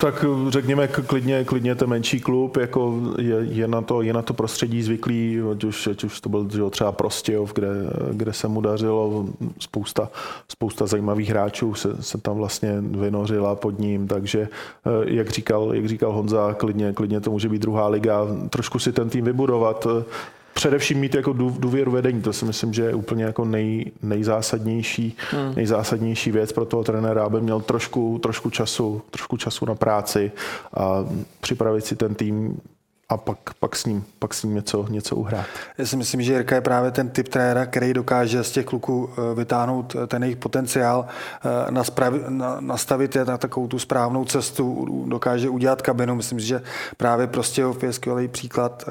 Tak 0.00 0.24
řekněme 0.48 0.88
klidně, 0.88 1.44
klidně 1.44 1.74
ten 1.74 1.88
menší 1.88 2.20
klub 2.20 2.56
jako 2.56 3.00
je, 3.18 3.36
je, 3.40 3.68
na 3.68 3.82
to, 3.82 4.02
je 4.02 4.12
na 4.12 4.22
to 4.22 4.34
prostředí 4.34 4.82
zvyklý, 4.82 5.40
ať 5.52 5.64
už, 5.64 5.86
ať 5.86 6.04
už 6.04 6.20
to 6.20 6.28
byl 6.28 6.48
že 6.50 6.70
třeba 6.70 6.92
Prostějov, 6.92 7.52
kde, 7.52 7.68
kde 8.12 8.32
se 8.32 8.48
mu 8.48 8.60
dařilo, 8.60 9.26
spousta, 9.58 10.08
spousta 10.48 10.86
zajímavých 10.86 11.30
hráčů 11.30 11.74
se, 11.74 12.02
se 12.02 12.18
tam 12.18 12.36
vlastně 12.36 12.76
vynořila 12.80 13.54
pod 13.54 13.78
ním, 13.78 14.08
takže 14.08 14.48
eh, 14.86 14.90
jak 15.04 15.30
říkal, 15.30 15.74
jak 15.74 15.88
říkal 15.88 16.12
Honza, 16.12 16.54
klidně, 16.54 16.92
klidně 16.92 17.20
to 17.20 17.30
může 17.30 17.48
být 17.48 17.62
druhá 17.62 17.88
liga, 17.88 18.26
trošku 18.50 18.78
si 18.78 18.92
ten 18.92 19.08
tým 19.08 19.24
vybudovat, 19.24 19.86
především 20.58 20.98
mít 20.98 21.14
jako 21.14 21.32
důvěru 21.32 21.90
vedení, 21.90 22.22
to 22.22 22.32
si 22.32 22.44
myslím, 22.44 22.72
že 22.72 22.82
je 22.82 22.94
úplně 22.94 23.24
jako 23.24 23.44
nej, 23.44 23.92
nejzásadnější, 24.02 25.16
hmm. 25.30 25.54
nejzásadnější 25.56 26.32
věc 26.32 26.52
pro 26.52 26.64
toho 26.64 26.84
trenéra, 26.84 27.24
aby 27.24 27.40
měl 27.40 27.60
trošku, 27.60 28.18
trošku 28.22 28.50
času, 28.50 29.02
trošku 29.10 29.36
času 29.36 29.66
na 29.66 29.74
práci 29.74 30.32
a 30.74 31.04
připravit 31.40 31.84
si 31.84 31.96
ten 31.96 32.14
tým 32.14 32.60
a 33.10 33.16
pak, 33.16 33.38
pak, 33.60 33.76
s 33.76 33.84
ním, 33.84 34.04
pak 34.18 34.34
s 34.34 34.42
ním 34.42 34.54
něco, 34.54 34.86
něco 34.88 35.16
uhrát. 35.16 35.46
Já 35.78 35.86
si 35.86 35.96
myslím, 35.96 36.22
že 36.22 36.32
Jirka 36.32 36.54
je 36.54 36.60
právě 36.60 36.90
ten 36.90 37.08
typ 37.08 37.28
trenéra, 37.28 37.66
který 37.66 37.94
dokáže 37.94 38.44
z 38.44 38.50
těch 38.50 38.66
kluků 38.66 39.10
eh, 39.10 39.34
vytáhnout 39.34 39.96
eh, 40.02 40.06
ten 40.06 40.22
jejich 40.22 40.36
potenciál, 40.36 41.06
eh, 41.06 41.70
nastavit 42.60 43.16
je 43.16 43.24
na 43.24 43.38
takovou 43.38 43.68
tu 43.68 43.78
správnou 43.78 44.24
cestu, 44.24 44.86
dokáže 45.08 45.48
udělat 45.48 45.82
kabinu. 45.82 46.14
Myslím 46.14 46.40
si, 46.40 46.46
že 46.46 46.62
právě 46.96 47.26
prostě 47.26 47.64
je 47.82 47.92
skvělý 47.92 48.28
příklad. 48.28 48.84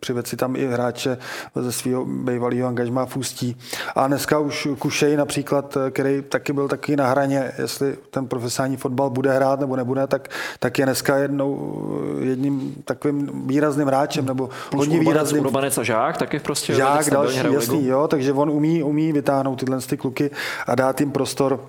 Přived 0.00 0.26
si 0.26 0.36
tam 0.36 0.56
i 0.56 0.66
hráče 0.66 1.18
ze 1.54 1.72
svého 1.72 2.04
bývalého 2.04 2.68
angažmá 2.68 3.06
v 3.06 3.16
Ústí. 3.16 3.56
A 3.94 4.06
dneska 4.06 4.38
už 4.38 4.68
Kušej 4.78 5.16
například, 5.16 5.78
který 5.90 6.22
taky 6.22 6.52
byl 6.52 6.68
taky 6.68 6.96
na 6.96 7.06
hraně, 7.06 7.52
jestli 7.58 7.96
ten 8.10 8.26
profesionální 8.26 8.76
fotbal 8.76 9.10
bude 9.10 9.32
hrát 9.32 9.60
nebo 9.60 9.76
nebude, 9.76 10.06
tak, 10.06 10.28
tak 10.58 10.78
je 10.78 10.84
dneska 10.84 11.16
jednou, 11.16 11.80
jedním 12.20 12.74
takovým 12.84 13.30
výrazným 13.54 13.86
hráčem, 13.86 14.26
nebo 14.26 14.50
Plus 14.70 14.80
hodně 14.80 14.98
výrazným. 14.98 15.46
Urbanec 15.46 15.78
a 15.78 15.82
Žák 15.82 16.18
taky 16.18 16.38
prostě. 16.38 16.74
Žák, 16.74 17.10
další, 17.10 17.52
jasný, 17.52 17.86
jo, 17.86 18.08
takže 18.08 18.32
on 18.32 18.50
umí, 18.50 18.82
umí 18.82 19.12
vytáhnout 19.12 19.60
tyhle 19.60 19.80
ty 19.80 19.96
kluky 19.96 20.30
a 20.66 20.74
dát 20.74 21.00
jim 21.00 21.10
prostor 21.10 21.60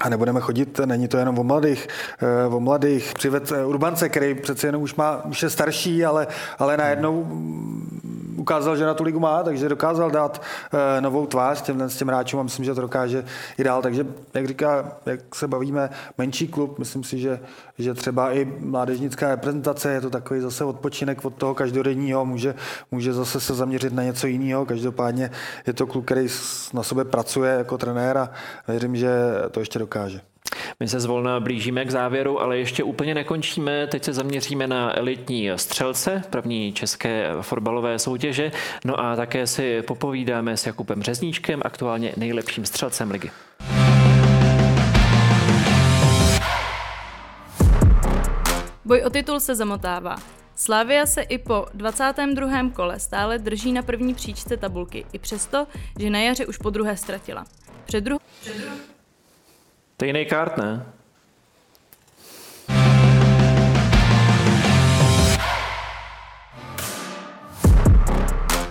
a 0.00 0.08
nebudeme 0.08 0.40
chodit, 0.40 0.80
není 0.84 1.08
to 1.08 1.16
jenom 1.16 1.38
o 1.38 1.44
mladých, 1.44 1.88
eh, 2.22 2.54
o 2.54 2.60
mladých. 2.60 3.14
Přived 3.14 3.52
eh, 3.52 3.64
Urbance, 3.64 4.08
který 4.08 4.34
přece 4.34 4.66
jenom 4.66 4.82
už, 4.82 4.94
má, 4.94 5.24
už 5.24 5.42
je 5.42 5.50
starší, 5.50 6.04
ale, 6.04 6.26
ale 6.58 6.76
najednou 6.76 7.26
ukázal, 8.48 8.76
že 8.76 8.86
na 8.86 8.94
tu 8.94 9.04
ligu 9.04 9.20
má, 9.20 9.42
takže 9.42 9.68
dokázal 9.68 10.10
dát 10.10 10.42
uh, 10.72 10.78
novou 11.00 11.26
tvář 11.26 11.62
těm, 11.62 11.80
s 11.82 11.96
těm 11.96 12.08
hráčům 12.08 12.40
a 12.40 12.42
myslím, 12.42 12.64
že 12.64 12.74
to 12.74 12.80
dokáže 12.80 13.24
i 13.58 13.64
dál. 13.64 13.82
Takže, 13.82 14.06
jak 14.34 14.48
říká, 14.48 14.92
jak 15.06 15.34
se 15.34 15.48
bavíme, 15.48 15.90
menší 16.18 16.48
klub, 16.48 16.78
myslím 16.78 17.04
si, 17.04 17.18
že, 17.18 17.40
že 17.78 17.94
třeba 17.94 18.32
i 18.32 18.44
mládežnická 18.44 19.28
reprezentace 19.28 19.92
je 19.92 20.00
to 20.00 20.10
takový 20.10 20.40
zase 20.40 20.64
odpočinek 20.64 21.24
od 21.24 21.34
toho 21.34 21.54
každodenního, 21.54 22.24
může, 22.24 22.54
může 22.90 23.12
zase 23.12 23.40
se 23.40 23.54
zaměřit 23.54 23.92
na 23.92 24.02
něco 24.02 24.26
jiného. 24.26 24.66
Každopádně 24.66 25.30
je 25.66 25.72
to 25.72 25.86
klub, 25.86 26.04
který 26.04 26.26
na 26.72 26.82
sobě 26.82 27.04
pracuje 27.04 27.52
jako 27.52 27.78
trenér 27.78 28.18
a 28.18 28.30
věřím, 28.68 28.96
že 28.96 29.10
to 29.50 29.60
ještě 29.60 29.78
dokáže. 29.78 30.20
My 30.80 30.88
se 30.88 31.00
zvolna 31.00 31.40
blížíme 31.40 31.84
k 31.84 31.90
závěru, 31.90 32.40
ale 32.40 32.58
ještě 32.58 32.82
úplně 32.82 33.14
nekončíme. 33.14 33.86
Teď 33.86 34.04
se 34.04 34.12
zaměříme 34.12 34.66
na 34.66 34.98
elitní 34.98 35.50
střelce 35.56 36.22
první 36.30 36.72
české 36.72 37.28
fotbalové 37.40 37.98
soutěže. 37.98 38.52
No 38.84 39.00
a 39.00 39.16
také 39.16 39.46
si 39.46 39.82
popovídáme 39.82 40.56
s 40.56 40.66
Jakubem 40.66 41.02
Řezníčkem, 41.02 41.60
aktuálně 41.64 42.12
nejlepším 42.16 42.64
střelcem 42.64 43.10
ligy. 43.10 43.30
Boj 48.84 49.02
o 49.06 49.10
titul 49.10 49.40
se 49.40 49.54
zamotává. 49.54 50.16
Slavia 50.54 51.06
se 51.06 51.22
i 51.22 51.38
po 51.38 51.66
22. 51.74 52.70
kole 52.70 53.00
stále 53.00 53.38
drží 53.38 53.72
na 53.72 53.82
první 53.82 54.14
příčce 54.14 54.56
tabulky, 54.56 55.04
i 55.12 55.18
přesto, 55.18 55.66
že 55.98 56.10
na 56.10 56.18
jaře 56.18 56.46
už 56.46 56.58
po 56.58 56.70
druhé 56.70 56.96
ztratila. 56.96 57.44
Před 57.84 58.00
druhou... 58.00 58.20
Před 58.40 58.56
druhou... 58.56 58.76
To 59.98 60.04
je 60.04 60.08
jiný 60.08 60.24
kart, 60.26 60.56
ne? 60.56 60.86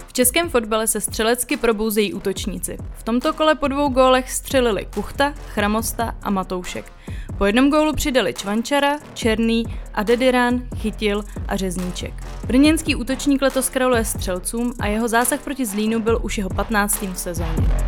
V 0.07 0.13
českém 0.13 0.49
fotbale 0.49 0.87
se 0.87 1.01
střelecky 1.01 1.57
probouzejí 1.57 2.13
útočníci. 2.13 2.77
V 2.93 3.03
tomto 3.03 3.33
kole 3.33 3.55
po 3.55 3.67
dvou 3.67 3.89
gólech 3.89 4.31
střelili 4.31 4.87
Kuchta, 4.93 5.33
Chramosta 5.47 6.15
a 6.21 6.29
Matoušek. 6.29 6.91
Po 7.37 7.45
jednom 7.45 7.69
gólu 7.69 7.93
přidali 7.93 8.33
Čvančara, 8.33 8.99
Černý, 9.13 9.63
Adediran, 9.93 10.67
Chytil 10.75 11.23
a 11.47 11.55
Řezníček. 11.55 12.13
Brněnský 12.45 12.95
útočník 12.95 13.41
letos 13.41 13.69
kraluje 13.69 14.05
střelcům 14.05 14.73
a 14.79 14.87
jeho 14.87 15.07
zásah 15.07 15.41
proti 15.41 15.65
Zlínu 15.65 15.99
byl 15.99 16.19
už 16.23 16.37
jeho 16.37 16.49
15. 16.49 17.01
v 17.01 17.17
sezóně. 17.17 17.87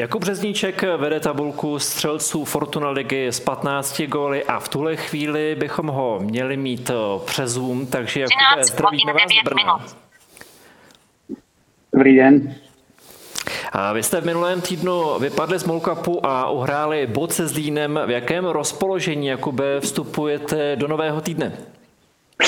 Jakub 0.00 0.20
Březníček 0.20 0.82
vede 0.96 1.20
tabulku 1.20 1.78
střelců 1.78 2.44
Fortuna 2.44 2.90
ligy 2.90 3.26
s 3.26 3.40
15 3.40 4.02
góly 4.02 4.44
a 4.44 4.60
v 4.60 4.68
tuhle 4.68 4.96
chvíli 4.96 5.56
bychom 5.58 5.86
ho 5.86 6.18
měli 6.20 6.56
mít 6.56 6.90
eh, 6.90 6.94
přes 7.24 7.50
Zoom, 7.50 7.86
takže 7.86 8.20
Jakube, 8.20 8.64
zdravíme 8.64 9.12
vás 9.12 9.22
z 9.22 9.44
Brna. 9.44 9.86
Dobrý 11.92 12.16
den. 12.16 12.54
A 13.72 13.92
vy 13.92 14.02
jste 14.02 14.20
v 14.20 14.26
minulém 14.26 14.60
týdnu 14.60 15.18
vypadli 15.18 15.58
z 15.58 15.64
Molkapu 15.64 16.26
a 16.26 16.50
uhráli 16.50 17.06
bod 17.06 17.32
se 17.32 17.48
Zlínem. 17.48 18.00
V 18.06 18.10
jakém 18.10 18.44
rozpoložení, 18.44 19.26
Jakube, 19.26 19.80
vstupujete 19.80 20.76
do 20.76 20.88
nového 20.88 21.20
týdne? 21.20 21.52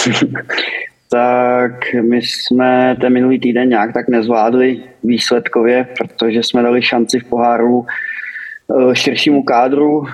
tak 1.13 1.95
my 2.03 2.23
jsme 2.23 2.97
ten 3.01 3.13
minulý 3.13 3.41
týden 3.41 3.69
nějak 3.69 3.93
tak 3.93 4.09
nezvládli 4.09 4.83
výsledkově, 5.05 5.87
protože 5.99 6.43
jsme 6.43 6.63
dali 6.63 6.83
šanci 6.83 7.19
v 7.19 7.25
poháru 7.25 7.87
eh, 7.87 8.95
širšímu 8.95 9.43
kádru, 9.43 10.05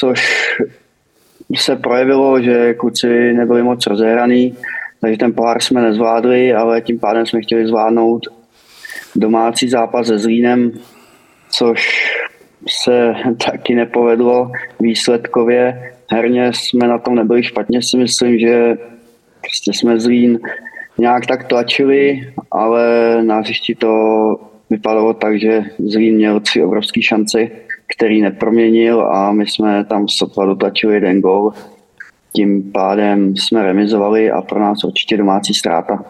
což 0.00 0.20
se 1.56 1.76
projevilo, 1.76 2.42
že 2.42 2.74
kluci 2.74 3.32
nebyli 3.32 3.62
moc 3.62 3.86
rozehraný, 3.86 4.56
takže 5.00 5.18
ten 5.18 5.32
pohár 5.32 5.62
jsme 5.62 5.82
nezvládli, 5.82 6.52
ale 6.52 6.80
tím 6.80 6.98
pádem 6.98 7.26
jsme 7.26 7.40
chtěli 7.40 7.66
zvládnout 7.66 8.26
domácí 9.16 9.68
zápas 9.68 10.06
se 10.06 10.18
Zlínem, 10.18 10.72
což 11.50 12.06
se 12.68 13.14
taky 13.50 13.74
nepovedlo 13.74 14.50
výsledkově. 14.80 15.92
Herně 16.10 16.52
jsme 16.54 16.88
na 16.88 16.98
tom 16.98 17.14
nebyli 17.14 17.42
špatně, 17.42 17.82
si 17.82 17.96
myslím, 17.96 18.38
že 18.38 18.76
Prostě 19.48 19.72
jsme 19.72 20.00
Zlín 20.00 20.40
nějak 20.98 21.26
tak 21.26 21.48
tlačili, 21.48 22.32
ale 22.50 22.82
na 23.22 23.38
hřišti 23.38 23.74
to 23.74 23.90
vypadalo 24.70 25.14
tak, 25.14 25.40
že 25.40 25.64
Zlín 25.78 26.14
měl 26.14 26.40
tři 26.40 26.62
obrovské 26.62 27.02
šance, 27.02 27.48
který 27.96 28.22
neproměnil 28.22 29.00
a 29.00 29.32
my 29.32 29.46
jsme 29.46 29.84
tam 29.84 30.08
sotva 30.08 30.46
dotlačili 30.46 30.94
jeden 30.94 31.20
gol. 31.20 31.52
Tím 32.32 32.72
pádem 32.72 33.36
jsme 33.36 33.62
remizovali 33.62 34.30
a 34.30 34.42
pro 34.42 34.60
nás 34.60 34.84
určitě 34.84 35.16
domácí 35.16 35.54
ztráta. 35.54 36.04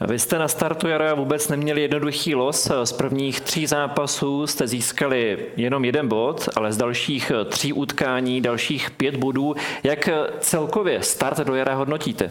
Vy 0.00 0.18
jste 0.18 0.38
na 0.38 0.48
startu 0.48 0.88
jara 0.88 1.14
vůbec 1.14 1.48
neměli 1.48 1.82
jednoduchý 1.82 2.34
los. 2.34 2.70
Z 2.84 2.92
prvních 2.92 3.40
tří 3.40 3.66
zápasů 3.66 4.46
jste 4.46 4.66
získali 4.66 5.38
jenom 5.56 5.84
jeden 5.84 6.08
bod, 6.08 6.48
ale 6.56 6.72
z 6.72 6.76
dalších 6.76 7.32
tří 7.48 7.72
utkání 7.72 8.40
dalších 8.40 8.90
pět 8.90 9.16
bodů. 9.16 9.54
Jak 9.84 10.08
celkově 10.40 11.02
start 11.02 11.38
do 11.38 11.54
jara 11.54 11.74
hodnotíte? 11.74 12.30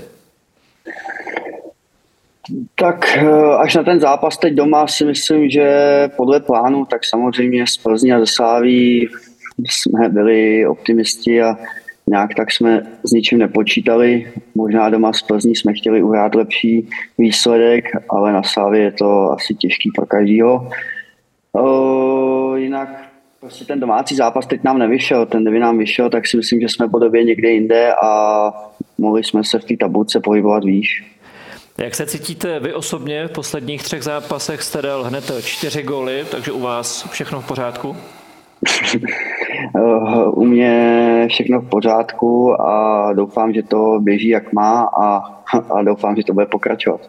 Tak 2.76 3.18
eh, 3.18 3.56
až 3.58 3.76
na 3.76 3.84
ten 3.84 4.00
zápas 4.00 4.38
teď 4.38 4.54
doma 4.54 4.88
si 4.88 5.06
myslím, 5.06 5.50
že 5.50 5.70
podle 6.16 6.40
plánu, 6.40 6.86
tak 6.86 7.06
samozřejmě 7.06 7.68
z 7.68 7.78
Plzní 7.78 8.14
a 8.14 8.20
ze 8.20 8.26
Sláví 8.28 9.10
jsme 9.58 10.10
byli 10.10 10.68
optimisti 10.68 11.42
a 11.42 11.56
nějak 12.08 12.36
tak 12.36 12.52
jsme 12.52 12.82
s 13.04 13.12
ničím 13.12 13.40
nepočítali. 13.40 14.34
Možná 14.56 14.90
doma 14.90 15.14
z 15.14 15.22
Plzní 15.22 15.56
jsme 15.56 15.74
chtěli 15.74 16.04
uhrát 16.04 16.36
lepší 16.36 16.90
výsledek, 17.18 17.86
ale 18.10 18.34
na 18.34 18.44
Sávě 18.44 18.82
je 18.82 18.92
to 18.92 19.32
asi 19.32 19.56
těžký 19.56 19.92
pro 19.96 20.06
každýho. 20.06 20.70
O, 21.52 22.56
jinak 22.56 22.90
prostě 23.40 23.66
ten 23.66 23.80
domácí 23.80 24.16
zápas 24.16 24.48
teď 24.48 24.64
nám 24.64 24.80
nevyšel. 24.80 25.26
Ten, 25.26 25.44
kdyby 25.44 25.60
nám 25.60 25.78
vyšel, 25.78 26.10
tak 26.10 26.28
si 26.28 26.38
myslím, 26.38 26.62
že 26.62 26.70
jsme 26.70 26.90
po 26.90 27.00
době 27.00 27.24
někde 27.24 27.50
jinde 27.50 27.94
a 28.04 28.52
mohli 28.98 29.24
jsme 29.24 29.44
se 29.44 29.60
v 29.60 29.66
té 29.66 29.78
tabulce 29.80 30.20
pohybovat 30.20 30.64
výš. 30.64 31.04
Jak 31.78 31.96
se 31.96 32.06
cítíte 32.06 32.60
vy 32.60 32.74
osobně? 32.74 33.28
V 33.28 33.32
posledních 33.32 33.84
třech 33.84 34.04
zápasech 34.04 34.62
jste 34.62 34.82
dal 34.82 35.04
hned 35.04 35.32
čtyři 35.42 35.84
góly, 35.84 36.26
takže 36.32 36.52
u 36.52 36.60
vás 36.60 37.10
všechno 37.12 37.42
v 37.42 37.48
pořádku? 37.48 37.96
U 40.32 40.46
mě 40.46 41.28
všechno 41.30 41.60
v 41.60 41.70
pořádku 41.70 42.62
a 42.62 43.14
doufám, 43.14 43.54
že 43.54 43.64
to 43.64 44.00
běží 44.00 44.28
jak 44.28 44.54
má 44.54 44.90
a, 45.02 45.18
a 45.74 45.84
doufám, 45.84 46.16
že 46.16 46.24
to 46.24 46.34
bude 46.34 46.46
pokračovat. 46.46 47.02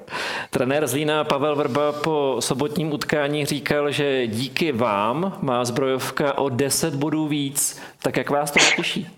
Trenér 0.51 0.87
Zlína 0.87 1.25
Pavel 1.25 1.57
Vrba 1.57 1.93
po 1.93 2.37
sobotním 2.41 2.93
utkání 2.93 3.45
říkal, 3.45 3.91
že 3.91 4.27
díky 4.27 4.73
vám 4.73 5.39
má 5.43 5.65
zbrojovka 5.65 6.39
o 6.39 6.49
10 6.49 6.95
bodů 6.95 7.27
víc. 7.27 7.83
Tak 8.03 8.17
jak 8.17 8.31
vás 8.31 8.51
to 8.51 8.59
těší? 8.77 9.09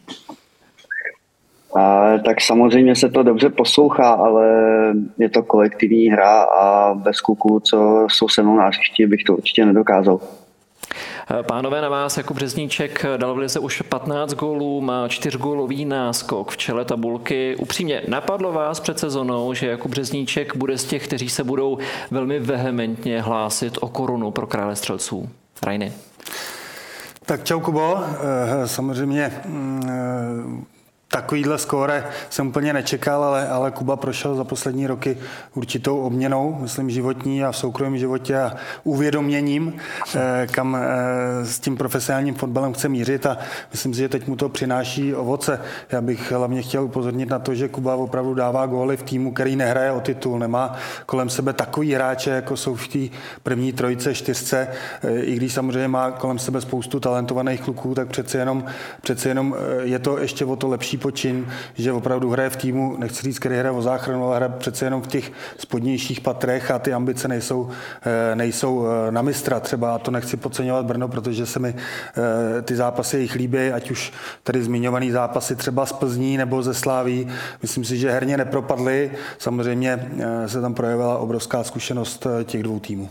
A, 1.76 2.18
tak 2.24 2.40
samozřejmě 2.40 2.96
se 2.96 3.08
to 3.08 3.22
dobře 3.22 3.48
poslouchá, 3.48 4.12
ale 4.12 4.46
je 5.18 5.28
to 5.28 5.42
kolektivní 5.42 6.08
hra 6.08 6.42
a 6.42 6.94
bez 6.94 7.20
kluků, 7.20 7.60
co 7.60 8.06
jsou 8.10 8.28
se 8.28 8.42
mnou 8.42 8.56
na 8.56 8.66
hřišti, 8.66 9.06
bych 9.06 9.24
to 9.24 9.36
určitě 9.36 9.66
nedokázal. 9.66 10.20
Pánové, 11.42 11.80
na 11.80 11.88
vás 11.88 12.16
jako 12.16 12.34
Březníček 12.34 13.06
dal 13.16 13.34
v 13.34 13.38
lize 13.38 13.58
už 13.58 13.82
15 13.82 14.32
gólů, 14.34 14.80
má 14.80 15.08
čtyřgólový 15.08 15.84
náskok 15.84 16.50
v 16.50 16.56
čele 16.56 16.84
tabulky. 16.84 17.56
Upřímně, 17.56 18.02
napadlo 18.08 18.52
vás 18.52 18.80
před 18.80 18.98
sezonou, 18.98 19.54
že 19.54 19.66
jako 19.66 19.88
Březníček 19.88 20.56
bude 20.56 20.78
z 20.78 20.84
těch, 20.84 21.06
kteří 21.06 21.28
se 21.28 21.44
budou 21.44 21.78
velmi 22.10 22.38
vehementně 22.38 23.22
hlásit 23.22 23.78
o 23.80 23.88
korunu 23.88 24.30
pro 24.30 24.46
krále 24.46 24.76
střelců? 24.76 25.28
Rajny. 25.62 25.92
Tak 27.26 27.44
čau, 27.44 27.60
Kubo. 27.60 27.98
Eh, 27.98 28.68
samozřejmě 28.68 29.32
mm, 29.46 30.64
Takovýhle 31.10 31.58
skóre 31.58 32.04
jsem 32.30 32.48
úplně 32.48 32.72
nečekal, 32.72 33.24
ale, 33.24 33.48
ale 33.48 33.70
Kuba 33.70 33.96
prošel 33.96 34.34
za 34.34 34.44
poslední 34.44 34.86
roky 34.86 35.18
určitou 35.54 36.00
obměnou, 36.00 36.58
myslím 36.60 36.90
životní 36.90 37.44
a 37.44 37.52
v 37.52 37.56
soukromém 37.56 37.98
životě 37.98 38.38
a 38.38 38.56
uvědoměním, 38.84 39.76
eh, 40.14 40.46
kam 40.50 40.76
eh, 40.76 41.46
s 41.46 41.58
tím 41.58 41.76
profesionálním 41.76 42.34
fotbalem 42.34 42.72
chce 42.72 42.88
mířit 42.88 43.26
a 43.26 43.38
myslím 43.70 43.94
si, 43.94 44.00
že 44.00 44.08
teď 44.08 44.26
mu 44.26 44.36
to 44.36 44.48
přináší 44.48 45.14
ovoce. 45.14 45.60
Já 45.92 46.00
bych 46.00 46.32
hlavně 46.32 46.62
chtěl 46.62 46.84
upozornit 46.84 47.28
na 47.28 47.38
to, 47.38 47.54
že 47.54 47.68
Kuba 47.68 47.94
opravdu 47.94 48.34
dává 48.34 48.66
góly 48.66 48.96
v 48.96 49.02
týmu, 49.02 49.32
který 49.32 49.56
nehraje 49.56 49.92
o 49.92 50.00
titul, 50.00 50.38
nemá 50.38 50.76
kolem 51.06 51.30
sebe 51.30 51.52
takový 51.52 51.94
hráče, 51.94 52.30
jako 52.30 52.56
jsou 52.56 52.74
v 52.74 52.88
té 52.88 53.16
první 53.42 53.72
trojice, 53.72 54.14
čtyřce, 54.14 54.68
eh, 55.02 55.20
i 55.20 55.34
když 55.36 55.52
samozřejmě 55.52 55.88
má 55.88 56.10
kolem 56.10 56.38
sebe 56.38 56.60
spoustu 56.60 57.00
talentovaných 57.00 57.60
kluků, 57.60 57.94
tak 57.94 58.08
přece 58.08 58.38
jenom, 58.38 58.64
přece 59.02 59.28
jenom 59.28 59.56
je 59.82 59.98
to 59.98 60.18
ještě 60.18 60.44
o 60.44 60.56
to 60.56 60.68
lepší 60.68 60.97
počin, 60.98 61.48
že 61.74 61.92
opravdu 61.92 62.30
hraje 62.30 62.50
v 62.50 62.56
týmu, 62.56 62.96
nechci 62.98 63.22
říct, 63.22 63.38
který 63.38 63.56
hraje 63.56 63.76
o 63.76 63.82
záchranu, 63.82 64.26
ale 64.26 64.36
hraje 64.36 64.52
přece 64.58 64.86
jenom 64.86 65.02
v 65.02 65.06
těch 65.06 65.32
spodnějších 65.58 66.20
patrech 66.20 66.70
a 66.70 66.78
ty 66.78 66.92
ambice 66.92 67.28
nejsou, 67.28 67.70
eh, 68.02 68.36
nejsou 68.36 68.86
eh, 68.86 69.12
na 69.12 69.22
mistra 69.22 69.60
třeba. 69.60 69.94
A 69.94 69.98
to 69.98 70.10
nechci 70.10 70.36
podceňovat 70.36 70.86
Brno, 70.86 71.08
protože 71.08 71.46
se 71.46 71.58
mi 71.58 71.74
eh, 71.76 72.62
ty 72.62 72.76
zápasy 72.76 73.16
jejich 73.16 73.34
líbí, 73.34 73.58
ať 73.58 73.90
už 73.90 74.12
tady 74.42 74.62
zmiňovaný 74.62 75.10
zápasy 75.10 75.56
třeba 75.56 75.86
z 75.86 75.92
Plzní 75.92 76.36
nebo 76.36 76.62
ze 76.62 76.74
Sláví. 76.74 77.28
Myslím 77.62 77.84
si, 77.84 77.98
že 77.98 78.10
herně 78.10 78.36
nepropadly. 78.36 79.10
Samozřejmě 79.38 80.10
se 80.46 80.60
tam 80.60 80.74
projevila 80.74 81.18
obrovská 81.18 81.64
zkušenost 81.64 82.26
těch 82.44 82.62
dvou 82.62 82.80
týmů. 82.80 83.08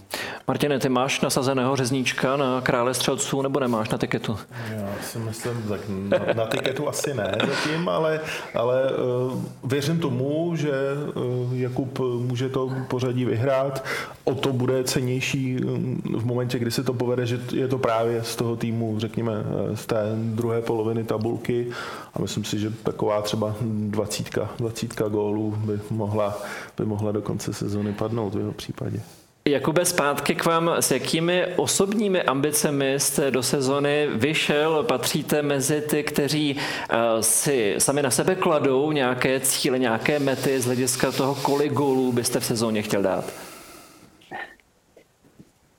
Martine, 0.48 0.80
ty 0.80 0.90
máš 0.90 1.22
nasazeného 1.22 1.76
řezníčka 1.76 2.38
na 2.38 2.62
krále 2.62 2.94
střelců 2.94 3.42
nebo 3.42 3.60
nemáš 3.60 3.90
na 3.90 3.98
tiketu? 3.98 4.38
Já 4.70 4.90
si 5.02 5.20
myslím, 5.20 5.64
tak 5.70 5.82
na, 5.88 6.34
na 6.34 6.46
tiketu 6.46 6.90
asi 6.90 7.14
ne 7.14 7.32
zatím 7.48 7.77
nevím, 7.78 7.90
ale, 7.90 8.20
ale 8.56 8.92
uh, 8.92 9.44
věřím 9.64 10.00
tomu, 10.00 10.56
že 10.56 10.72
uh, 11.16 11.54
Jakub 11.58 12.00
může 12.00 12.50
to 12.50 12.72
pořadí 12.88 13.26
vyhrát. 13.26 13.86
O 14.24 14.36
to 14.36 14.54
bude 14.54 14.84
cenější 14.84 15.64
um, 15.64 16.02
v 16.18 16.26
momentě, 16.26 16.60
kdy 16.60 16.72
se 16.72 16.84
to 16.84 16.94
povede, 16.94 17.26
že 17.26 17.40
je 17.54 17.68
to 17.68 17.78
právě 17.78 18.24
z 18.24 18.36
toho 18.36 18.56
týmu, 18.56 19.00
řekněme, 19.00 19.34
z 19.76 19.86
té 19.86 20.04
druhé 20.16 20.62
poloviny 20.62 21.04
tabulky 21.04 21.68
a 22.14 22.22
myslím 22.22 22.44
si, 22.44 22.60
že 22.60 22.70
taková 22.84 23.22
třeba 23.22 23.56
dvacítka, 23.62 24.50
dvacítka 24.58 25.08
gólů 25.08 25.56
by 25.58 25.80
mohla, 25.90 26.38
by 26.78 26.86
mohla 26.86 27.12
do 27.12 27.22
konce 27.22 27.54
sezóny 27.54 27.94
padnout 27.94 28.36
v 28.36 28.40
jeho 28.40 28.52
případě. 28.52 29.02
Jakube, 29.48 29.86
zpátky 29.86 30.36
k 30.36 30.46
vám. 30.46 30.72
S 30.80 30.92
jakými 30.92 31.46
osobními 31.56 32.22
ambicemi 32.22 32.94
jste 32.98 33.32
do 33.32 33.44
sezony 33.44 34.08
vyšel? 34.16 34.84
Patříte 34.84 35.42
mezi 35.42 35.82
ty, 35.82 36.04
kteří 36.04 36.58
eh, 36.58 36.98
si 37.24 37.76
sami 37.78 38.02
na 38.02 38.12
sebe 38.12 38.36
kladou 38.36 38.92
nějaké 38.92 39.40
cíle, 39.40 39.80
nějaké 39.80 40.20
mety 40.20 40.60
z 40.60 40.66
hlediska 40.66 41.12
toho, 41.12 41.36
kolik 41.36 41.74
gólů 41.74 42.12
byste 42.12 42.40
v 42.40 42.46
sezóně 42.46 42.82
chtěl 42.82 43.02
dát? 43.02 43.34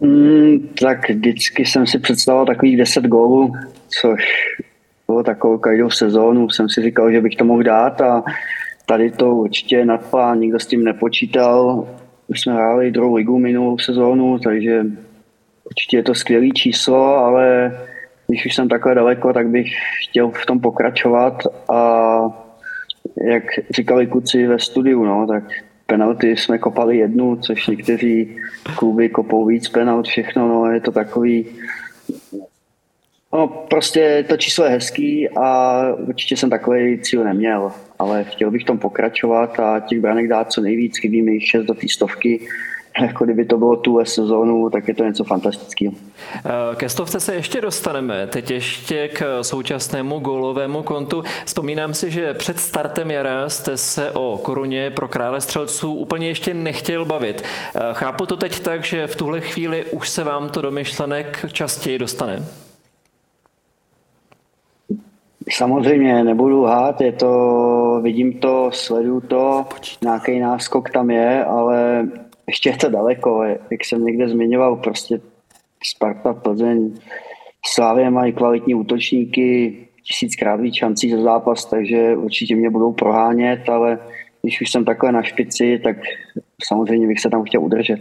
Mm, 0.00 0.68
tak 0.80 1.10
vždycky 1.10 1.66
jsem 1.66 1.86
si 1.86 1.98
představoval 1.98 2.46
takových 2.46 2.76
10 2.76 3.04
gólů, 3.04 3.52
což 3.88 4.22
bylo 5.06 5.22
takovou 5.22 5.58
každou 5.58 5.90
sezónu. 5.90 6.50
Jsem 6.50 6.68
si 6.68 6.82
říkal, 6.82 7.12
že 7.12 7.20
bych 7.20 7.36
to 7.36 7.44
mohl 7.44 7.62
dát 7.62 8.00
a 8.00 8.22
tady 8.86 9.10
to 9.10 9.30
určitě 9.30 9.84
nadplán, 9.84 10.40
nikdo 10.40 10.60
s 10.60 10.66
tím 10.66 10.84
nepočítal. 10.84 11.86
My 12.28 12.38
jsme 12.38 12.52
hráli 12.52 12.90
druhou 12.90 13.14
ligu 13.14 13.38
minulou 13.38 13.78
sezónu, 13.78 14.38
takže 14.38 14.84
určitě 15.64 15.96
je 15.96 16.02
to 16.02 16.14
skvělé 16.14 16.48
číslo, 16.50 17.16
ale 17.16 17.76
když 18.26 18.46
už 18.46 18.54
jsem 18.54 18.68
takhle 18.68 18.94
daleko, 18.94 19.32
tak 19.32 19.48
bych 19.48 19.66
chtěl 20.08 20.30
v 20.30 20.46
tom 20.46 20.60
pokračovat 20.60 21.42
a 21.68 22.20
jak 23.24 23.42
říkali 23.70 24.06
kluci 24.06 24.46
ve 24.46 24.58
studiu, 24.58 25.04
no, 25.04 25.26
tak 25.26 25.44
penalty 25.86 26.36
jsme 26.36 26.58
kopali 26.58 26.96
jednu, 26.96 27.36
což 27.36 27.66
někteří 27.66 28.36
kluby 28.76 29.08
kopou 29.08 29.46
víc 29.46 29.68
penalt, 29.68 30.06
všechno, 30.06 30.48
no, 30.48 30.72
je 30.72 30.80
to 30.80 30.92
takový, 30.92 31.46
no, 33.32 33.48
prostě 33.48 34.24
to 34.28 34.36
číslo 34.36 34.64
je 34.64 34.70
hezký 34.70 35.28
a 35.28 35.82
určitě 35.94 36.36
jsem 36.36 36.50
takový 36.50 36.98
cíl 37.02 37.24
neměl 37.24 37.72
ale 37.98 38.24
chtěl 38.24 38.50
bych 38.50 38.64
tom 38.64 38.78
pokračovat 38.78 39.60
a 39.60 39.80
těch 39.80 40.00
branek 40.00 40.28
dát 40.28 40.52
co 40.52 40.60
nejvíc, 40.60 40.98
chybí 40.98 41.22
mi 41.22 41.40
6 41.40 41.64
do 41.64 41.74
té 41.74 41.88
stovky, 41.88 42.40
jako 43.00 43.24
kdyby 43.24 43.44
to 43.44 43.58
bylo 43.58 43.76
tu 43.76 44.00
sezónu, 44.04 44.70
tak 44.70 44.88
je 44.88 44.94
to 44.94 45.04
něco 45.04 45.24
fantastického. 45.24 45.92
Eh, 46.36 46.76
ke 46.76 46.88
stovce 46.88 47.20
se 47.20 47.34
ještě 47.34 47.60
dostaneme. 47.60 48.26
Teď 48.26 48.50
ještě 48.50 49.08
k 49.08 49.42
současnému 49.42 50.18
gólovému 50.18 50.82
kontu. 50.82 51.22
Vzpomínám 51.44 51.94
si, 51.94 52.10
že 52.10 52.34
před 52.34 52.58
startem 52.58 53.10
jara 53.10 53.48
jste 53.48 53.76
se 53.76 54.10
o 54.10 54.40
koruně 54.42 54.90
pro 54.90 55.08
krále 55.08 55.40
střelců 55.40 55.94
úplně 55.94 56.28
ještě 56.28 56.54
nechtěl 56.54 57.04
bavit. 57.04 57.42
Eh, 57.42 57.80
chápu 57.92 58.26
to 58.26 58.36
teď 58.36 58.60
tak, 58.60 58.84
že 58.84 59.06
v 59.06 59.16
tuhle 59.16 59.40
chvíli 59.40 59.84
už 59.84 60.08
se 60.08 60.24
vám 60.24 60.48
to 60.48 60.62
do 60.62 60.70
myšlenek 60.70 61.46
častěji 61.52 61.98
dostane? 61.98 62.67
Samozřejmě 65.50 66.24
nebudu 66.24 66.64
hát, 66.64 67.00
je 67.00 67.12
to, 67.12 68.00
vidím 68.02 68.32
to, 68.32 68.70
sleduju 68.72 69.20
to, 69.20 69.66
nějaký 70.02 70.38
náskok 70.38 70.90
tam 70.90 71.10
je, 71.10 71.44
ale 71.44 72.08
ještě 72.46 72.68
je 72.70 72.76
to 72.76 72.88
daleko, 72.88 73.42
jak 73.44 73.84
jsem 73.84 74.04
někde 74.04 74.28
zmiňoval, 74.28 74.76
prostě 74.76 75.20
Sparta, 75.84 76.32
Plzeň, 76.32 76.94
Slávě 77.66 78.10
mají 78.10 78.32
kvalitní 78.32 78.74
útočníky, 78.74 79.76
tisíckrát 80.02 80.60
víc 80.60 80.74
šancí 80.74 81.10
za 81.10 81.22
zápas, 81.22 81.64
takže 81.64 82.16
určitě 82.16 82.56
mě 82.56 82.70
budou 82.70 82.92
prohánět, 82.92 83.68
ale 83.68 83.98
když 84.42 84.60
už 84.60 84.70
jsem 84.70 84.84
takhle 84.84 85.12
na 85.12 85.22
špici, 85.22 85.80
tak 85.84 85.96
samozřejmě 86.64 87.06
bych 87.06 87.20
se 87.20 87.30
tam 87.30 87.44
chtěl 87.44 87.64
udržet. 87.64 88.00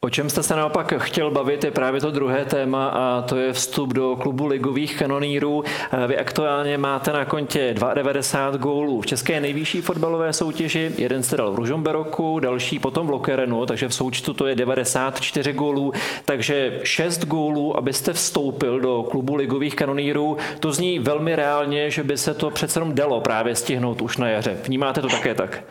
O 0.00 0.10
čem 0.10 0.30
jste 0.30 0.42
se 0.42 0.56
naopak 0.56 0.94
chtěl 0.98 1.30
bavit, 1.30 1.64
je 1.64 1.70
právě 1.70 2.00
to 2.00 2.10
druhé 2.10 2.44
téma 2.44 2.88
a 2.88 3.22
to 3.22 3.36
je 3.36 3.52
vstup 3.52 3.92
do 3.92 4.16
klubu 4.16 4.46
ligových 4.46 4.98
kanonírů. 4.98 5.64
Vy 6.06 6.18
aktuálně 6.18 6.78
máte 6.78 7.12
na 7.12 7.24
kontě 7.24 7.74
92 7.94 8.56
gólů 8.58 9.00
v 9.00 9.06
české 9.06 9.40
nejvyšší 9.40 9.80
fotbalové 9.80 10.32
soutěži. 10.32 10.92
Jeden 10.98 11.22
jste 11.22 11.36
dal 11.36 11.52
v 11.52 11.54
Ružomberoku, 11.54 12.40
další 12.40 12.78
potom 12.78 13.06
v 13.06 13.10
Lokerenu, 13.10 13.66
takže 13.66 13.88
v 13.88 13.94
součtu 13.94 14.34
to 14.34 14.46
je 14.46 14.54
94 14.54 15.52
gólů. 15.52 15.92
Takže 16.24 16.80
6 16.82 17.24
gólů, 17.24 17.76
abyste 17.76 18.12
vstoupil 18.12 18.80
do 18.80 19.02
klubu 19.02 19.34
ligových 19.34 19.76
kanonírů. 19.76 20.36
To 20.60 20.72
zní 20.72 20.98
velmi 20.98 21.36
reálně, 21.36 21.90
že 21.90 22.04
by 22.04 22.16
se 22.16 22.34
to 22.34 22.50
přece 22.50 22.80
jenom 22.80 22.94
dalo 22.94 23.20
právě 23.20 23.54
stihnout 23.54 24.02
už 24.02 24.16
na 24.16 24.28
jaře. 24.28 24.56
Vnímáte 24.64 25.00
to 25.00 25.08
také 25.08 25.34
tak? 25.34 25.62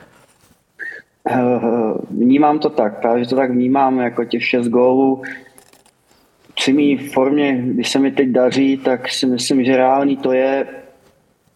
Vnímám 2.12 2.60
to 2.60 2.70
tak, 2.70 3.02
právě 3.02 3.26
to 3.26 3.36
tak 3.36 3.52
vnímám, 3.52 4.00
jako 4.00 4.26
těch 4.26 4.46
šest 4.46 4.68
gólů. 4.68 5.22
Při 6.56 6.74
mý 6.74 6.98
formě, 6.98 7.62
když 7.66 7.90
se 7.90 8.00
mi 8.00 8.12
teď 8.12 8.30
daří, 8.30 8.78
tak 8.78 9.10
si 9.10 9.26
myslím, 9.26 9.64
že 9.64 9.78
reálný 9.78 10.18
to 10.18 10.32
je. 10.32 10.68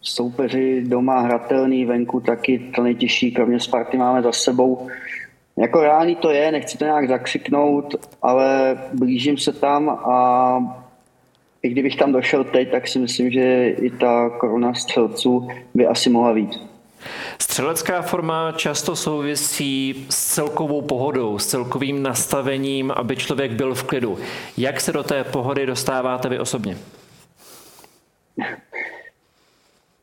Soupeři 0.00 0.84
doma 0.86 1.20
hratelný, 1.20 1.84
venku 1.84 2.20
taky 2.20 2.58
to 2.58 2.82
nejtěžší, 2.82 3.32
kromě 3.32 3.60
Sparty 3.60 3.96
máme 3.96 4.22
za 4.22 4.32
sebou. 4.32 4.88
Jako 5.56 5.80
reálný 5.80 6.16
to 6.16 6.30
je, 6.30 6.52
nechci 6.52 6.78
to 6.78 6.84
nějak 6.84 7.08
zakřiknout, 7.08 8.08
ale 8.22 8.78
blížím 8.92 9.38
se 9.38 9.52
tam 9.52 9.88
a 9.88 10.78
i 11.62 11.68
kdybych 11.68 11.96
tam 11.96 12.12
došel 12.12 12.44
teď, 12.44 12.70
tak 12.70 12.88
si 12.88 12.98
myslím, 12.98 13.30
že 13.30 13.68
i 13.68 13.90
ta 13.90 14.30
koruna 14.30 14.74
střelců 14.74 15.48
by 15.74 15.86
asi 15.86 16.10
mohla 16.10 16.32
víc. 16.32 16.71
Střelecká 17.40 18.02
forma 18.02 18.52
často 18.52 18.96
souvisí 18.96 20.06
s 20.08 20.34
celkovou 20.34 20.82
pohodou, 20.82 21.38
s 21.38 21.46
celkovým 21.46 22.02
nastavením, 22.02 22.90
aby 22.90 23.16
člověk 23.16 23.52
byl 23.52 23.74
v 23.74 23.82
klidu. 23.82 24.18
Jak 24.56 24.80
se 24.80 24.92
do 24.92 25.02
té 25.02 25.24
pohody 25.24 25.66
dostáváte 25.66 26.28
vy 26.28 26.38
osobně? 26.38 26.78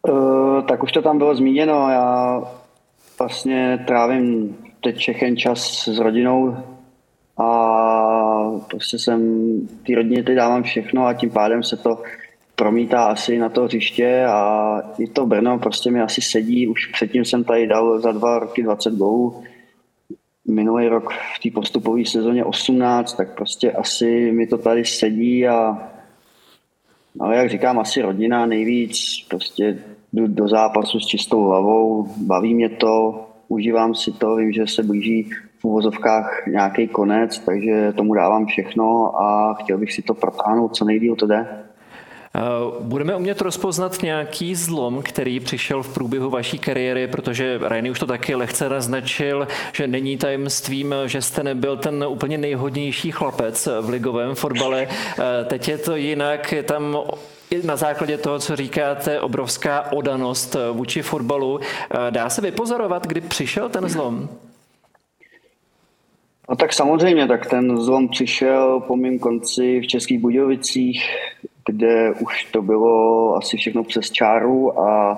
Uh, 0.08 0.62
tak 0.62 0.84
už 0.84 0.92
to 0.92 1.02
tam 1.02 1.18
bylo 1.18 1.36
zmíněno. 1.36 1.90
Já 1.90 2.42
vlastně 3.20 3.84
trávím 3.88 4.58
teď 4.82 4.98
všechen 4.98 5.38
čas 5.38 5.88
s 5.88 6.00
rodinou 6.00 6.58
a 7.38 7.50
prostě 8.70 9.00
jsem 9.00 9.22
ty 9.86 9.96
rodině 9.96 10.24
teď 10.24 10.36
dávám 10.36 10.64
všechno 10.64 11.06
a 11.06 11.14
tím 11.14 11.30
pádem 11.30 11.64
se 11.64 11.78
to 11.78 12.02
promítá 12.60 13.04
asi 13.04 13.38
na 13.38 13.50
to 13.50 13.64
hřiště 13.64 14.26
a 14.26 14.82
i 14.98 15.08
to 15.08 15.26
Brno 15.26 15.60
prostě 15.60 15.92
mi 15.92 16.02
asi 16.02 16.22
sedí. 16.22 16.68
Už 16.68 16.86
předtím 16.86 17.26
jsem 17.26 17.44
tady 17.44 17.68
dal 17.68 18.00
za 18.00 18.12
dva 18.12 18.40
roky 18.40 18.64
20 18.64 18.94
gólů. 18.94 19.44
Minulý 20.48 20.88
rok 20.88 21.14
v 21.14 21.40
té 21.44 21.50
postupové 21.54 22.06
sezóně 22.06 22.46
18, 22.46 23.14
tak 23.14 23.36
prostě 23.36 23.72
asi 23.72 24.32
mi 24.32 24.48
to 24.48 24.58
tady 24.58 24.86
sedí 24.86 25.48
a 25.48 25.78
ale 27.20 27.36
jak 27.36 27.50
říkám, 27.50 27.80
asi 27.80 28.02
rodina 28.02 28.46
nejvíc. 28.46 29.00
Prostě 29.30 29.84
jdu 30.14 30.28
do 30.28 30.48
zápasu 30.48 31.00
s 31.00 31.06
čistou 31.06 31.44
hlavou, 31.44 32.08
baví 32.18 32.54
mě 32.54 32.70
to, 32.70 33.26
užívám 33.48 33.96
si 33.96 34.12
to, 34.12 34.36
vím, 34.36 34.52
že 34.52 34.68
se 34.68 34.84
blíží 34.84 35.30
v 35.60 35.66
uvozovkách 35.66 36.48
nějaký 36.48 36.88
konec, 36.88 37.40
takže 37.40 37.94
tomu 37.96 38.14
dávám 38.14 38.46
všechno 38.46 39.22
a 39.22 39.54
chtěl 39.54 39.78
bych 39.78 39.94
si 39.94 40.02
to 40.02 40.14
protáhnout 40.14 40.76
co 40.76 40.86
nejdíl 40.86 41.16
to 41.16 41.28
jde. 41.28 41.69
Eh, 42.36 42.42
budeme 42.80 43.16
umět 43.16 43.42
rozpoznat 43.42 44.02
nějaký 44.04 44.56
zlom, 44.56 45.02
který 45.02 45.40
přišel 45.40 45.84
v 45.84 45.94
průběhu 45.94 46.30
vaší 46.30 46.60
kariéry, 46.60 47.08
protože 47.08 47.60
Rajny 47.62 47.92
už 47.92 48.00
to 48.00 48.06
taky 48.06 48.36
lehce 48.36 48.70
naznačil, 48.70 49.48
že 49.74 49.88
není 49.88 50.18
tajemstvím, 50.18 50.96
že 51.06 51.22
jste 51.22 51.44
nebyl 51.44 51.78
ten 51.78 52.06
úplně 52.08 52.38
nejhodnější 52.38 53.12
chlapec 53.12 53.68
v 53.82 53.90
ligovém 53.90 54.36
fotbale. 54.36 54.88
Eh, 54.90 55.46
teď 55.46 55.68
je 55.68 55.78
to 55.78 55.96
jinak, 55.96 56.52
je 56.52 56.64
tam 56.64 56.98
na 57.64 57.76
základě 57.76 58.18
toho, 58.18 58.40
co 58.40 58.56
říkáte, 58.56 59.22
obrovská 59.22 59.92
odanost 59.92 60.56
vůči 60.72 61.02
fotbalu. 61.02 61.60
Eh, 61.62 62.12
dá 62.12 62.30
se 62.30 62.42
vypozorovat, 62.42 63.08
kdy 63.08 63.22
přišel 63.22 63.70
ten 63.70 63.90
zlom? 63.90 64.30
No 66.50 66.56
tak 66.56 66.74
samozřejmě, 66.74 67.28
tak 67.28 67.50
ten 67.50 67.78
zlom 67.78 68.10
přišel 68.10 68.80
po 68.80 68.96
mém 68.96 69.20
konci 69.20 69.80
v 69.80 69.88
Českých 69.88 70.20
Budějovicích, 70.20 71.04
kde 71.72 72.12
už 72.12 72.44
to 72.44 72.62
bylo 72.62 73.36
asi 73.36 73.58
všechno 73.58 73.84
přes 73.84 74.12
čáru 74.12 74.80
a 74.80 75.18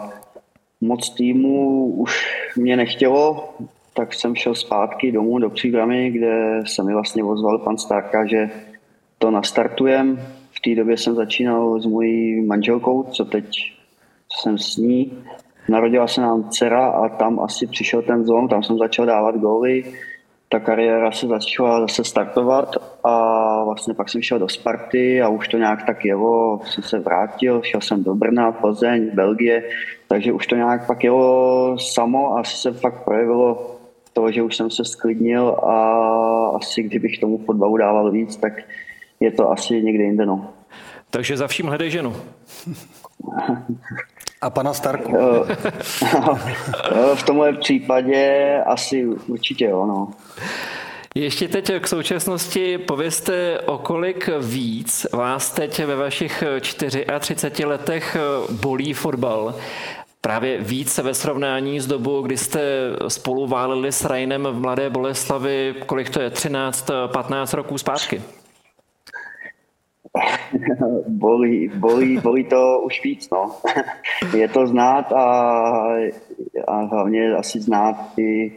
moc 0.82 1.10
týmu 1.10 1.86
už 1.86 2.28
mě 2.58 2.78
nechtělo, 2.78 3.50
tak 3.94 4.14
jsem 4.14 4.36
šel 4.36 4.56
zpátky 4.56 5.12
domů 5.12 5.40
do 5.40 5.50
Příbramy, 5.50 6.10
kde 6.12 6.64
se 6.68 6.84
mi 6.84 6.94
vlastně 6.94 7.24
ozval 7.24 7.60
pan 7.60 7.78
Stárka, 7.78 8.26
že 8.26 8.50
to 9.18 9.32
nastartujem. 9.32 10.22
V 10.52 10.60
té 10.62 10.76
době 10.76 10.98
jsem 10.98 11.16
začínal 11.16 11.82
s 11.82 11.86
mojí 11.86 12.46
manželkou, 12.46 13.04
co 13.04 13.26
teď 13.26 13.46
jsem 14.42 14.58
s 14.58 14.78
ní. 14.78 15.24
Narodila 15.70 16.08
se 16.08 16.22
nám 16.22 16.50
dcera 16.50 16.88
a 16.88 17.10
tam 17.10 17.40
asi 17.40 17.68
přišel 17.68 18.02
ten 18.02 18.26
zlom, 18.26 18.48
tam 18.48 18.64
jsem 18.64 18.78
začal 18.78 19.06
dávat 19.06 19.36
góly 19.36 19.84
ta 20.52 20.60
kariéra 20.60 21.12
se 21.12 21.28
začala 21.28 21.82
zase 21.82 22.04
startovat 22.04 22.76
a 23.04 23.16
vlastně 23.66 23.94
pak 23.94 24.10
jsem 24.10 24.22
šel 24.22 24.40
do 24.40 24.50
Sparty 24.50 25.22
a 25.22 25.30
už 25.30 25.48
to 25.48 25.58
nějak 25.58 25.86
tak 25.86 26.06
jelo, 26.06 26.62
jsem 26.66 26.84
se 26.84 27.00
vrátil, 27.00 27.62
šel 27.64 27.82
jsem 27.82 28.04
do 28.04 28.16
Brna, 28.16 28.52
Plzeň, 28.52 29.10
Belgie, 29.14 29.64
takže 30.08 30.34
už 30.34 30.48
to 30.48 30.56
nějak 30.56 30.88
pak 30.88 31.04
jelo 31.04 31.78
samo 31.80 32.34
a 32.34 32.40
asi 32.40 32.58
se 32.58 32.72
fakt 32.72 33.04
projevilo 33.04 33.78
to, 34.14 34.32
že 34.32 34.42
už 34.42 34.56
jsem 34.56 34.72
se 34.72 34.86
sklidnil 34.86 35.50
a 35.50 35.76
asi 36.56 36.84
kdybych 36.84 37.20
tomu 37.20 37.38
fotbalu 37.38 37.78
dával 37.78 38.12
víc, 38.12 38.36
tak 38.36 38.54
je 39.20 39.32
to 39.32 39.52
asi 39.52 39.82
někde 39.82 40.04
jinde. 40.04 40.26
No. 40.26 40.50
Takže 41.10 41.38
za 41.38 41.48
vším 41.48 41.66
hledej 41.66 41.90
ženu. 41.90 42.16
A 44.42 44.50
pana 44.50 44.74
Starku. 44.74 45.14
v 47.16 47.24
tomhle 47.26 47.54
případě 47.54 48.56
asi 48.66 49.06
určitě 49.06 49.66
jo, 49.66 49.86
no. 49.86 50.08
Ještě 51.16 51.48
teď 51.48 51.72
k 51.80 51.88
současnosti 51.88 52.78
povězte, 52.78 53.60
o 53.60 53.78
kolik 53.78 54.30
víc 54.42 55.08
vás 55.14 55.52
teď 55.52 55.86
ve 55.86 55.96
vašich 55.96 56.44
34 56.60 57.66
letech 57.66 58.18
bolí 58.62 58.94
fotbal. 58.94 59.56
Právě 60.22 60.58
víc 60.62 60.98
ve 60.98 61.14
srovnání 61.14 61.80
s 61.80 61.88
dobou, 61.88 62.22
kdy 62.22 62.38
jste 62.38 62.62
spolu 63.08 63.48
válili 63.48 63.92
s 63.92 64.06
Rajnem 64.06 64.48
v 64.52 64.60
Mladé 64.60 64.90
Boleslavi, 64.90 65.76
kolik 65.86 66.10
to 66.10 66.22
je, 66.22 66.30
13, 66.30 66.92
15 67.08 67.54
roků 67.54 67.78
zpátky? 67.78 68.22
bolí, 71.08 71.72
bolí, 71.76 72.18
bolí 72.18 72.44
to 72.44 72.80
už 72.86 73.04
víc, 73.04 73.30
no. 73.30 73.56
Je 74.38 74.48
to 74.48 74.68
znát 74.68 75.12
a, 75.14 75.24
a 76.68 76.82
hlavně 76.82 77.36
asi 77.36 77.60
znát 77.60 77.96
i 78.18 78.52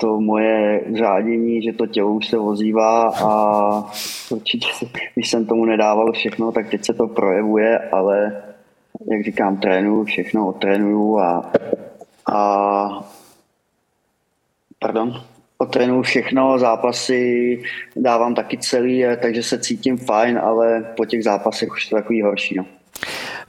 to 0.00 0.20
moje 0.20 0.84
řádění, 0.94 1.62
že 1.62 1.72
to 1.72 1.86
tělo 1.86 2.12
už 2.12 2.26
se 2.26 2.38
ozývá 2.38 3.08
a 3.08 3.92
určitě, 4.30 4.68
když 5.14 5.30
jsem 5.30 5.46
tomu 5.46 5.64
nedával 5.64 6.12
všechno, 6.12 6.52
tak 6.52 6.70
teď 6.70 6.84
se 6.84 6.94
to 6.94 7.06
projevuje, 7.06 7.78
ale 7.78 8.42
jak 9.10 9.24
říkám, 9.24 9.56
trénuju 9.56 10.04
všechno, 10.04 10.48
otrénuju 10.48 11.18
a, 11.18 11.52
a 12.32 13.08
pardon, 14.78 15.22
otrénuju 15.58 16.02
všechno, 16.02 16.58
zápasy 16.58 17.62
dávám 17.96 18.34
taky 18.34 18.58
celý, 18.58 19.04
takže 19.22 19.42
se 19.42 19.58
cítím 19.58 19.96
fajn, 19.96 20.38
ale 20.38 20.92
po 20.96 21.04
těch 21.04 21.24
zápasech 21.24 21.72
už 21.72 21.88
to 21.88 21.96
takový 21.96 22.22
horší. 22.22 22.54
No. 22.54 22.77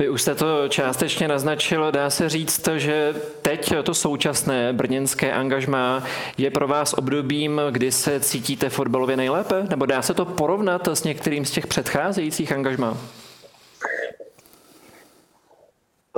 Vy 0.02 0.10
už 0.10 0.22
jste 0.22 0.36
to 0.36 0.68
částečně 0.68 1.28
naznačil, 1.28 1.92
dá 1.92 2.10
se 2.10 2.30
říct, 2.30 2.70
že 2.76 3.16
teď 3.42 3.74
to 3.84 3.94
současné 3.94 4.74
brněnské 4.74 5.34
angažmá 5.34 6.04
je 6.38 6.52
pro 6.52 6.68
vás 6.68 6.94
obdobím, 6.94 7.62
kdy 7.72 7.92
se 7.92 8.20
cítíte 8.20 8.70
fotbalově 8.70 9.18
nejlépe? 9.18 9.66
Nebo 9.70 9.86
dá 9.86 10.02
se 10.02 10.14
to 10.14 10.26
porovnat 10.26 10.88
s 10.88 11.04
některým 11.04 11.46
z 11.46 11.52
těch 11.52 11.68
předcházejících 11.68 12.52
angažmá? 12.52 12.98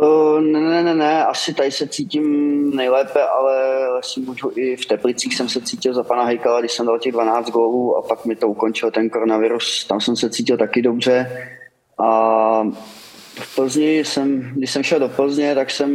Uh, 0.02 0.42
ne, 0.42 0.60
ne, 0.60 0.84
ne, 0.84 0.94
ne, 0.94 1.26
asi 1.26 1.54
tady 1.54 1.72
se 1.72 1.88
cítím 1.88 2.26
nejlépe, 2.76 3.24
ale 3.24 3.56
si 4.02 4.20
můžu 4.20 4.52
i 4.56 4.76
v 4.76 4.86
Teplicích 4.86 5.36
jsem 5.36 5.50
se 5.50 5.62
cítil 5.62 5.94
za 5.94 6.04
pana 6.04 6.24
Hejkala, 6.24 6.60
když 6.60 6.72
jsem 6.72 6.86
dal 6.86 7.00
těch 7.00 7.12
12 7.12 7.50
gólů 7.50 7.98
a 7.98 8.02
pak 8.02 8.26
mi 8.26 8.36
to 8.36 8.48
ukončil 8.48 8.92
ten 8.92 9.10
koronavirus, 9.10 9.86
tam 9.86 10.02
jsem 10.02 10.16
se 10.16 10.30
cítil 10.30 10.58
taky 10.58 10.82
dobře 10.82 11.48
a 11.98 12.64
v 13.36 13.56
Plzni 13.56 13.98
jsem, 13.98 14.52
když 14.56 14.72
jsem 14.72 14.84
šel 14.84 15.00
do 15.00 15.10
Plzně, 15.10 15.56
tak 15.56 15.72
jsem 15.72 15.92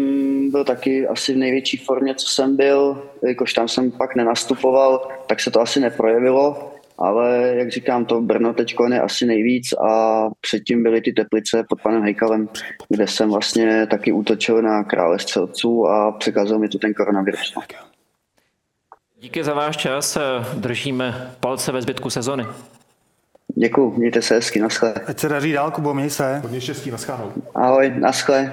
byl 0.50 0.64
taky 0.64 1.06
asi 1.06 1.34
v 1.34 1.36
největší 1.36 1.76
formě, 1.76 2.14
co 2.14 2.28
jsem 2.28 2.56
byl, 2.56 3.02
jakož 3.26 3.54
tam 3.54 3.68
jsem 3.68 3.90
pak 3.90 4.16
nenastupoval, 4.16 5.08
tak 5.26 5.40
se 5.40 5.50
to 5.50 5.60
asi 5.60 5.80
neprojevilo, 5.80 6.72
ale 6.98 7.52
jak 7.56 7.70
říkám, 7.70 8.04
to 8.04 8.20
Brno 8.20 8.54
teď 8.54 8.74
je 8.92 9.00
asi 9.00 9.26
nejvíc 9.26 9.72
a 9.72 10.24
předtím 10.40 10.82
byly 10.82 11.00
ty 11.00 11.12
Teplice 11.12 11.64
pod 11.68 11.82
panem 11.82 12.02
Hejkalem, 12.02 12.48
kde 12.88 13.06
jsem 13.06 13.30
vlastně 13.30 13.86
taky 13.86 14.12
útočil 14.12 14.62
na 14.62 14.84
krále 14.84 15.18
střelců 15.18 15.86
a 15.86 16.12
překazil 16.12 16.58
mi 16.58 16.68
tu 16.68 16.78
ten 16.78 16.94
koronavirus. 16.94 17.54
Díky 19.20 19.44
za 19.44 19.54
váš 19.54 19.76
čas, 19.76 20.18
držíme 20.54 21.34
palce 21.40 21.72
ve 21.72 21.82
zbytku 21.82 22.10
sezony. 22.10 22.44
Děkuji, 23.58 23.90
mějte 23.90 24.22
se 24.22 24.34
hezky, 24.34 24.60
naschle. 24.60 24.94
Ať 25.06 25.18
se 25.18 25.28
daří 25.28 25.52
dál, 25.52 25.70
Kubo, 25.70 25.94
měj 25.94 26.10
se. 26.10 26.38
Hodně 26.42 26.60
štěstí, 26.60 26.90
naschledanou. 26.90 27.32
Ahoj, 27.54 27.92
naschle. 27.98 28.52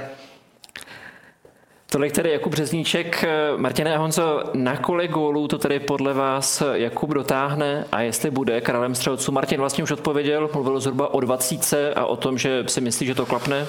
Tolik 1.92 2.12
tedy 2.12 2.32
Jakub 2.32 2.52
Březníček. 2.52 3.26
Martine 3.58 3.96
a 3.96 3.98
Honzo, 3.98 4.44
na 4.54 4.78
kolik 4.78 5.12
gólů 5.12 5.48
to 5.48 5.58
tedy 5.58 5.80
podle 5.80 6.14
vás 6.14 6.64
Jakub 6.74 7.10
dotáhne 7.10 7.86
a 7.92 8.02
jestli 8.02 8.32
bude 8.32 8.62
králem 8.62 8.96
střelců? 8.96 9.32
Martin 9.32 9.60
vlastně 9.60 9.84
už 9.84 9.92
odpověděl, 9.92 10.50
mluvil 10.54 10.80
zhruba 10.80 11.14
o 11.14 11.20
20 11.20 11.94
a 11.96 12.06
o 12.06 12.16
tom, 12.16 12.38
že 12.38 12.64
si 12.68 12.82
myslí, 12.82 13.08
že 13.08 13.16
to 13.16 13.26
klapne. 13.26 13.66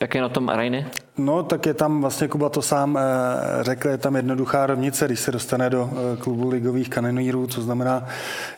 Jak 0.00 0.14
je 0.14 0.20
na 0.20 0.28
tom 0.28 0.48
Rajny? 0.48 0.86
No, 1.18 1.42
tak 1.42 1.66
je 1.66 1.74
tam 1.74 2.00
vlastně 2.00 2.28
Kuba 2.28 2.48
to 2.48 2.62
sám 2.62 2.98
eh, 2.98 3.64
řekl, 3.64 3.88
je 3.88 3.98
tam 3.98 4.16
jednoduchá 4.16 4.66
rovnice, 4.66 5.06
když 5.06 5.20
se 5.20 5.32
dostane 5.32 5.70
do 5.70 5.90
eh, 5.92 6.16
klubu 6.16 6.48
ligových 6.48 6.88
kanonýrů, 6.88 7.46
co 7.46 7.62
znamená 7.62 8.06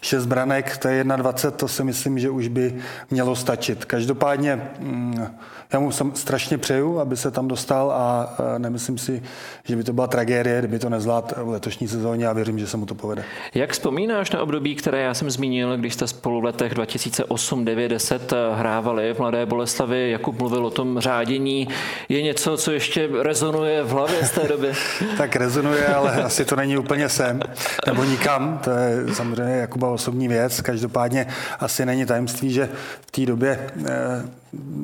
6 0.00 0.26
branek, 0.26 0.76
to 0.76 0.88
je 0.88 1.04
21, 1.04 1.58
to 1.58 1.68
si 1.68 1.84
myslím, 1.84 2.18
že 2.18 2.30
už 2.30 2.48
by 2.48 2.74
mělo 3.10 3.36
stačit. 3.36 3.84
Každopádně 3.84 4.70
mm, 4.80 5.26
já 5.74 5.80
mu 5.80 5.90
strašně 6.14 6.58
přeju, 6.58 7.00
aby 7.00 7.16
se 7.16 7.30
tam 7.30 7.48
dostal 7.48 7.92
a 7.92 8.34
eh, 8.38 8.58
nemyslím 8.58 8.98
si, 8.98 9.22
že 9.64 9.76
by 9.76 9.84
to 9.84 9.92
byla 9.92 10.06
tragédie, 10.06 10.58
kdyby 10.58 10.78
to 10.78 10.88
nezvládl 10.88 11.44
v 11.44 11.48
letošní 11.48 11.88
sezóně 11.88 12.28
a 12.28 12.32
věřím, 12.32 12.58
že 12.58 12.66
se 12.66 12.76
mu 12.76 12.86
to 12.86 12.94
povede. 12.94 13.24
Jak 13.54 13.72
vzpomínáš 13.72 14.30
na 14.30 14.42
období, 14.42 14.74
které 14.74 15.02
já 15.02 15.14
jsem 15.14 15.30
zmínil, 15.30 15.76
když 15.76 15.94
jste 15.94 16.06
spolu 16.06 16.40
v 16.40 16.44
letech 16.44 16.74
2008, 16.74 17.64
9, 17.64 17.88
10 17.88 18.32
hrávali 18.54 19.14
v 19.14 19.18
Mladé 19.18 19.46
Boleslavi? 19.46 20.10
Jakub 20.10 20.38
mluvil 20.38 20.66
o 20.66 20.70
tom 20.70 20.98
řádě 20.98 21.24
svádění 21.24 21.68
je 22.08 22.22
něco, 22.22 22.56
co 22.56 22.72
ještě 22.72 23.08
rezonuje 23.22 23.82
v 23.82 23.88
hlavě 23.88 24.24
z 24.24 24.30
té 24.30 24.48
doby? 24.48 24.72
tak 25.18 25.36
rezonuje, 25.36 25.86
ale 25.86 26.22
asi 26.22 26.44
to 26.44 26.56
není 26.56 26.76
úplně 26.76 27.08
sem, 27.08 27.40
nebo 27.86 28.04
nikam. 28.04 28.60
To 28.64 28.70
je 28.70 29.14
samozřejmě 29.14 29.56
Jakuba 29.56 29.88
osobní 29.88 30.28
věc. 30.28 30.60
Každopádně 30.60 31.26
asi 31.60 31.86
není 31.86 32.06
tajemství, 32.06 32.52
že 32.52 32.68
v 33.00 33.10
té 33.10 33.26
době 33.26 33.58
eh, 33.86 34.22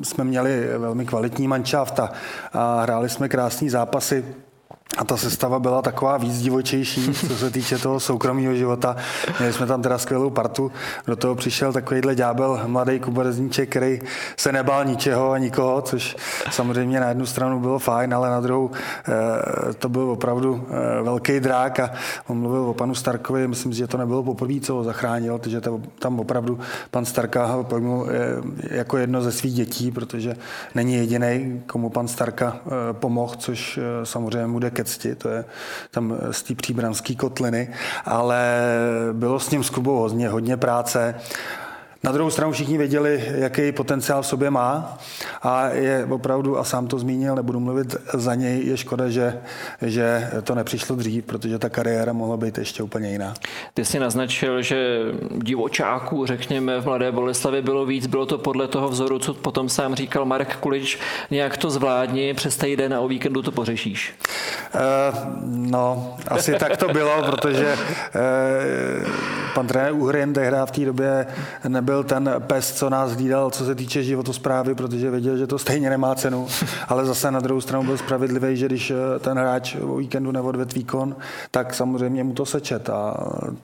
jsme 0.03 0.23
měli 0.23 0.67
velmi 0.81 1.05
kvalitní 1.05 1.47
manšaft 1.47 1.99
a 2.53 2.81
hráli 2.81 3.09
jsme 3.09 3.29
krásné 3.29 3.69
zápasy 3.69 4.25
a 4.97 5.03
ta 5.03 5.17
sestava 5.17 5.59
byla 5.59 5.81
taková 5.81 6.17
víc 6.17 6.41
divočejší, 6.41 7.13
co 7.27 7.35
se 7.35 7.51
týče 7.51 7.77
toho 7.77 7.99
soukromého 7.99 8.55
života. 8.55 8.95
Měli 9.39 9.53
jsme 9.53 9.65
tam 9.65 9.81
teda 9.81 9.97
skvělou 9.97 10.29
partu. 10.29 10.71
Do 11.07 11.15
toho 11.15 11.35
přišel 11.35 11.73
takovýhle 11.73 12.15
ďábel, 12.15 12.61
mladý 12.67 12.99
kuberezníček, 12.99 13.69
který 13.69 13.99
se 14.37 14.51
nebál 14.51 14.85
ničeho 14.85 15.31
a 15.31 15.37
nikoho, 15.37 15.81
což 15.81 16.15
samozřejmě 16.51 16.99
na 16.99 17.07
jednu 17.07 17.25
stranu 17.25 17.59
bylo 17.59 17.79
fajn, 17.79 18.13
ale 18.13 18.29
na 18.29 18.41
druhou 18.41 18.71
eh, 18.71 19.73
to 19.73 19.89
byl 19.89 20.09
opravdu 20.09 20.67
eh, 20.69 21.03
velký 21.03 21.39
drák 21.39 21.79
a 21.79 21.91
on 22.27 22.37
mluvil 22.39 22.61
o 22.61 22.73
panu 22.73 22.95
Starkovi, 22.95 23.47
myslím 23.47 23.73
že 23.73 23.87
to 23.87 23.97
nebylo 23.97 24.23
poprvé, 24.23 24.59
co 24.59 24.73
ho 24.73 24.83
zachránil, 24.83 25.37
protože 25.37 25.61
tam 25.99 26.19
opravdu 26.19 26.59
pan 26.91 27.05
Starka 27.05 27.45
ho 27.45 27.63
pojmul 27.63 28.07
eh, 28.09 28.75
jako 28.75 28.97
jedno 28.97 29.21
ze 29.21 29.31
svých 29.31 29.53
dětí, 29.53 29.91
protože 29.91 30.35
není 30.75 30.93
jediný, 30.93 31.61
komu 31.67 31.89
pan 31.89 32.07
Starka 32.07 32.57
pomohl, 32.91 33.35
což 33.37 33.79
samozřejmě 34.03 34.47
bude 34.47 34.69
ke 34.81 34.89
cti, 34.89 35.15
to 35.15 35.29
je 35.29 35.45
tam 35.91 36.17
z 36.31 36.43
té 36.43 36.55
příbramské 36.55 37.15
kotliny, 37.15 37.73
ale 38.05 38.61
bylo 39.13 39.39
s 39.39 39.49
ním 39.49 39.63
s 39.63 39.69
Kubou 39.69 39.99
hodně, 39.99 40.29
hodně 40.29 40.57
práce 40.57 41.15
na 42.03 42.11
druhou 42.11 42.29
stranu 42.29 42.51
všichni 42.51 42.77
věděli, 42.77 43.23
jaký 43.35 43.71
potenciál 43.71 44.21
v 44.21 44.27
sobě 44.27 44.49
má 44.49 44.97
a 45.41 45.67
je 45.67 46.07
opravdu, 46.09 46.59
a 46.59 46.63
sám 46.63 46.87
to 46.87 46.99
zmínil, 46.99 47.35
nebudu 47.35 47.59
mluvit 47.59 47.95
za 48.13 48.35
něj, 48.35 48.65
je 48.65 48.77
škoda, 48.77 49.09
že, 49.09 49.37
že 49.81 50.29
to 50.43 50.55
nepřišlo 50.55 50.95
dřív, 50.95 51.25
protože 51.25 51.59
ta 51.59 51.69
kariéra 51.69 52.13
mohla 52.13 52.37
být 52.37 52.57
ještě 52.57 52.83
úplně 52.83 53.11
jiná. 53.11 53.33
Ty 53.73 53.85
jsi 53.85 53.99
naznačil, 53.99 54.61
že 54.61 54.99
divočáků, 55.35 56.25
řekněme, 56.25 56.81
v 56.81 56.85
Mladé 56.85 57.11
Boleslavě 57.11 57.61
bylo 57.61 57.85
víc, 57.85 58.07
bylo 58.07 58.25
to 58.25 58.37
podle 58.37 58.67
toho 58.67 58.89
vzoru, 58.89 59.19
co 59.19 59.33
potom 59.33 59.69
sám 59.69 59.95
říkal 59.95 60.25
Marek 60.25 60.55
Kulič, 60.55 60.99
nějak 61.31 61.57
to 61.57 61.69
zvládni, 61.69 62.33
přes 62.33 62.57
den 62.75 62.93
a 62.93 62.99
o 62.99 63.07
víkendu 63.07 63.41
to 63.41 63.51
pořešíš. 63.51 64.13
Uh, 64.75 64.81
no, 65.45 66.15
asi 66.27 66.53
tak 66.53 66.77
to 66.77 66.87
bylo, 66.87 67.23
protože 67.23 67.73
uh, 67.73 69.07
pan 69.53 69.67
trenér 69.67 69.93
Uhrin 69.93 70.33
tehdy 70.33 70.57
v 70.65 70.71
té 70.71 70.85
době 70.85 71.25
nebyl 71.67 71.90
byl 71.91 72.03
ten 72.03 72.35
pes, 72.47 72.73
co 72.73 72.89
nás 72.89 73.11
hlídal, 73.11 73.49
co 73.49 73.65
se 73.65 73.75
týče 73.75 74.03
životosprávy, 74.03 74.75
protože 74.75 75.11
věděl, 75.11 75.37
že 75.37 75.47
to 75.47 75.59
stejně 75.59 75.89
nemá 75.89 76.15
cenu, 76.15 76.47
ale 76.87 77.05
zase 77.05 77.31
na 77.31 77.39
druhou 77.39 77.61
stranu 77.61 77.83
byl 77.83 77.97
spravedlivý, 77.97 78.57
že 78.57 78.65
když 78.65 78.91
eh, 78.91 79.19
ten 79.19 79.37
hráč 79.37 79.75
o 79.75 79.95
víkendu 79.95 80.31
neodved 80.31 80.73
výkon, 80.73 81.15
tak 81.51 81.73
samozřejmě 81.73 82.23
mu 82.23 82.33
to 82.33 82.45
sečet 82.45 82.89
a 82.89 83.13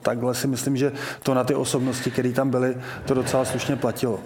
takhle 0.02 0.34
si 0.34 0.46
myslím, 0.46 0.76
že 0.76 0.92
to 1.22 1.34
na 1.34 1.44
ty 1.44 1.54
osobnosti, 1.54 2.10
které 2.10 2.32
tam 2.32 2.50
byly, 2.50 2.76
to 3.06 3.14
docela 3.14 3.44
slušně 3.44 3.76
platilo. 3.76 4.20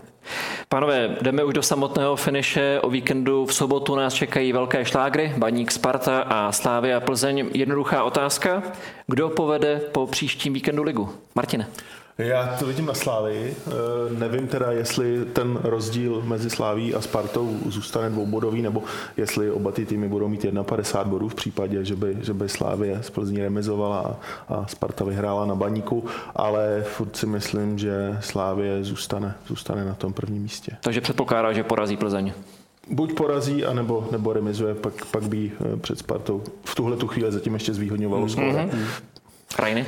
Pánové, 0.68 1.16
jdeme 1.22 1.44
už 1.44 1.54
do 1.54 1.62
samotného 1.62 2.16
finiše. 2.16 2.80
O 2.82 2.90
víkendu 2.90 3.46
v 3.46 3.54
sobotu 3.54 3.94
nás 3.94 4.14
čekají 4.14 4.52
velké 4.52 4.84
šlágry, 4.84 5.34
Baník 5.38 5.70
Sparta 5.70 6.20
a 6.22 6.52
Slávy 6.52 6.94
a 6.94 7.00
Plzeň. 7.00 7.50
Jednoduchá 7.54 8.04
otázka. 8.04 8.62
Kdo 9.06 9.28
povede 9.28 9.80
po 9.92 10.06
příštím 10.06 10.52
víkendu 10.52 10.82
ligu? 10.82 11.08
Martine. 11.34 11.66
Já 12.18 12.56
to 12.58 12.66
vidím 12.66 12.86
na 12.86 12.94
Slávy. 12.94 13.54
Eh, 13.66 13.72
nevím 14.18 14.46
teda, 14.46 14.72
jestli 14.72 15.24
ten 15.24 15.58
rozdíl 15.62 16.22
mezi 16.26 16.50
Sláví 16.50 16.94
a 16.94 17.00
Spartou 17.00 17.58
zůstane 17.66 18.10
dvoubodový, 18.10 18.62
nebo 18.62 18.82
jestli 19.16 19.50
oba 19.50 19.72
ty 19.72 19.86
týmy 19.86 20.08
budou 20.08 20.28
mít 20.28 20.46
51 20.62 21.10
bodů 21.10 21.28
v 21.28 21.34
případě, 21.34 21.84
že 21.84 21.96
by, 21.96 22.16
že 22.20 22.34
by 22.34 22.48
Slávě 22.48 23.02
z 23.02 23.10
Plzní 23.10 23.42
remizovala 23.42 24.16
a, 24.48 24.66
Sparta 24.66 25.04
vyhrála 25.04 25.46
na 25.46 25.54
baníku, 25.54 26.04
ale 26.36 26.82
furt 26.82 27.16
si 27.16 27.26
myslím, 27.26 27.78
že 27.78 28.18
Slávě 28.20 28.84
zůstane, 28.84 29.34
zůstane 29.46 29.84
na 29.84 29.94
tom 29.94 30.12
prvním 30.12 30.42
místě. 30.42 30.76
Takže 30.80 31.00
předpokládá, 31.00 31.52
že 31.52 31.62
porazí 31.62 31.96
Plzeň. 31.96 32.32
Buď 32.90 33.12
porazí, 33.12 33.64
anebo, 33.64 34.08
nebo 34.10 34.32
remizuje, 34.32 34.74
pak, 34.74 35.04
pak 35.04 35.22
by 35.22 35.52
eh, 35.60 35.76
před 35.76 35.98
Spartou 35.98 36.42
v 36.64 36.74
tuhle 36.74 36.96
tu 36.96 37.06
chvíli 37.06 37.32
zatím 37.32 37.54
ještě 37.54 37.74
zvýhodňovalo 37.74 38.26
mm-hmm. 38.26 38.76
Krajiny? 39.56 39.86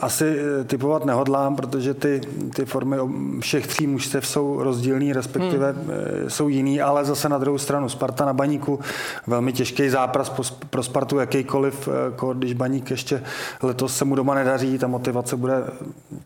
Asi 0.00 0.36
eh, 0.60 0.64
typovat 0.64 1.04
nehodlám, 1.04 1.56
protože 1.56 1.94
ty, 1.94 2.20
ty 2.54 2.64
formy 2.64 2.96
všech 3.40 3.66
tří 3.66 3.86
mužstev 3.86 4.26
jsou 4.26 4.62
rozdílný, 4.62 5.12
respektive 5.12 5.72
hmm. 5.72 5.90
Eh, 6.26 6.30
jsou 6.30 6.48
jiný, 6.48 6.80
ale 6.80 7.04
zase 7.04 7.28
na 7.28 7.38
druhou 7.38 7.58
stranu 7.58 7.88
Sparta 7.88 8.24
na 8.24 8.32
baníku, 8.32 8.80
velmi 9.26 9.52
těžký 9.52 9.88
zápas 9.88 10.52
pro 10.70 10.82
Spartu 10.82 11.18
jakýkoliv, 11.18 11.88
jako 12.04 12.34
když 12.34 12.52
baník 12.52 12.90
ještě 12.90 13.22
letos 13.62 13.96
se 13.96 14.04
mu 14.04 14.14
doma 14.14 14.34
nedaří, 14.34 14.78
ta 14.78 14.86
motivace 14.86 15.36
bude 15.36 15.54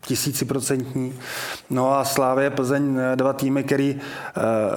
tisíciprocentní. 0.01 1.13
No 1.69 1.95
a 1.95 2.05
Slávě 2.05 2.49
Plzeň, 2.49 2.99
dva 3.15 3.33
týmy, 3.33 3.63
který 3.63 3.99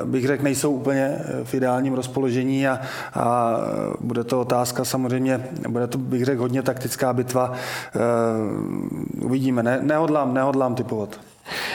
bych 0.05 0.27
řekl, 0.27 0.45
nejsou 0.45 0.71
úplně 0.71 1.19
v 1.45 1.55
ideálním 1.55 1.95
rozpoložení 1.95 2.69
a, 2.69 2.81
a 3.15 3.57
bude 4.01 4.25
to 4.25 4.41
otázka 4.41 4.85
samozřejmě, 4.85 5.49
bude 5.69 5.87
to 5.87 5.99
bych 5.99 6.25
řekl 6.25 6.41
hodně 6.41 6.63
taktická 6.63 7.13
bitva, 7.13 7.53
Uh, 7.95 9.25
uvidíme, 9.25 9.63
ne, 9.63 9.79
nehodlám, 9.83 10.35
nehodlám 10.35 10.75
typovat. 10.75 11.21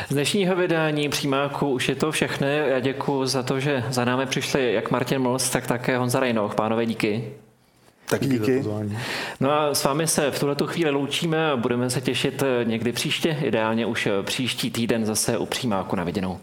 Z 0.09 0.13
dnešního 0.13 0.55
vydání 0.55 1.09
přímáku 1.09 1.69
už 1.69 1.89
je 1.89 1.95
to 1.95 2.11
všechno. 2.11 2.47
Já 2.47 2.79
děkuji 2.79 3.25
za 3.25 3.43
to, 3.43 3.59
že 3.59 3.83
za 3.89 4.05
námi 4.05 4.25
přišli 4.25 4.73
jak 4.73 4.91
Martin 4.91 5.19
Mols, 5.19 5.49
tak 5.49 5.67
také 5.67 5.97
Honza 5.97 6.19
Rejnoch. 6.19 6.55
Pánové, 6.55 6.85
díky. 6.85 7.31
Tak 8.09 8.27
díky. 8.27 8.63
No 9.39 9.51
a 9.51 9.73
s 9.73 9.83
vámi 9.83 10.07
se 10.07 10.31
v 10.31 10.39
tuhle 10.39 10.55
chvíli 10.65 10.91
loučíme 10.91 11.51
a 11.51 11.57
budeme 11.57 11.89
se 11.89 12.01
těšit 12.01 12.43
někdy 12.63 12.91
příště, 12.91 13.37
ideálně 13.41 13.85
už 13.85 14.07
příští 14.21 14.71
týden 14.71 15.05
zase 15.05 15.37
u 15.37 15.45
přímáku 15.45 15.95
na 15.95 16.03
viděnou. 16.03 16.39